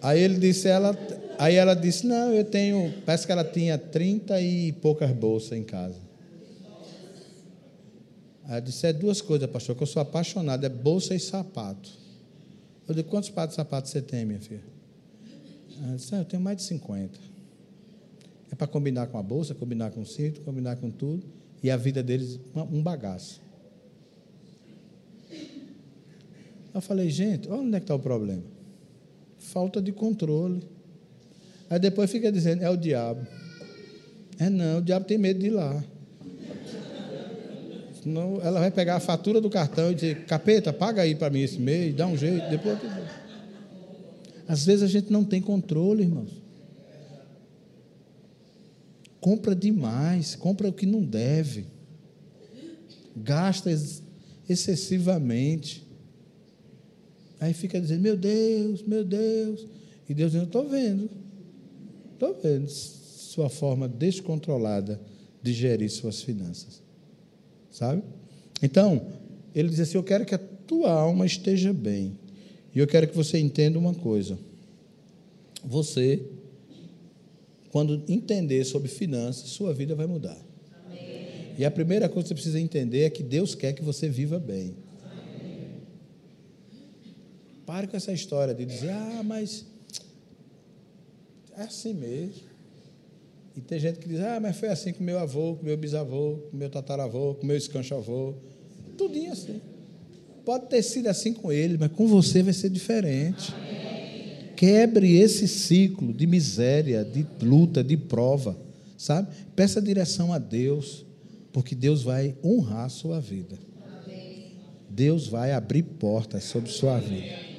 Aí 0.00 0.20
ele 0.20 0.38
disse, 0.38 0.66
ela, 0.66 0.98
aí 1.38 1.54
ela 1.54 1.74
disse, 1.74 2.04
não, 2.04 2.32
eu 2.32 2.44
tenho, 2.44 2.92
parece 3.06 3.24
que 3.24 3.30
ela 3.30 3.44
tinha 3.44 3.78
trinta 3.78 4.40
e 4.40 4.72
poucas 4.72 5.12
bolsas 5.12 5.56
em 5.56 5.62
casa. 5.62 6.00
Eu 8.56 8.60
disse, 8.60 8.86
é 8.86 8.92
duas 8.92 9.20
coisas, 9.20 9.48
pastor, 9.48 9.74
que 9.74 9.82
eu 9.82 9.86
sou 9.86 10.02
apaixonado, 10.02 10.64
é 10.64 10.68
bolsa 10.68 11.14
e 11.14 11.20
sapato. 11.20 11.90
Eu 12.86 12.94
disse, 12.94 13.08
quantos 13.08 13.30
pares 13.30 13.50
de 13.50 13.56
sapato 13.56 13.88
você 13.88 14.02
tem, 14.02 14.24
minha 14.24 14.40
filha? 14.40 14.62
Ela 15.82 15.96
disse, 15.96 16.14
ah, 16.14 16.18
eu 16.18 16.24
tenho 16.24 16.42
mais 16.42 16.56
de 16.56 16.62
50. 16.64 17.18
É 18.50 18.54
para 18.54 18.66
combinar 18.66 19.06
com 19.06 19.16
a 19.18 19.22
bolsa, 19.22 19.54
combinar 19.54 19.90
com 19.90 20.02
o 20.02 20.06
cinto, 20.06 20.42
combinar 20.42 20.76
com 20.76 20.90
tudo. 20.90 21.24
E 21.62 21.70
a 21.70 21.76
vida 21.76 22.02
deles, 22.02 22.38
um 22.54 22.82
bagaço. 22.82 23.40
Eu 26.74 26.80
falei, 26.80 27.10
gente, 27.10 27.48
olha 27.48 27.60
onde 27.60 27.76
é 27.76 27.80
que 27.80 27.84
está 27.84 27.94
o 27.94 27.98
problema. 27.98 28.42
Falta 29.38 29.80
de 29.80 29.92
controle. 29.92 30.66
Aí 31.70 31.78
depois 31.78 32.10
fica 32.10 32.30
dizendo, 32.30 32.62
é 32.62 32.70
o 32.70 32.76
diabo. 32.76 33.26
É 34.38 34.50
não, 34.50 34.78
o 34.78 34.82
diabo 34.82 35.06
tem 35.06 35.18
medo 35.18 35.40
de 35.40 35.46
ir 35.46 35.50
lá. 35.50 35.82
Senão 38.02 38.40
ela 38.42 38.58
vai 38.58 38.70
pegar 38.70 38.96
a 38.96 39.00
fatura 39.00 39.40
do 39.40 39.48
cartão 39.48 39.92
e 39.92 39.94
dizer, 39.94 40.24
capeta, 40.24 40.72
paga 40.72 41.02
aí 41.02 41.14
para 41.14 41.30
mim 41.30 41.40
esse 41.40 41.60
mês, 41.60 41.94
dá 41.94 42.04
um 42.04 42.16
jeito, 42.16 42.50
depois. 42.50 42.76
Às 44.48 44.66
vezes 44.66 44.82
a 44.82 44.88
gente 44.88 45.12
não 45.12 45.24
tem 45.24 45.40
controle, 45.40 46.02
irmãos. 46.02 46.42
Compra 49.20 49.54
demais, 49.54 50.34
compra 50.34 50.68
o 50.68 50.72
que 50.72 50.84
não 50.84 51.00
deve. 51.00 51.66
Gasta 53.14 53.70
excessivamente. 54.48 55.86
Aí 57.38 57.54
fica 57.54 57.80
dizendo, 57.80 58.02
meu 58.02 58.16
Deus, 58.16 58.82
meu 58.82 59.04
Deus. 59.04 59.64
E 60.08 60.14
Deus 60.14 60.32
dizendo, 60.32 60.46
estou 60.46 60.68
vendo. 60.68 61.08
Estou 62.14 62.36
vendo 62.42 62.68
sua 62.68 63.48
forma 63.48 63.86
descontrolada 63.86 65.00
de 65.40 65.52
gerir 65.52 65.88
suas 65.88 66.20
finanças. 66.20 66.82
Sabe? 67.72 68.02
Então, 68.62 69.08
ele 69.54 69.70
diz 69.70 69.80
assim: 69.80 69.96
Eu 69.96 70.04
quero 70.04 70.24
que 70.24 70.34
a 70.34 70.38
tua 70.38 70.92
alma 70.92 71.26
esteja 71.26 71.72
bem. 71.72 72.16
E 72.74 72.78
eu 72.78 72.86
quero 72.86 73.08
que 73.08 73.16
você 73.16 73.38
entenda 73.38 73.78
uma 73.78 73.94
coisa. 73.94 74.38
Você, 75.64 76.22
quando 77.70 78.02
entender 78.08 78.64
sobre 78.64 78.88
finanças, 78.88 79.50
sua 79.50 79.72
vida 79.72 79.94
vai 79.94 80.06
mudar. 80.06 80.38
Amém. 80.86 81.54
E 81.58 81.64
a 81.64 81.70
primeira 81.70 82.08
coisa 82.08 82.24
que 82.24 82.28
você 82.28 82.34
precisa 82.34 82.60
entender 82.60 83.02
é 83.02 83.10
que 83.10 83.22
Deus 83.22 83.54
quer 83.54 83.72
que 83.72 83.82
você 83.82 84.08
viva 84.08 84.38
bem. 84.38 84.74
Pare 87.64 87.86
com 87.86 87.96
essa 87.96 88.12
história 88.12 88.54
de 88.54 88.64
dizer, 88.66 88.90
ah, 88.90 89.22
mas 89.24 89.64
é 91.56 91.62
assim 91.62 91.94
mesmo. 91.94 92.51
E 93.56 93.60
tem 93.60 93.78
gente 93.78 93.98
que 93.98 94.08
diz, 94.08 94.20
ah, 94.20 94.40
mas 94.40 94.56
foi 94.56 94.68
assim 94.68 94.92
com 94.92 95.04
meu 95.04 95.18
avô, 95.18 95.56
com 95.56 95.64
meu 95.64 95.76
bisavô, 95.76 96.38
com 96.50 96.56
meu 96.56 96.70
tataravô, 96.70 97.34
com 97.34 97.46
meu 97.46 97.56
escanchavô. 97.56 98.34
Tudinho 98.96 99.32
assim. 99.32 99.60
Pode 100.44 100.66
ter 100.66 100.82
sido 100.82 101.08
assim 101.08 101.32
com 101.32 101.52
ele, 101.52 101.76
mas 101.78 101.92
com 101.92 102.06
você 102.06 102.42
vai 102.42 102.52
ser 102.52 102.70
diferente. 102.70 103.52
Quebre 104.56 105.16
esse 105.16 105.46
ciclo 105.46 106.12
de 106.12 106.26
miséria, 106.26 107.04
de 107.04 107.26
luta, 107.42 107.82
de 107.82 107.96
prova, 107.96 108.56
sabe? 108.96 109.28
Peça 109.54 109.82
direção 109.82 110.32
a 110.32 110.38
Deus, 110.38 111.04
porque 111.52 111.74
Deus 111.74 112.02
vai 112.02 112.34
honrar 112.42 112.86
a 112.86 112.88
sua 112.88 113.20
vida. 113.20 113.58
Deus 114.88 115.26
vai 115.26 115.52
abrir 115.52 115.82
portas 115.82 116.44
sobre 116.44 116.70
sua 116.70 116.98
vida. 116.98 117.52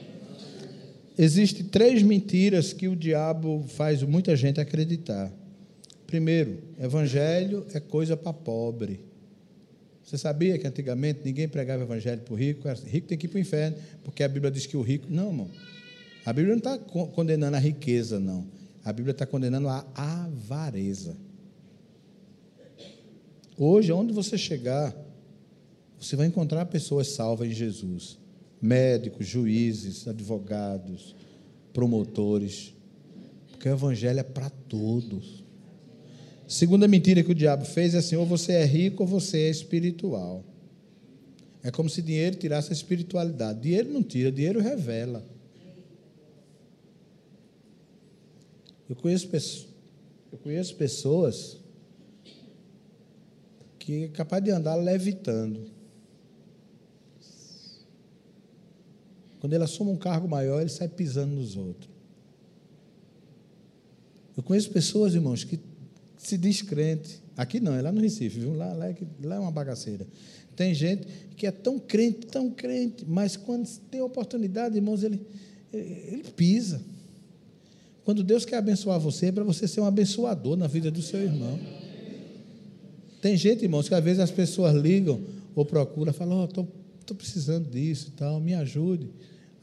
Existem 1.18 1.66
três 1.66 2.02
mentiras 2.02 2.74
que 2.74 2.88
o 2.88 2.96
diabo 2.96 3.64
faz 3.70 4.02
muita 4.04 4.36
gente 4.36 4.60
acreditar. 4.60 5.32
Primeiro, 6.14 6.60
evangelho 6.80 7.66
é 7.74 7.80
coisa 7.80 8.16
para 8.16 8.32
pobre. 8.32 9.00
Você 10.04 10.16
sabia 10.16 10.60
que 10.60 10.68
antigamente 10.68 11.22
ninguém 11.26 11.48
pregava 11.48 11.82
evangelho 11.82 12.22
para 12.22 12.36
o 12.36 12.38
rico? 12.38 12.70
Rico 12.86 13.08
tem 13.08 13.18
que 13.18 13.26
ir 13.26 13.30
para 13.30 13.40
o 13.40 13.42
inferno, 13.42 13.78
porque 14.04 14.22
a 14.22 14.28
Bíblia 14.28 14.52
diz 14.52 14.68
que 14.68 14.78
o 14.78 14.84
rico. 14.84 15.08
Não, 15.10 15.30
irmão. 15.30 15.50
A 16.24 16.32
Bíblia 16.32 16.54
não 16.54 16.60
está 16.60 16.78
condenando 16.78 17.58
a 17.58 17.60
riqueza, 17.60 18.20
não. 18.20 18.46
A 18.86 18.94
Bíblia 18.94 19.14
está 19.14 19.26
condenando 19.26 19.68
a 19.68 19.84
avareza. 19.96 21.18
Hoje, 23.58 23.92
onde 23.92 24.14
você 24.14 24.38
chegar, 24.38 24.96
você 26.00 26.16
vai 26.16 26.28
encontrar 26.28 26.64
pessoas 26.68 27.08
salvas 27.08 27.48
em 27.48 27.54
Jesus 27.54 28.20
médicos, 28.62 29.26
juízes, 29.26 30.08
advogados, 30.08 31.16
promotores, 31.74 32.72
porque 33.50 33.68
o 33.68 33.74
evangelho 33.74 34.20
é 34.20 34.24
para 34.24 34.52
todos. 34.52 35.43
Segunda 36.54 36.88
mentira 36.88 37.24
que 37.24 37.32
o 37.32 37.36
diabo 37.36 37.66
fez 37.66 37.96
é 37.96 37.98
assim: 37.98 38.16
ou 38.16 38.28
você 38.28 38.52
é 38.52 38.64
rico 38.64 39.02
ou 39.02 39.08
você 39.08 39.40
é 39.40 39.50
espiritual. 39.50 40.44
É 41.64 41.72
como 41.72 41.90
se 41.90 42.00
dinheiro 42.00 42.36
tirasse 42.36 42.70
a 42.70 42.74
espiritualidade. 42.74 43.62
Dinheiro 43.62 43.92
não 43.92 44.04
tira, 44.04 44.32
dinheiro 44.32 44.60
revela. 44.60 45.26
Eu 48.88 48.96
conheço, 48.96 49.28
eu 50.32 50.38
conheço 50.38 50.76
pessoas 50.76 51.58
que 53.80 54.04
é 54.04 54.08
capaz 54.10 54.44
de 54.44 54.52
andar 54.52 54.76
levitando. 54.76 55.72
Quando 59.40 59.54
ele 59.54 59.64
assume 59.64 59.90
um 59.90 59.98
cargo 59.98 60.28
maior, 60.28 60.62
ele 60.62 60.70
sai 60.70 60.88
pisando 60.88 61.34
nos 61.34 61.58
outros. 61.58 61.90
Eu 64.38 64.44
conheço 64.44 64.70
pessoas, 64.70 65.16
irmãos, 65.16 65.44
que 65.44 65.73
se 66.28 66.38
diz 66.38 66.62
crente. 66.62 67.22
Aqui 67.36 67.60
não, 67.60 67.74
é 67.74 67.82
lá 67.82 67.92
no 67.92 68.02
Recife, 68.02 68.40
viu? 68.40 68.54
Lá, 68.54 68.74
lá, 68.74 68.90
é, 68.90 68.96
lá 69.24 69.36
é 69.36 69.40
uma 69.40 69.52
bagaceira. 69.52 70.06
Tem 70.56 70.74
gente 70.74 71.08
que 71.36 71.48
é 71.48 71.52
tão 71.52 71.80
crente, 71.80 72.28
tão 72.28 72.50
crente, 72.50 73.06
mas 73.08 73.36
quando 73.36 73.68
tem 73.90 74.02
oportunidade, 74.02 74.76
irmãos, 74.76 75.04
ele, 75.04 75.20
ele, 75.72 76.24
pisa. 76.36 76.82
Quando 78.04 78.24
Deus 78.24 78.46
quer 78.46 78.58
abençoar 78.58 79.00
você, 79.00 79.28
é 79.28 79.32
para 79.32 79.44
você 79.44 79.68
ser 79.68 79.82
um 79.82 79.86
abençoador 79.86 80.56
na 80.56 80.68
vida 80.68 80.92
do 80.92 81.02
seu 81.02 81.22
irmão. 81.22 81.60
Tem 83.22 83.36
gente, 83.38 83.64
irmãos, 83.64 83.88
que 83.88 83.96
às 83.96 84.04
vezes 84.04 84.20
as 84.20 84.32
pessoas 84.32 84.76
ligam 84.76 85.22
ou 85.56 85.66
procuram, 85.66 86.14
falam, 86.14 86.42
oh, 86.42 86.44
estou 86.44 87.18
precisando 87.18 87.70
disso 87.70 88.10
e 88.10 88.12
tal, 88.12 88.40
me 88.40 88.54
ajude. 88.54 89.10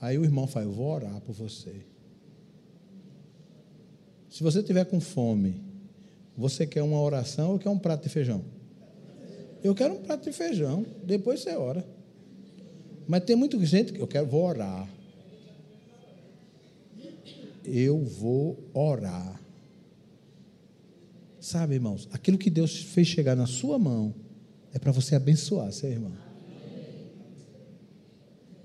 Aí 0.01 0.17
o 0.19 0.25
irmão 0.25 0.49
Eu 0.57 0.73
vou 0.73 0.87
orar 0.87 1.21
por 1.21 1.35
você. 1.35 1.85
Se 4.31 4.43
você 4.43 4.63
tiver 4.63 4.85
com 4.87 5.01
fome, 5.01 5.70
você 6.37 6.67
quer 6.67 6.83
uma 6.83 7.01
oração 7.01 7.53
ou 7.53 7.59
quer 7.59 7.69
um 7.69 7.79
prato 7.79 8.05
de 8.05 8.09
feijão? 8.09 8.45
Eu 9.63 9.75
quero 9.75 9.95
um 9.95 10.03
prato 10.03 10.25
de 10.25 10.33
feijão, 10.33 10.87
depois 11.05 11.41
você 11.41 11.55
ora. 11.55 11.85
Mas 13.07 13.25
tem 13.25 13.37
muita 13.37 13.59
gente 13.65 13.93
que 13.93 14.01
eu 14.01 14.07
quero, 14.07 14.27
vou 14.27 14.45
orar. 14.45 14.89
Eu 17.65 18.03
vou 18.05 18.59
orar. 18.73 19.41
Sabe, 21.41 21.75
irmãos, 21.75 22.09
aquilo 22.13 22.39
que 22.39 22.51
Deus 22.51 22.83
fez 22.83 23.09
chegar 23.09 23.35
na 23.35 23.47
sua 23.47 23.79
mão 23.79 24.15
é 24.73 24.79
para 24.79 24.93
você 24.93 25.15
abençoar 25.15 25.73
seu 25.73 25.91
irmão. 25.91 26.13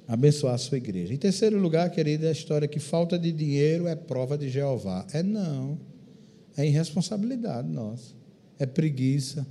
Abençoar 0.08 0.54
a 0.54 0.58
sua 0.58 0.78
igreja. 0.78 1.14
Em 1.14 1.18
terceiro 1.18 1.58
lugar, 1.58 1.90
querida, 1.90 2.30
a 2.30 2.32
história 2.32 2.68
que 2.68 2.80
falta 2.80 3.18
de 3.18 3.32
dinheiro 3.32 3.88
é 3.88 3.96
prova 3.96 4.38
de 4.38 4.50
Jeová. 4.50 5.06
É 5.12 5.24
não. 5.24 5.80
É 6.58 6.66
irresponsabilidade 6.66 7.68
nossa. 7.68 8.14
É 8.58 8.66
preguiça. 8.66 9.46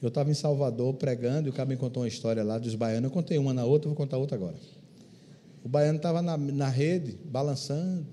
Eu 0.00 0.08
estava 0.08 0.30
em 0.30 0.34
Salvador 0.34 0.94
pregando 0.94 1.48
e 1.48 1.50
o 1.50 1.52
cara 1.52 1.68
me 1.68 1.76
contou 1.76 2.02
uma 2.02 2.08
história 2.08 2.42
lá 2.42 2.58
dos 2.58 2.74
baianos. 2.74 3.04
Eu 3.04 3.10
contei 3.10 3.38
uma 3.38 3.54
na 3.54 3.64
outra, 3.64 3.88
vou 3.88 3.96
contar 3.96 4.18
outra 4.18 4.36
agora. 4.36 4.56
O 5.62 5.68
baiano 5.68 5.98
estava 5.98 6.20
na, 6.20 6.36
na 6.36 6.68
rede, 6.68 7.16
balançando. 7.24 8.04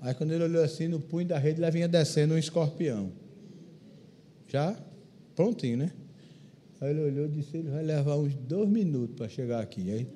Aí 0.00 0.14
quando 0.14 0.30
ele 0.30 0.44
olhou 0.44 0.62
assim 0.62 0.86
no 0.86 1.00
punho 1.00 1.26
da 1.26 1.38
rede, 1.38 1.60
lá 1.60 1.70
vinha 1.70 1.88
descendo 1.88 2.34
um 2.34 2.38
escorpião. 2.38 3.10
Já 4.46 4.76
prontinho, 5.34 5.76
né? 5.76 5.92
Aí 6.80 6.90
ele 6.90 7.00
olhou 7.00 7.26
e 7.26 7.28
disse, 7.28 7.56
ele 7.56 7.70
vai 7.70 7.82
levar 7.82 8.16
uns 8.16 8.34
dois 8.34 8.68
minutos 8.68 9.16
para 9.16 9.28
chegar 9.28 9.60
aqui. 9.60 9.90
Aí 9.90 10.08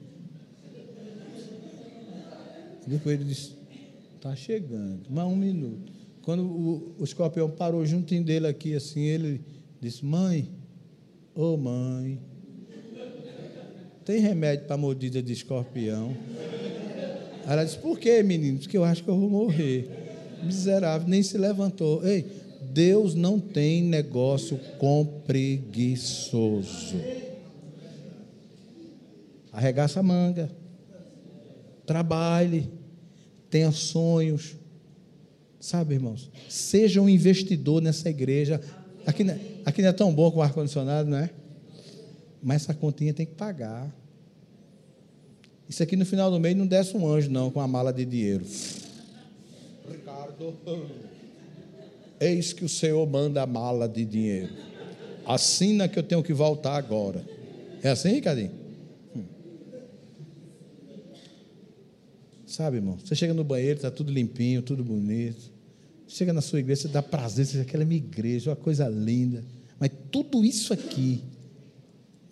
depois 2.86 3.20
ele 3.20 3.24
disse, 3.24 3.56
está 4.22 4.36
chegando, 4.36 5.10
mais 5.10 5.26
um 5.26 5.34
minuto. 5.34 5.92
Quando 6.22 6.44
o, 6.44 6.94
o 6.96 7.02
escorpião 7.02 7.50
parou 7.50 7.84
juntinho 7.84 8.22
dele 8.22 8.46
aqui, 8.46 8.72
assim, 8.72 9.00
ele 9.00 9.40
disse, 9.80 10.04
mãe, 10.04 10.48
ô 11.34 11.54
oh, 11.54 11.56
mãe, 11.56 12.20
tem 14.04 14.20
remédio 14.20 14.66
para 14.66 14.76
mordida 14.76 15.20
de 15.20 15.32
escorpião? 15.32 16.16
Ela 17.44 17.64
disse, 17.64 17.78
por 17.78 17.98
quê, 17.98 18.22
menino? 18.22 18.60
Porque 18.60 18.78
eu 18.78 18.84
acho 18.84 19.02
que 19.02 19.10
eu 19.10 19.18
vou 19.18 19.28
morrer. 19.28 19.90
Miserável, 20.44 21.08
nem 21.08 21.20
se 21.20 21.36
levantou. 21.36 22.06
Ei, 22.06 22.24
Deus 22.72 23.16
não 23.16 23.40
tem 23.40 23.82
negócio 23.82 24.56
com 24.78 25.04
preguiçoso. 25.26 26.96
Arregaça 29.52 29.98
a 29.98 30.02
manga. 30.04 30.48
Trabalhe. 31.84 32.81
Tenha 33.52 33.70
sonhos. 33.70 34.56
Sabe, 35.60 35.94
irmãos? 35.94 36.30
Seja 36.48 37.02
um 37.02 37.08
investidor 37.08 37.82
nessa 37.82 38.08
igreja. 38.08 38.58
Aqui, 39.04 39.22
é, 39.30 39.38
aqui 39.66 39.82
não 39.82 39.90
é 39.90 39.92
tão 39.92 40.10
bom 40.10 40.30
com 40.30 40.38
o 40.38 40.42
ar-condicionado, 40.42 41.10
não 41.10 41.18
é? 41.18 41.28
Mas 42.42 42.62
essa 42.62 42.72
continha 42.72 43.12
tem 43.12 43.26
que 43.26 43.34
pagar. 43.34 43.94
Isso 45.68 45.82
aqui 45.82 45.96
no 45.96 46.06
final 46.06 46.30
do 46.30 46.40
mês 46.40 46.56
não 46.56 46.66
desce 46.66 46.96
um 46.96 47.06
anjo, 47.06 47.30
não, 47.30 47.50
com 47.50 47.60
a 47.60 47.68
mala 47.68 47.92
de 47.92 48.06
dinheiro. 48.06 48.46
Ricardo, 49.86 50.56
eis 52.18 52.54
que 52.54 52.64
o 52.64 52.68
Senhor 52.70 53.06
manda 53.06 53.42
a 53.42 53.46
mala 53.46 53.86
de 53.86 54.06
dinheiro. 54.06 54.48
Assina 55.26 55.88
que 55.88 55.98
eu 55.98 56.02
tenho 56.02 56.22
que 56.22 56.32
voltar 56.32 56.76
agora. 56.76 57.22
É 57.82 57.90
assim, 57.90 58.12
Ricardinho? 58.12 58.61
Sabe, 62.52 62.76
irmão? 62.76 62.98
Você 63.02 63.14
chega 63.14 63.32
no 63.32 63.42
banheiro, 63.42 63.76
está 63.76 63.90
tudo 63.90 64.12
limpinho, 64.12 64.60
tudo 64.60 64.84
bonito. 64.84 65.50
Chega 66.06 66.34
na 66.34 66.42
sua 66.42 66.60
igreja, 66.60 66.82
você 66.82 66.88
dá 66.88 67.02
prazer, 67.02 67.46
você 67.46 67.52
diz, 67.52 67.62
aquela 67.62 67.82
é 67.82 67.86
minha 67.86 67.96
igreja, 67.96 68.50
uma 68.50 68.56
coisa 68.56 68.86
linda. 68.88 69.42
Mas 69.80 69.90
tudo 70.10 70.44
isso 70.44 70.70
aqui 70.70 71.22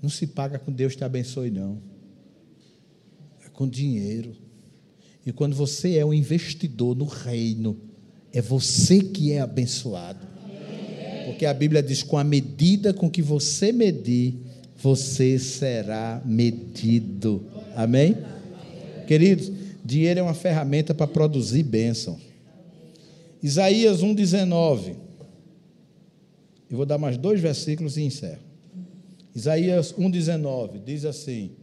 não 0.02 0.10
se 0.10 0.26
paga 0.26 0.58
com 0.58 0.70
Deus 0.70 0.94
te 0.94 1.04
abençoe, 1.04 1.50
não 1.50 1.80
com 3.54 3.66
dinheiro. 3.66 4.36
E 5.24 5.32
quando 5.32 5.56
você 5.56 5.96
é 5.96 6.04
um 6.04 6.12
investidor 6.12 6.94
no 6.94 7.06
reino, 7.06 7.78
é 8.30 8.42
você 8.42 9.00
que 9.00 9.32
é 9.32 9.40
abençoado. 9.40 10.26
Porque 11.24 11.46
a 11.46 11.54
Bíblia 11.54 11.82
diz: 11.82 12.02
com 12.02 12.18
a 12.18 12.24
medida 12.24 12.92
com 12.92 13.10
que 13.10 13.22
você 13.22 13.72
medir, 13.72 14.34
você 14.76 15.38
será 15.38 16.20
medido. 16.26 17.46
Amém? 17.74 18.16
Queridos, 19.06 19.59
dinheiro 19.90 20.20
é 20.20 20.22
uma 20.22 20.34
ferramenta 20.34 20.94
para 20.94 21.08
produzir 21.08 21.64
bênção. 21.64 22.20
Isaías 23.42 24.02
1,19. 24.02 24.94
Eu 26.70 26.76
vou 26.76 26.86
dar 26.86 26.96
mais 26.96 27.16
dois 27.18 27.40
versículos 27.40 27.96
e 27.96 28.02
encerro. 28.02 28.42
Isaías 29.34 29.92
1,19 29.92 30.84
diz 30.84 31.04
assim: 31.04 31.56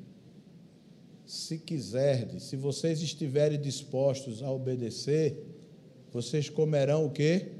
se 1.25 1.57
quiserdes, 1.57 2.43
se 2.43 2.57
vocês 2.57 3.01
estiverem 3.01 3.59
dispostos 3.59 4.43
a 4.43 4.51
obedecer, 4.51 5.41
vocês 6.11 6.49
comerão 6.49 7.05
o 7.05 7.11
quê? 7.11 7.51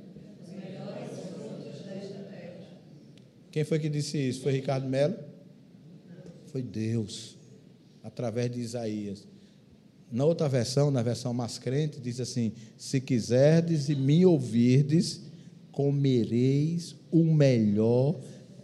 Quem 3.52 3.64
foi 3.64 3.80
que 3.80 3.90
disse 3.90 4.18
isso? 4.18 4.42
Foi 4.42 4.52
Ricardo 4.52 4.88
Melo? 4.88 5.16
Foi 6.48 6.62
Deus, 6.62 7.38
através 8.04 8.52
de 8.52 8.60
Isaías. 8.60 9.26
Na 10.12 10.24
outra 10.24 10.48
versão, 10.48 10.90
na 10.90 11.02
versão 11.02 11.34
mais 11.34 11.58
crente, 11.58 12.00
diz 12.00 12.20
assim: 12.20 12.54
Se 12.78 13.02
quiserdes 13.02 13.90
e 13.90 13.96
me 13.96 14.26
ouvirdes, 14.26 15.22
comereis 15.72 16.96
o 17.12 17.24
melhor 17.24 18.16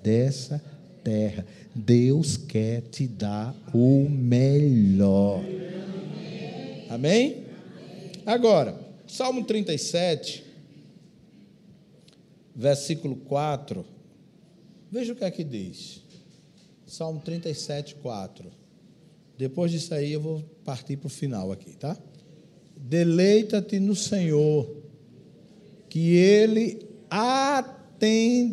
dessa 0.02 0.64
terra. 1.04 1.46
Deus 1.76 2.38
quer 2.38 2.82
te 2.82 3.08
dar 3.08 3.56
o 3.74 4.08
melhor. 4.10 5.44
Amém? 6.90 7.44
Agora, 8.26 8.80
Salmo 9.06 9.44
37, 9.44 10.46
versículo 12.56 13.16
4. 13.16 13.86
Veja 14.92 15.12
o 15.12 15.16
que 15.16 15.26
é 15.26 15.32
que 15.32 15.44
diz. 15.44 16.02
Salmo 16.86 17.20
37, 17.20 17.96
4. 17.96 18.63
Depois 19.38 19.72
disso 19.72 19.94
aí 19.94 20.14
eu 20.14 20.22
vou 20.22 20.44
partir 20.64 20.98
para 20.98 21.08
o 21.08 21.10
final 21.10 21.52
aqui, 21.52 21.76
tá? 21.76 21.98
Deleita-te 22.78 23.80
no 23.80 23.96
Senhor, 23.96 24.70
que 25.90 26.16
Ele 26.16 26.88
atenderá 27.10 28.44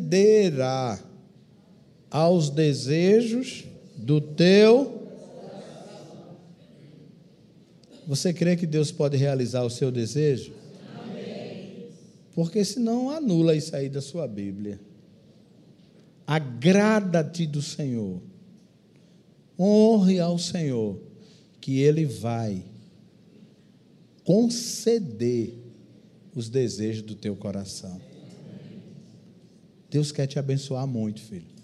aos 2.11 2.51
desejos 2.51 3.65
do 3.97 4.21
teu. 4.21 4.99
Você 8.07 8.33
crê 8.33 8.57
que 8.57 8.67
Deus 8.67 8.91
pode 8.91 9.17
realizar 9.17 9.63
o 9.63 9.71
seu 9.71 9.93
desejo? 9.93 10.53
Amém. 10.97 11.87
Porque 12.35 12.65
senão 12.65 13.11
anula 13.11 13.55
isso 13.55 13.77
aí 13.77 13.89
da 13.89 14.01
sua 14.01 14.27
Bíblia. 14.27 14.81
Agrada-te 16.27 17.47
do 17.47 17.63
Senhor. 17.63 18.21
Honre 19.61 20.19
ao 20.19 20.39
Senhor, 20.39 20.99
que 21.61 21.81
Ele 21.81 22.07
vai 22.07 22.65
conceder 24.25 25.59
os 26.35 26.49
desejos 26.49 27.03
do 27.03 27.15
teu 27.15 27.37
coração. 27.37 28.01
Deus 29.91 30.11
quer 30.11 30.27
te 30.27 30.39
abençoar 30.39 30.87
muito, 30.87 31.21
filho 31.21 31.61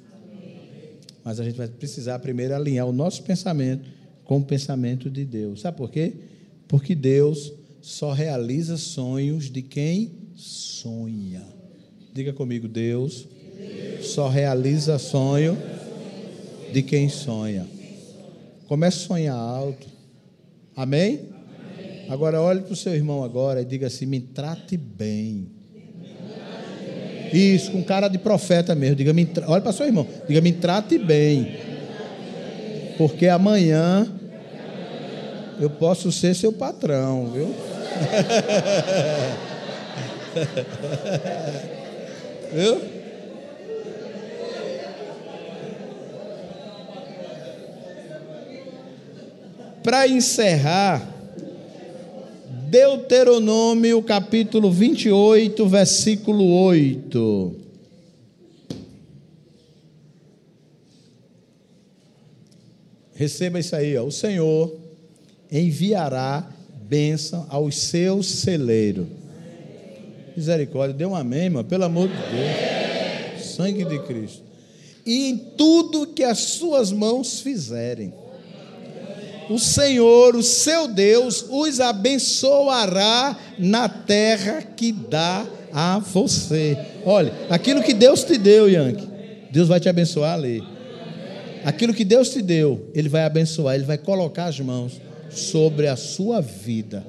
mas 1.27 1.41
a 1.41 1.45
gente 1.45 1.57
vai 1.57 1.67
precisar 1.67 2.21
primeiro 2.21 2.55
alinhar 2.55 2.87
o 2.87 2.93
nosso 2.93 3.25
pensamento 3.25 3.85
com 4.23 4.39
o 4.39 4.45
pensamento 4.45 5.11
de 5.11 5.25
Deus. 5.25 5.63
Sabe 5.63 5.77
por 5.77 5.91
quê? 5.91 6.13
Porque 6.69 6.95
Deus 6.95 7.53
só 7.83 8.13
realiza 8.13 8.77
sonhos 8.77 9.51
de 9.51 9.61
quem 9.61 10.13
sonha. 10.37 11.43
Diga 12.15 12.33
comigo, 12.33 12.69
Deus, 12.69 13.27
só 14.03 14.29
realiza 14.29 15.01
sonho 15.01 15.59
de 16.73 16.81
quem 16.81 17.09
sonha. 17.09 17.67
Comece 18.67 19.05
a 19.05 19.07
sonhar 19.07 19.37
alto. 19.37 19.87
Amém? 20.77 21.21
Agora 22.09 22.41
olhe 22.41 22.61
para 22.61 22.73
o 22.73 22.77
seu 22.77 22.95
irmão 22.95 23.25
agora 23.25 23.63
e 23.63 23.65
diga 23.65 23.87
assim: 23.87 24.07
me 24.07 24.21
trate 24.21 24.77
bem. 24.77 25.49
Isso, 27.33 27.73
com 27.73 27.83
cara 27.83 28.09
de 28.09 28.19
profeta 28.19 28.75
mesmo. 28.75 28.97
Diga, 28.97 29.13
me, 29.13 29.29
olha 29.47 29.61
para 29.61 29.73
seu 29.73 29.87
irmão. 29.87 30.07
Diga, 30.29 30.41
me 30.41 30.53
trate 30.53 30.99
bem. 30.99 31.57
Porque 32.97 33.29
amanhã 33.29 34.07
eu 35.61 35.71
posso 35.71 36.13
ser 36.13 36.35
seu 36.35 36.53
patrão, 36.53 37.31
viu? 37.33 37.55
viu? 42.53 42.96
Para 49.87 50.09
encerrar, 50.09 51.09
Deuteronômio 52.69 54.03
capítulo 54.03 54.69
28, 54.69 55.65
versículo 55.69 56.45
8. 56.45 57.55
Receba 63.15 63.61
isso 63.61 63.77
aí, 63.77 63.97
ó. 63.97 64.03
o 64.03 64.11
Senhor 64.11 64.77
enviará 65.53 66.51
bênção 66.83 67.47
aos 67.49 67.79
seus 67.79 68.27
celeiros. 68.27 69.07
Misericórdia, 70.37 70.97
dê 70.97 71.07
um 71.07 71.15
amém, 71.15 71.49
pelo 71.63 71.85
amor 71.85 72.09
de 72.09 72.15
Deus. 72.17 73.55
Sangue 73.55 73.85
de 73.85 74.01
Cristo. 74.01 74.43
E 75.07 75.29
em 75.29 75.39
tudo 75.39 76.09
que 76.09 76.25
as 76.25 76.41
suas 76.41 76.91
mãos 76.91 77.39
fizerem 77.39 78.26
o 79.49 79.59
Senhor, 79.59 80.35
o 80.35 80.43
seu 80.43 80.89
Deus, 80.89 81.45
os 81.49 81.81
abençoará 81.81 83.37
na 83.59 83.89
terra 83.89 84.63
que 84.63 84.93
dá 84.93 85.47
a 85.73 85.99
você. 85.99 86.77
Olha, 87.05 87.33
aquilo 87.51 87.83
que 87.83 87.95
Deus 87.95 88.25
te 88.25 88.39
deu, 88.39 88.69
Yankee, 88.69 89.09
Deus 89.51 89.69
vai 89.69 89.81
te 89.81 89.89
abençoar 89.89 90.35
ali. 90.35 90.63
Aquilo 91.65 91.93
que 91.93 92.05
Deus 92.05 92.29
te 92.29 92.41
deu, 92.41 92.91
Ele 92.95 93.09
vai 93.09 93.25
abençoar, 93.25 93.75
Ele 93.75 93.85
vai 93.85 93.99
colocar 93.99 94.47
as 94.47 94.61
mãos 94.61 95.01
sobre 95.31 95.89
a 95.89 95.97
sua 95.97 96.41
vida. 96.41 97.05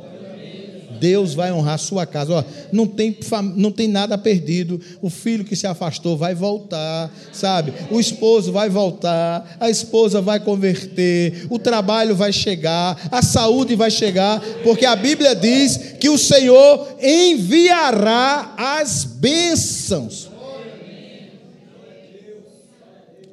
Deus 0.99 1.33
vai 1.33 1.51
honrar 1.51 1.79
sua 1.79 2.05
casa. 2.05 2.33
Ó, 2.33 2.43
não, 2.71 2.87
tem, 2.87 3.17
não 3.55 3.71
tem 3.71 3.87
nada 3.87 4.17
perdido. 4.17 4.79
O 5.01 5.09
filho 5.09 5.45
que 5.45 5.55
se 5.55 5.67
afastou 5.67 6.17
vai 6.17 6.33
voltar, 6.33 7.11
sabe? 7.31 7.73
O 7.89 7.99
esposo 7.99 8.51
vai 8.51 8.69
voltar, 8.69 9.57
a 9.59 9.69
esposa 9.69 10.21
vai 10.21 10.39
converter, 10.39 11.47
o 11.49 11.59
trabalho 11.59 12.15
vai 12.15 12.33
chegar, 12.33 13.09
a 13.11 13.21
saúde 13.21 13.75
vai 13.75 13.91
chegar, 13.91 14.41
porque 14.63 14.85
a 14.85 14.95
Bíblia 14.95 15.35
diz 15.35 15.95
que 15.99 16.09
o 16.09 16.17
Senhor 16.17 16.97
enviará 17.01 18.55
as 18.57 19.03
bênçãos. 19.03 20.29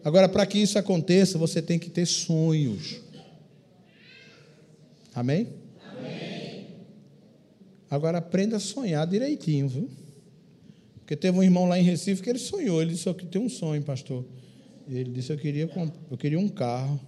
Agora, 0.04 0.28
para 0.28 0.44
que 0.44 0.58
isso 0.58 0.78
aconteça, 0.78 1.38
você 1.38 1.62
tem 1.62 1.78
que 1.78 1.88
ter 1.88 2.04
sonhos. 2.04 3.00
Amém? 5.14 5.63
Agora 7.94 8.18
aprenda 8.18 8.56
a 8.56 8.60
sonhar 8.60 9.06
direitinho, 9.06 9.68
viu? 9.68 9.88
Porque 10.96 11.14
teve 11.14 11.38
um 11.38 11.42
irmão 11.44 11.66
lá 11.66 11.78
em 11.78 11.82
Recife 11.82 12.20
que 12.20 12.28
ele 12.28 12.40
sonhou, 12.40 12.82
ele 12.82 12.90
disse 12.92 13.12
que 13.14 13.24
tem 13.24 13.40
um 13.40 13.48
sonho, 13.48 13.80
pastor. 13.84 14.24
Ele 14.88 15.12
disse 15.12 15.32
eu 15.32 15.38
queria 15.38 15.70
eu 16.10 16.16
queria 16.18 16.40
um 16.40 16.48
carro. 16.48 17.00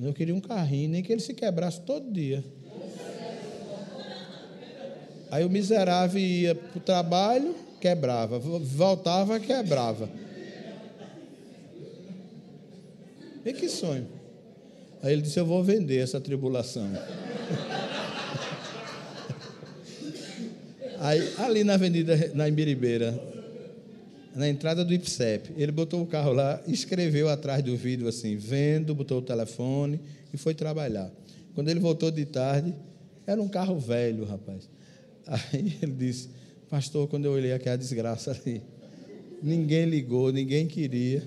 Eu 0.00 0.12
queria 0.12 0.32
um 0.32 0.40
carrinho, 0.40 0.90
nem 0.90 1.02
que 1.02 1.12
ele 1.12 1.20
se 1.20 1.34
quebrasse 1.34 1.80
todo 1.80 2.12
dia. 2.12 2.44
Aí 5.28 5.44
o 5.44 5.50
miserável 5.50 6.20
ia 6.20 6.54
para 6.54 6.78
o 6.78 6.80
trabalho, 6.80 7.56
quebrava, 7.80 8.38
voltava, 8.38 9.40
quebrava. 9.40 10.08
E 13.44 13.52
que 13.52 13.68
sonho. 13.68 14.06
Aí 15.02 15.12
ele 15.12 15.22
disse: 15.22 15.40
Eu 15.40 15.46
vou 15.46 15.64
vender 15.64 15.98
essa 15.98 16.20
tribulação. 16.20 16.88
Aí, 21.02 21.32
ali 21.38 21.64
na 21.64 21.74
avenida, 21.74 22.30
na 22.32 22.48
Imbiribeira, 22.48 23.20
na 24.36 24.48
entrada 24.48 24.84
do 24.84 24.94
IPSEP, 24.94 25.52
ele 25.56 25.72
botou 25.72 26.00
o 26.00 26.06
carro 26.06 26.32
lá, 26.32 26.62
escreveu 26.64 27.28
atrás 27.28 27.60
do 27.60 27.76
vidro 27.76 28.06
assim, 28.06 28.36
vendo, 28.36 28.94
botou 28.94 29.18
o 29.18 29.22
telefone 29.22 29.98
e 30.32 30.36
foi 30.36 30.54
trabalhar. 30.54 31.10
Quando 31.56 31.68
ele 31.70 31.80
voltou 31.80 32.08
de 32.08 32.24
tarde, 32.24 32.72
era 33.26 33.42
um 33.42 33.48
carro 33.48 33.80
velho, 33.80 34.24
rapaz. 34.24 34.70
Aí 35.26 35.76
ele 35.82 35.90
disse, 35.90 36.28
pastor, 36.70 37.08
quando 37.08 37.24
eu 37.24 37.32
olhei 37.32 37.52
aquela 37.52 37.76
desgraça 37.76 38.30
ali, 38.30 38.62
ninguém 39.42 39.86
ligou, 39.86 40.30
ninguém 40.32 40.68
queria, 40.68 41.20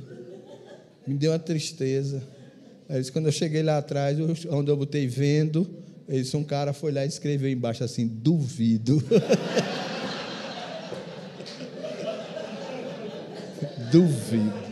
me 1.05 1.15
deu 1.15 1.33
uma 1.33 1.39
tristeza. 1.39 2.23
Aí 2.87 3.01
disse, 3.01 3.11
quando 3.11 3.25
eu 3.25 3.31
cheguei 3.33 3.61
lá 3.61 3.79
atrás, 3.79 4.17
onde 4.49 4.71
eu 4.71 4.77
botei 4.77 5.05
vendo, 5.05 5.69
disse, 6.07 6.37
um 6.37 6.43
cara 6.43 6.73
foi 6.73 6.91
lá 6.91 7.03
e 7.05 7.07
escreveu 7.07 7.49
embaixo 7.49 7.83
assim, 7.83 8.05
duvido. 8.07 9.03
duvido. 13.91 14.65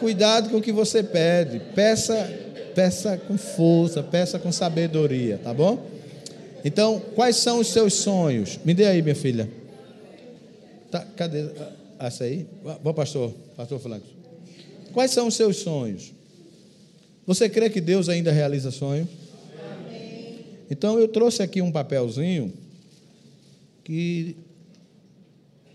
Cuidado 0.00 0.50
com 0.50 0.56
o 0.56 0.62
que 0.62 0.72
você 0.72 1.02
pede. 1.02 1.60
Peça, 1.74 2.14
peça 2.74 3.16
com 3.16 3.38
força, 3.38 4.02
peça 4.02 4.38
com 4.38 4.50
sabedoria, 4.50 5.38
tá 5.42 5.54
bom? 5.54 5.86
Então, 6.64 7.00
quais 7.14 7.36
são 7.36 7.60
os 7.60 7.68
seus 7.68 7.94
sonhos? 7.94 8.58
Me 8.64 8.72
dê 8.72 8.86
aí, 8.86 9.02
minha 9.02 9.14
filha. 9.14 9.50
Tá, 10.90 11.04
cadê 11.16 11.50
essa 11.98 12.24
aí? 12.24 12.46
Bom, 12.82 12.94
pastor, 12.94 13.32
pastor 13.56 13.78
Flancos. 13.78 14.08
Quais 14.92 15.10
são 15.10 15.26
os 15.26 15.34
seus 15.34 15.56
sonhos? 15.56 16.13
Você 17.26 17.48
crê 17.48 17.70
que 17.70 17.80
Deus 17.80 18.08
ainda 18.08 18.30
realiza 18.30 18.70
sonhos? 18.70 19.08
Então 20.70 20.98
eu 20.98 21.08
trouxe 21.08 21.42
aqui 21.42 21.60
um 21.62 21.70
papelzinho 21.70 22.52
que 23.82 24.36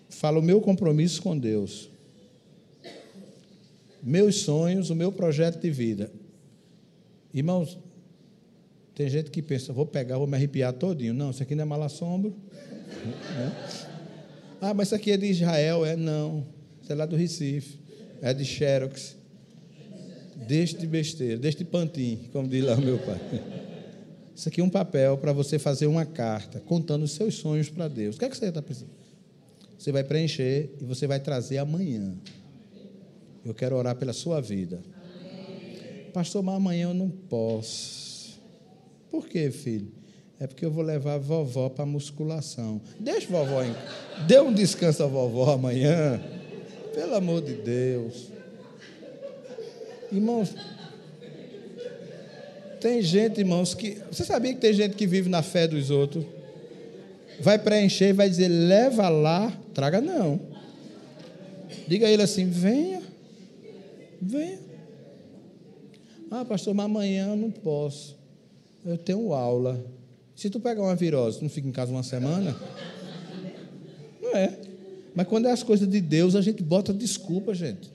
fala 0.09 0.39
o 0.39 0.41
meu 0.41 0.59
compromisso 0.59 1.21
com 1.21 1.37
Deus. 1.37 1.89
Meus 4.01 4.37
sonhos, 4.37 4.89
o 4.89 4.95
meu 4.95 5.11
projeto 5.11 5.59
de 5.59 5.69
vida. 5.69 6.11
Irmãos, 7.33 7.77
tem 8.95 9.07
gente 9.09 9.29
que 9.29 9.41
pensa, 9.41 9.71
vou 9.71 9.85
pegar, 9.85 10.17
vou 10.17 10.27
me 10.27 10.35
arrepiar 10.35 10.73
todinho. 10.73 11.13
Não, 11.13 11.31
isso 11.31 11.43
aqui 11.43 11.55
não 11.55 11.63
é 11.63 11.65
malassombro. 11.65 12.35
Né? 13.05 13.69
Ah, 14.61 14.73
mas 14.73 14.87
isso 14.89 14.95
aqui 14.95 15.11
é 15.11 15.17
de 15.17 15.27
Israel. 15.27 15.85
É, 15.85 15.95
não. 15.95 16.45
Isso 16.81 16.91
é 16.91 16.95
lá 16.95 17.05
do 17.05 17.15
Recife. 17.15 17.79
É 18.21 18.33
de 18.33 18.43
Xerox. 18.43 19.15
Deixe 20.47 20.77
de 20.77 20.87
besteira, 20.87 21.37
deixe 21.37 21.57
de 21.57 21.65
pantim, 21.65 22.29
como 22.31 22.47
diz 22.47 22.63
lá 22.63 22.75
o 22.75 22.81
meu 22.81 22.97
pai. 22.99 23.19
Isso 24.35 24.47
aqui 24.47 24.61
é 24.61 24.63
um 24.63 24.69
papel 24.69 25.17
para 25.17 25.33
você 25.33 25.59
fazer 25.59 25.85
uma 25.85 26.05
carta 26.05 26.59
contando 26.61 27.03
os 27.03 27.11
seus 27.11 27.35
sonhos 27.35 27.69
para 27.69 27.87
Deus. 27.87 28.15
O 28.15 28.19
que 28.19 28.25
é 28.25 28.29
que 28.29 28.37
você 28.37 28.45
está 28.45 28.61
pensando? 28.61 28.91
Você 29.77 29.91
vai 29.91 30.03
preencher 30.03 30.69
e 30.79 30.85
você 30.85 31.07
vai 31.07 31.19
trazer 31.19 31.57
amanhã. 31.57 32.13
Eu 33.45 33.53
quero 33.53 33.75
orar 33.75 33.95
pela 33.95 34.13
sua 34.13 34.41
vida. 34.41 34.81
Pastor, 36.13 36.43
mas 36.43 36.55
amanhã 36.55 36.89
eu 36.89 36.93
não 36.93 37.09
posso. 37.09 38.39
Por 39.09 39.27
quê, 39.27 39.51
filho? 39.51 39.91
É 40.39 40.47
porque 40.47 40.65
eu 40.65 40.71
vou 40.71 40.83
levar 40.83 41.15
a 41.15 41.17
vovó 41.17 41.67
para 41.67 41.85
musculação. 41.85 42.81
Deixa 42.99 43.27
vovó 43.27 43.61
em... 43.61 43.75
Dê 44.25 44.39
um 44.39 44.53
descanso 44.53 45.03
à 45.03 45.07
vovó 45.07 45.51
amanhã. 45.51 46.21
Pelo 46.93 47.15
amor 47.15 47.41
de 47.41 47.55
Deus. 47.55 48.29
Irmãos, 50.12 50.55
tem 52.80 53.01
gente, 53.01 53.39
irmãos, 53.39 53.74
que. 53.74 53.97
Você 54.12 54.24
sabia 54.24 54.53
que 54.53 54.60
tem 54.60 54.74
gente 54.74 54.95
que 54.95 55.05
vive 55.05 55.30
na 55.30 55.43
fé 55.43 55.68
dos 55.68 55.91
outros? 55.91 56.26
Vai 57.41 57.60
preencher 57.60 58.10
e 58.10 58.14
vai 58.14 58.30
dizer, 58.30 58.47
leva 58.47 59.10
lá, 59.10 59.51
traga 59.74 60.01
não. 60.01 60.39
Diga 61.88 62.07
a 62.07 62.10
ele 62.10 62.24
assim: 62.24 62.49
venha, 62.49 63.01
venha. 64.22 64.60
Ah, 66.32 66.45
pastor, 66.45 66.74
mas 66.74 66.86
amanhã 66.86 67.30
eu 67.30 67.36
não 67.36 67.51
posso. 67.51 68.18
Eu 68.86 68.97
tenho 68.97 69.34
aula. 69.34 69.84
Se 70.36 70.49
tu 70.49 70.60
pegar 70.60 70.82
uma 70.82 70.95
virose, 70.95 71.39
tu 71.39 71.43
não 71.43 71.49
fica 71.49 71.68
em 71.68 71.72
casa 71.72 71.91
uma 71.91 72.03
semana? 72.03 72.55
Não 74.22 74.36
é. 74.36 74.57
Mas 75.14 75.28
quando 75.28 75.47
é 75.47 75.51
as 75.51 75.64
coisas 75.64 75.89
de 75.89 75.99
Deus, 75.99 76.36
a 76.36 76.41
gente 76.41 76.64
bota 76.64 76.93
desculpa, 76.93 77.53
gente. 77.53 77.91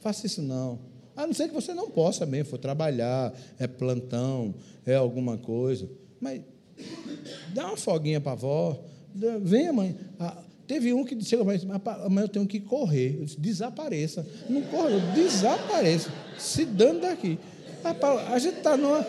Faça 0.00 0.26
isso 0.26 0.42
não. 0.42 0.78
A 1.16 1.26
não 1.26 1.34
ser 1.34 1.48
que 1.48 1.54
você 1.54 1.74
não 1.74 1.90
possa 1.90 2.24
mesmo, 2.24 2.50
for 2.50 2.58
trabalhar, 2.58 3.32
é 3.58 3.66
plantão, 3.66 4.54
é 4.86 4.94
alguma 4.94 5.36
coisa. 5.36 5.88
Mas 6.18 6.40
dá 7.52 7.66
uma 7.66 7.76
folguinha 7.76 8.20
para 8.20 8.32
a 8.32 8.34
avó. 8.34 8.82
Venha, 9.42 9.72
mãe. 9.72 9.96
Ah, 10.18 10.38
teve 10.66 10.92
um 10.94 11.04
que 11.04 11.22
chegou 11.22 11.44
mim, 11.44 11.58
amanhã 12.04 12.24
eu 12.24 12.28
tenho 12.28 12.46
que 12.46 12.60
correr. 12.60 13.16
Eu 13.18 13.24
disse, 13.24 13.40
desapareça. 13.40 14.26
Não 14.48 14.62
corra, 14.62 14.98
desapareça. 15.14 16.10
Se 16.38 16.64
dando 16.64 17.00
daqui. 17.02 17.38
A 18.32 18.38
gente 18.38 18.58
está 18.58 18.76
numa. 18.76 19.06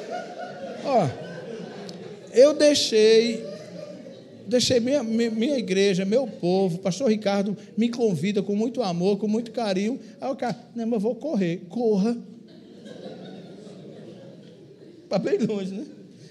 Ó, 0.84 1.08
eu 2.34 2.54
deixei 2.54 3.46
deixei 4.48 4.80
minha, 4.80 5.04
minha 5.04 5.58
igreja, 5.58 6.06
meu 6.06 6.28
povo, 6.28 6.80
pastor 6.80 7.10
Ricardo 7.10 7.56
me 7.78 7.90
convida 7.90 8.42
com 8.42 8.56
muito 8.56 8.82
amor, 8.82 9.18
com 9.18 9.28
muito 9.28 9.52
carinho. 9.52 10.00
Aí 10.20 10.30
o 10.30 10.36
cara, 10.36 10.58
não, 10.76 10.86
mas 10.86 10.94
eu 10.94 11.00
vou 11.00 11.16
correr. 11.16 11.62
Corra. 11.70 12.18
Para 15.08 15.20
bem 15.20 15.38
longe, 15.40 15.74
né? 15.74 15.86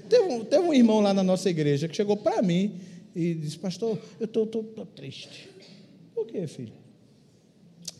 Teve 0.08 0.24
um, 0.24 0.44
teve 0.44 0.62
um 0.62 0.74
irmão 0.74 1.00
lá 1.00 1.14
na 1.14 1.22
nossa 1.22 1.48
igreja 1.48 1.86
que 1.86 1.94
chegou 1.94 2.16
para 2.16 2.42
mim 2.42 2.74
e 3.14 3.34
disse, 3.34 3.58
pastor, 3.58 3.98
eu 4.18 4.24
estou 4.24 4.46
tô, 4.46 4.62
tô, 4.62 4.84
tô 4.84 4.86
triste. 4.86 5.48
Por 6.14 6.26
quê, 6.26 6.46
filho? 6.46 6.72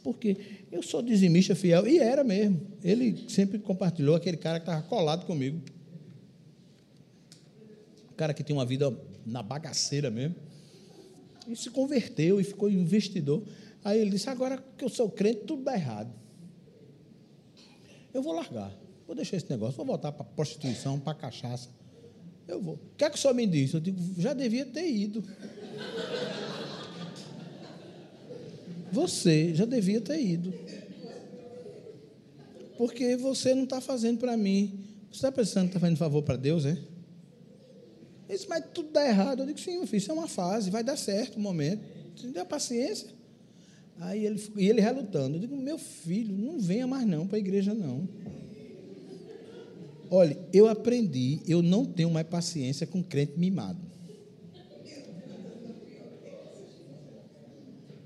Porque 0.03 0.37
eu 0.73 0.83
sou 0.83 1.03
dizimista 1.03 1.55
fiel, 1.55 1.87
e 1.87 1.99
era 1.99 2.25
mesmo. 2.25 2.61
Ele 2.83 3.25
sempre 3.29 3.59
compartilhou 3.59 4.17
aquele 4.17 4.37
cara 4.37 4.59
que 4.59 4.69
estava 4.69 4.83
colado 4.83 5.27
comigo. 5.27 5.61
cara 8.17 8.35
que 8.35 8.43
tem 8.43 8.55
uma 8.55 8.65
vida 8.65 8.95
na 9.27 9.43
bagaceira 9.43 10.11
mesmo. 10.11 10.37
E 11.49 11.57
se 11.57 11.71
converteu 11.71 12.41
e 12.41 12.45
ficou 12.45 12.71
investidor. 12.71 13.43
Aí 13.85 14.01
ele 14.01 14.11
disse: 14.11 14.29
agora 14.29 14.63
que 14.77 14.85
eu 14.85 14.89
sou 14.89 15.11
crente, 15.11 15.43
tudo 15.47 15.63
dá 15.63 15.75
errado. 15.75 16.13
Eu 18.13 18.23
vou 18.23 18.33
largar, 18.33 18.77
vou 19.07 19.15
deixar 19.15 19.37
esse 19.37 19.49
negócio, 19.49 19.77
vou 19.77 19.87
voltar 19.87 20.13
para 20.13 20.25
prostituição, 20.25 20.99
para 20.99 21.15
cachaça. 21.15 21.69
Eu 22.47 22.61
vou. 22.61 22.75
O 22.75 22.97
que 22.97 23.05
é 23.05 23.11
que 23.11 23.17
o 23.17 23.19
senhor 23.19 23.35
me 23.35 23.47
disse? 23.47 23.75
Eu 23.75 23.81
digo: 23.81 23.99
já 24.21 24.33
devia 24.33 24.67
ter 24.67 24.91
ido. 24.91 25.25
Você 28.93 29.55
já 29.55 29.65
devia 29.65 30.01
ter 30.01 30.21
ido. 30.21 30.53
Porque 32.77 33.17
você 33.17 33.55
não 33.55 33.65
está 33.65 33.81
fazendo 33.81 34.19
para 34.19 34.37
mim. 34.37 34.85
Você 35.11 35.17
está 35.17 35.33
pensando 35.33 35.65
que 35.65 35.69
está 35.71 35.81
fazendo 35.81 35.97
favor 35.97 36.23
para 36.23 36.37
Deus, 36.37 36.65
é? 36.65 36.79
Ele 38.31 38.37
disse, 38.37 38.49
mas 38.49 38.65
tudo 38.73 38.93
dá 38.93 39.05
errado. 39.05 39.41
Eu 39.41 39.47
digo, 39.47 39.59
sim, 39.59 39.79
meu 39.79 39.89
filho, 39.89 39.99
isso 39.99 40.11
é 40.13 40.15
uma 40.15 40.29
fase, 40.29 40.71
vai 40.71 40.85
dar 40.85 40.97
certo 40.97 41.37
um 41.37 41.43
momento. 41.43 41.83
Tem 42.33 42.45
paciência. 42.45 43.09
Aí 43.99 44.25
ele, 44.25 44.41
e 44.57 44.69
ele 44.69 44.81
relutando. 44.81 45.37
Eu 45.37 45.41
digo, 45.41 45.57
meu 45.57 45.77
filho, 45.77 46.39
não 46.39 46.61
venha 46.61 46.87
mais 46.87 47.05
não 47.05 47.27
para 47.27 47.39
a 47.39 47.41
igreja, 47.41 47.75
não. 47.75 48.09
Olha, 50.09 50.39
eu 50.53 50.69
aprendi, 50.69 51.41
eu 51.45 51.61
não 51.61 51.85
tenho 51.85 52.09
mais 52.09 52.25
paciência 52.25 52.87
com 52.87 53.03
crente 53.03 53.37
mimado. 53.37 53.81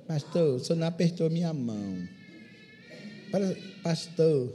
Pastor, 0.06 0.56
o 0.56 0.60
senhor 0.60 0.78
não 0.78 0.86
apertou 0.86 1.28
minha 1.28 1.52
mão. 1.52 2.08
Pastor, 3.82 4.54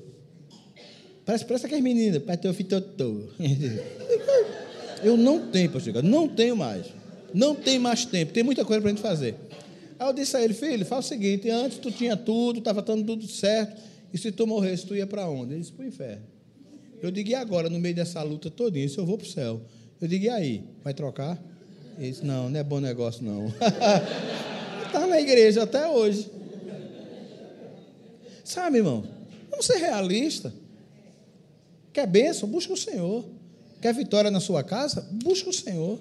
parece, 1.24 1.46
parece 1.46 1.66
aquelas 1.68 1.84
meninas, 1.84 2.24
pastor 2.24 2.56
fitotô. 2.56 3.30
Eu 5.04 5.18
não 5.18 5.48
tenho, 5.50 5.70
pastor, 5.70 6.04
não 6.04 6.28
tenho 6.28 6.56
mais. 6.56 6.88
Não 7.34 7.56
tem 7.56 7.78
mais 7.78 8.06
tempo, 8.06 8.34
tem 8.34 8.44
muita 8.44 8.66
coisa 8.66 8.82
para 8.82 8.92
a 8.92 8.94
gente 8.94 9.04
fazer. 9.04 9.36
Aí 10.00 10.08
eu 10.08 10.14
disse 10.14 10.36
a 10.36 10.42
ele, 10.42 10.54
filho, 10.54 10.86
faz 10.86 11.06
o 11.06 11.08
seguinte, 11.08 11.50
antes 11.50 11.78
tu 11.78 11.92
tinha 11.92 12.16
tudo, 12.16 12.60
estava 12.60 12.82
tudo 12.82 13.28
certo, 13.28 13.82
e 14.14 14.18
se 14.18 14.32
tu 14.32 14.48
morresse, 14.48 14.86
tu 14.86 14.96
ia 14.96 15.06
para 15.06 15.28
onde? 15.30 15.54
Ele 15.54 15.60
disse, 15.60 15.72
para 15.72 15.86
o 15.86 15.88
inferno. 15.88 16.24
Eu 17.02 17.12
digo, 17.12 17.30
e 17.30 17.36
agora, 17.36 17.70
no 17.70 17.80
meio 17.80 17.96
dessa 17.96 18.22
luta 18.24 18.50
todinha, 18.50 18.88
se 18.88 18.98
eu 18.98 19.06
vou 19.06 19.18
para 19.18 19.28
o 19.28 19.30
céu? 19.30 19.62
Eu 20.02 20.08
digo, 20.08 20.26
e 20.26 20.30
aí, 20.30 20.64
vai 20.84 20.94
trocar? 20.94 21.38
Ele 21.98 22.10
disse, 22.10 22.26
não, 22.26 22.50
não 22.50 22.60
é 22.60 22.64
bom 22.64 22.80
negócio, 22.80 23.24
não. 23.24 23.48
Está 24.88 25.06
na 25.06 25.20
igreja 25.22 25.64
até 25.64 25.88
hoje. 25.88 26.30
Sabe, 28.44 28.78
irmão? 28.78 29.04
Vamos 29.50 29.66
ser 29.66 29.78
realistas. 29.78 30.52
Quer 31.94 32.08
bênção? 32.08 32.50
Busca 32.50 32.74
o 32.74 32.78
Senhor. 32.78 33.26
Quer 33.82 33.94
vitória 33.94 34.30
na 34.30 34.40
sua 34.40 34.64
casa? 34.64 35.08
Busca 35.12 35.50
o 35.50 35.54
Senhor. 35.54 36.00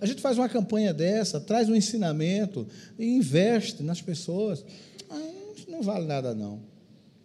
A 0.00 0.06
gente 0.06 0.22
faz 0.22 0.38
uma 0.38 0.48
campanha 0.48 0.94
dessa, 0.94 1.38
traz 1.38 1.68
um 1.68 1.74
ensinamento 1.74 2.66
investe 2.98 3.82
nas 3.82 4.00
pessoas. 4.00 4.64
Ah, 5.10 5.30
não 5.68 5.82
vale 5.82 6.06
nada, 6.06 6.34
não. 6.34 6.60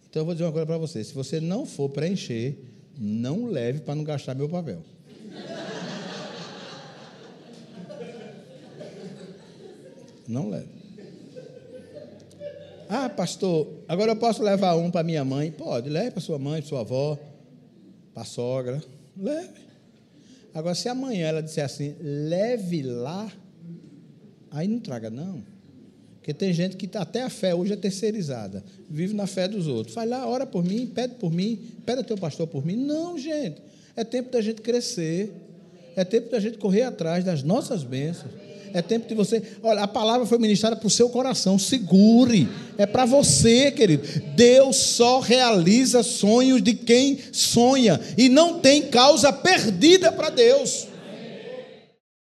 Então 0.08 0.22
eu 0.22 0.24
vou 0.24 0.34
dizer 0.34 0.44
uma 0.44 0.52
coisa 0.52 0.66
para 0.66 0.78
você: 0.78 1.02
se 1.02 1.14
você 1.14 1.40
não 1.40 1.64
for 1.64 1.88
preencher, 1.88 2.58
não 2.98 3.46
leve 3.46 3.80
para 3.80 3.94
não 3.94 4.04
gastar 4.04 4.34
meu 4.34 4.48
papel. 4.48 4.82
Não 10.28 10.50
leve. 10.50 10.68
Ah, 12.88 13.08
pastor, 13.08 13.68
agora 13.88 14.12
eu 14.12 14.16
posso 14.16 14.42
levar 14.42 14.76
um 14.76 14.90
para 14.90 15.02
minha 15.02 15.24
mãe? 15.24 15.50
Pode, 15.50 15.88
leve 15.88 16.12
para 16.12 16.20
sua 16.20 16.38
mãe, 16.38 16.60
para 16.60 16.68
sua 16.68 16.80
avó, 16.80 17.18
para 18.12 18.22
a 18.22 18.26
sogra. 18.26 18.82
Leve. 19.16 19.65
Agora, 20.56 20.74
se 20.74 20.88
amanhã 20.88 21.26
ela 21.26 21.42
disser 21.42 21.62
assim, 21.62 21.94
leve 22.00 22.82
lá, 22.82 23.30
aí 24.50 24.66
não 24.66 24.80
traga, 24.80 25.10
não. 25.10 25.44
Porque 26.14 26.32
tem 26.32 26.50
gente 26.50 26.78
que 26.78 26.86
tá, 26.86 27.02
até 27.02 27.22
a 27.22 27.28
fé 27.28 27.54
hoje 27.54 27.74
é 27.74 27.76
terceirizada, 27.76 28.64
vive 28.88 29.12
na 29.12 29.26
fé 29.26 29.46
dos 29.46 29.66
outros. 29.66 29.94
Vai 29.94 30.06
lá, 30.06 30.26
ora 30.26 30.46
por 30.46 30.64
mim, 30.64 30.86
pede 30.86 31.16
por 31.16 31.30
mim, 31.30 31.60
pede 31.84 31.98
ao 31.98 32.04
teu 32.04 32.16
pastor 32.16 32.46
por 32.46 32.64
mim. 32.64 32.74
Não, 32.74 33.18
gente. 33.18 33.60
É 33.94 34.02
tempo 34.02 34.32
da 34.32 34.40
gente 34.40 34.62
crescer. 34.62 35.30
É 35.94 36.04
tempo 36.04 36.30
da 36.30 36.40
gente 36.40 36.56
correr 36.56 36.84
atrás 36.84 37.22
das 37.22 37.42
nossas 37.42 37.84
bênçãos. 37.84 38.32
É 38.76 38.82
tempo 38.82 39.08
de 39.08 39.14
você. 39.14 39.42
Olha, 39.62 39.84
a 39.84 39.88
palavra 39.88 40.26
foi 40.26 40.36
ministrada 40.36 40.76
para 40.76 40.86
o 40.86 40.90
seu 40.90 41.08
coração. 41.08 41.58
Segure. 41.58 42.46
É 42.76 42.84
para 42.84 43.06
você, 43.06 43.70
querido. 43.70 44.06
Deus 44.34 44.76
só 44.76 45.18
realiza 45.18 46.02
sonhos 46.02 46.62
de 46.62 46.74
quem 46.74 47.18
sonha. 47.32 47.98
E 48.18 48.28
não 48.28 48.60
tem 48.60 48.82
causa 48.82 49.32
perdida 49.32 50.12
para 50.12 50.28
Deus. 50.28 50.88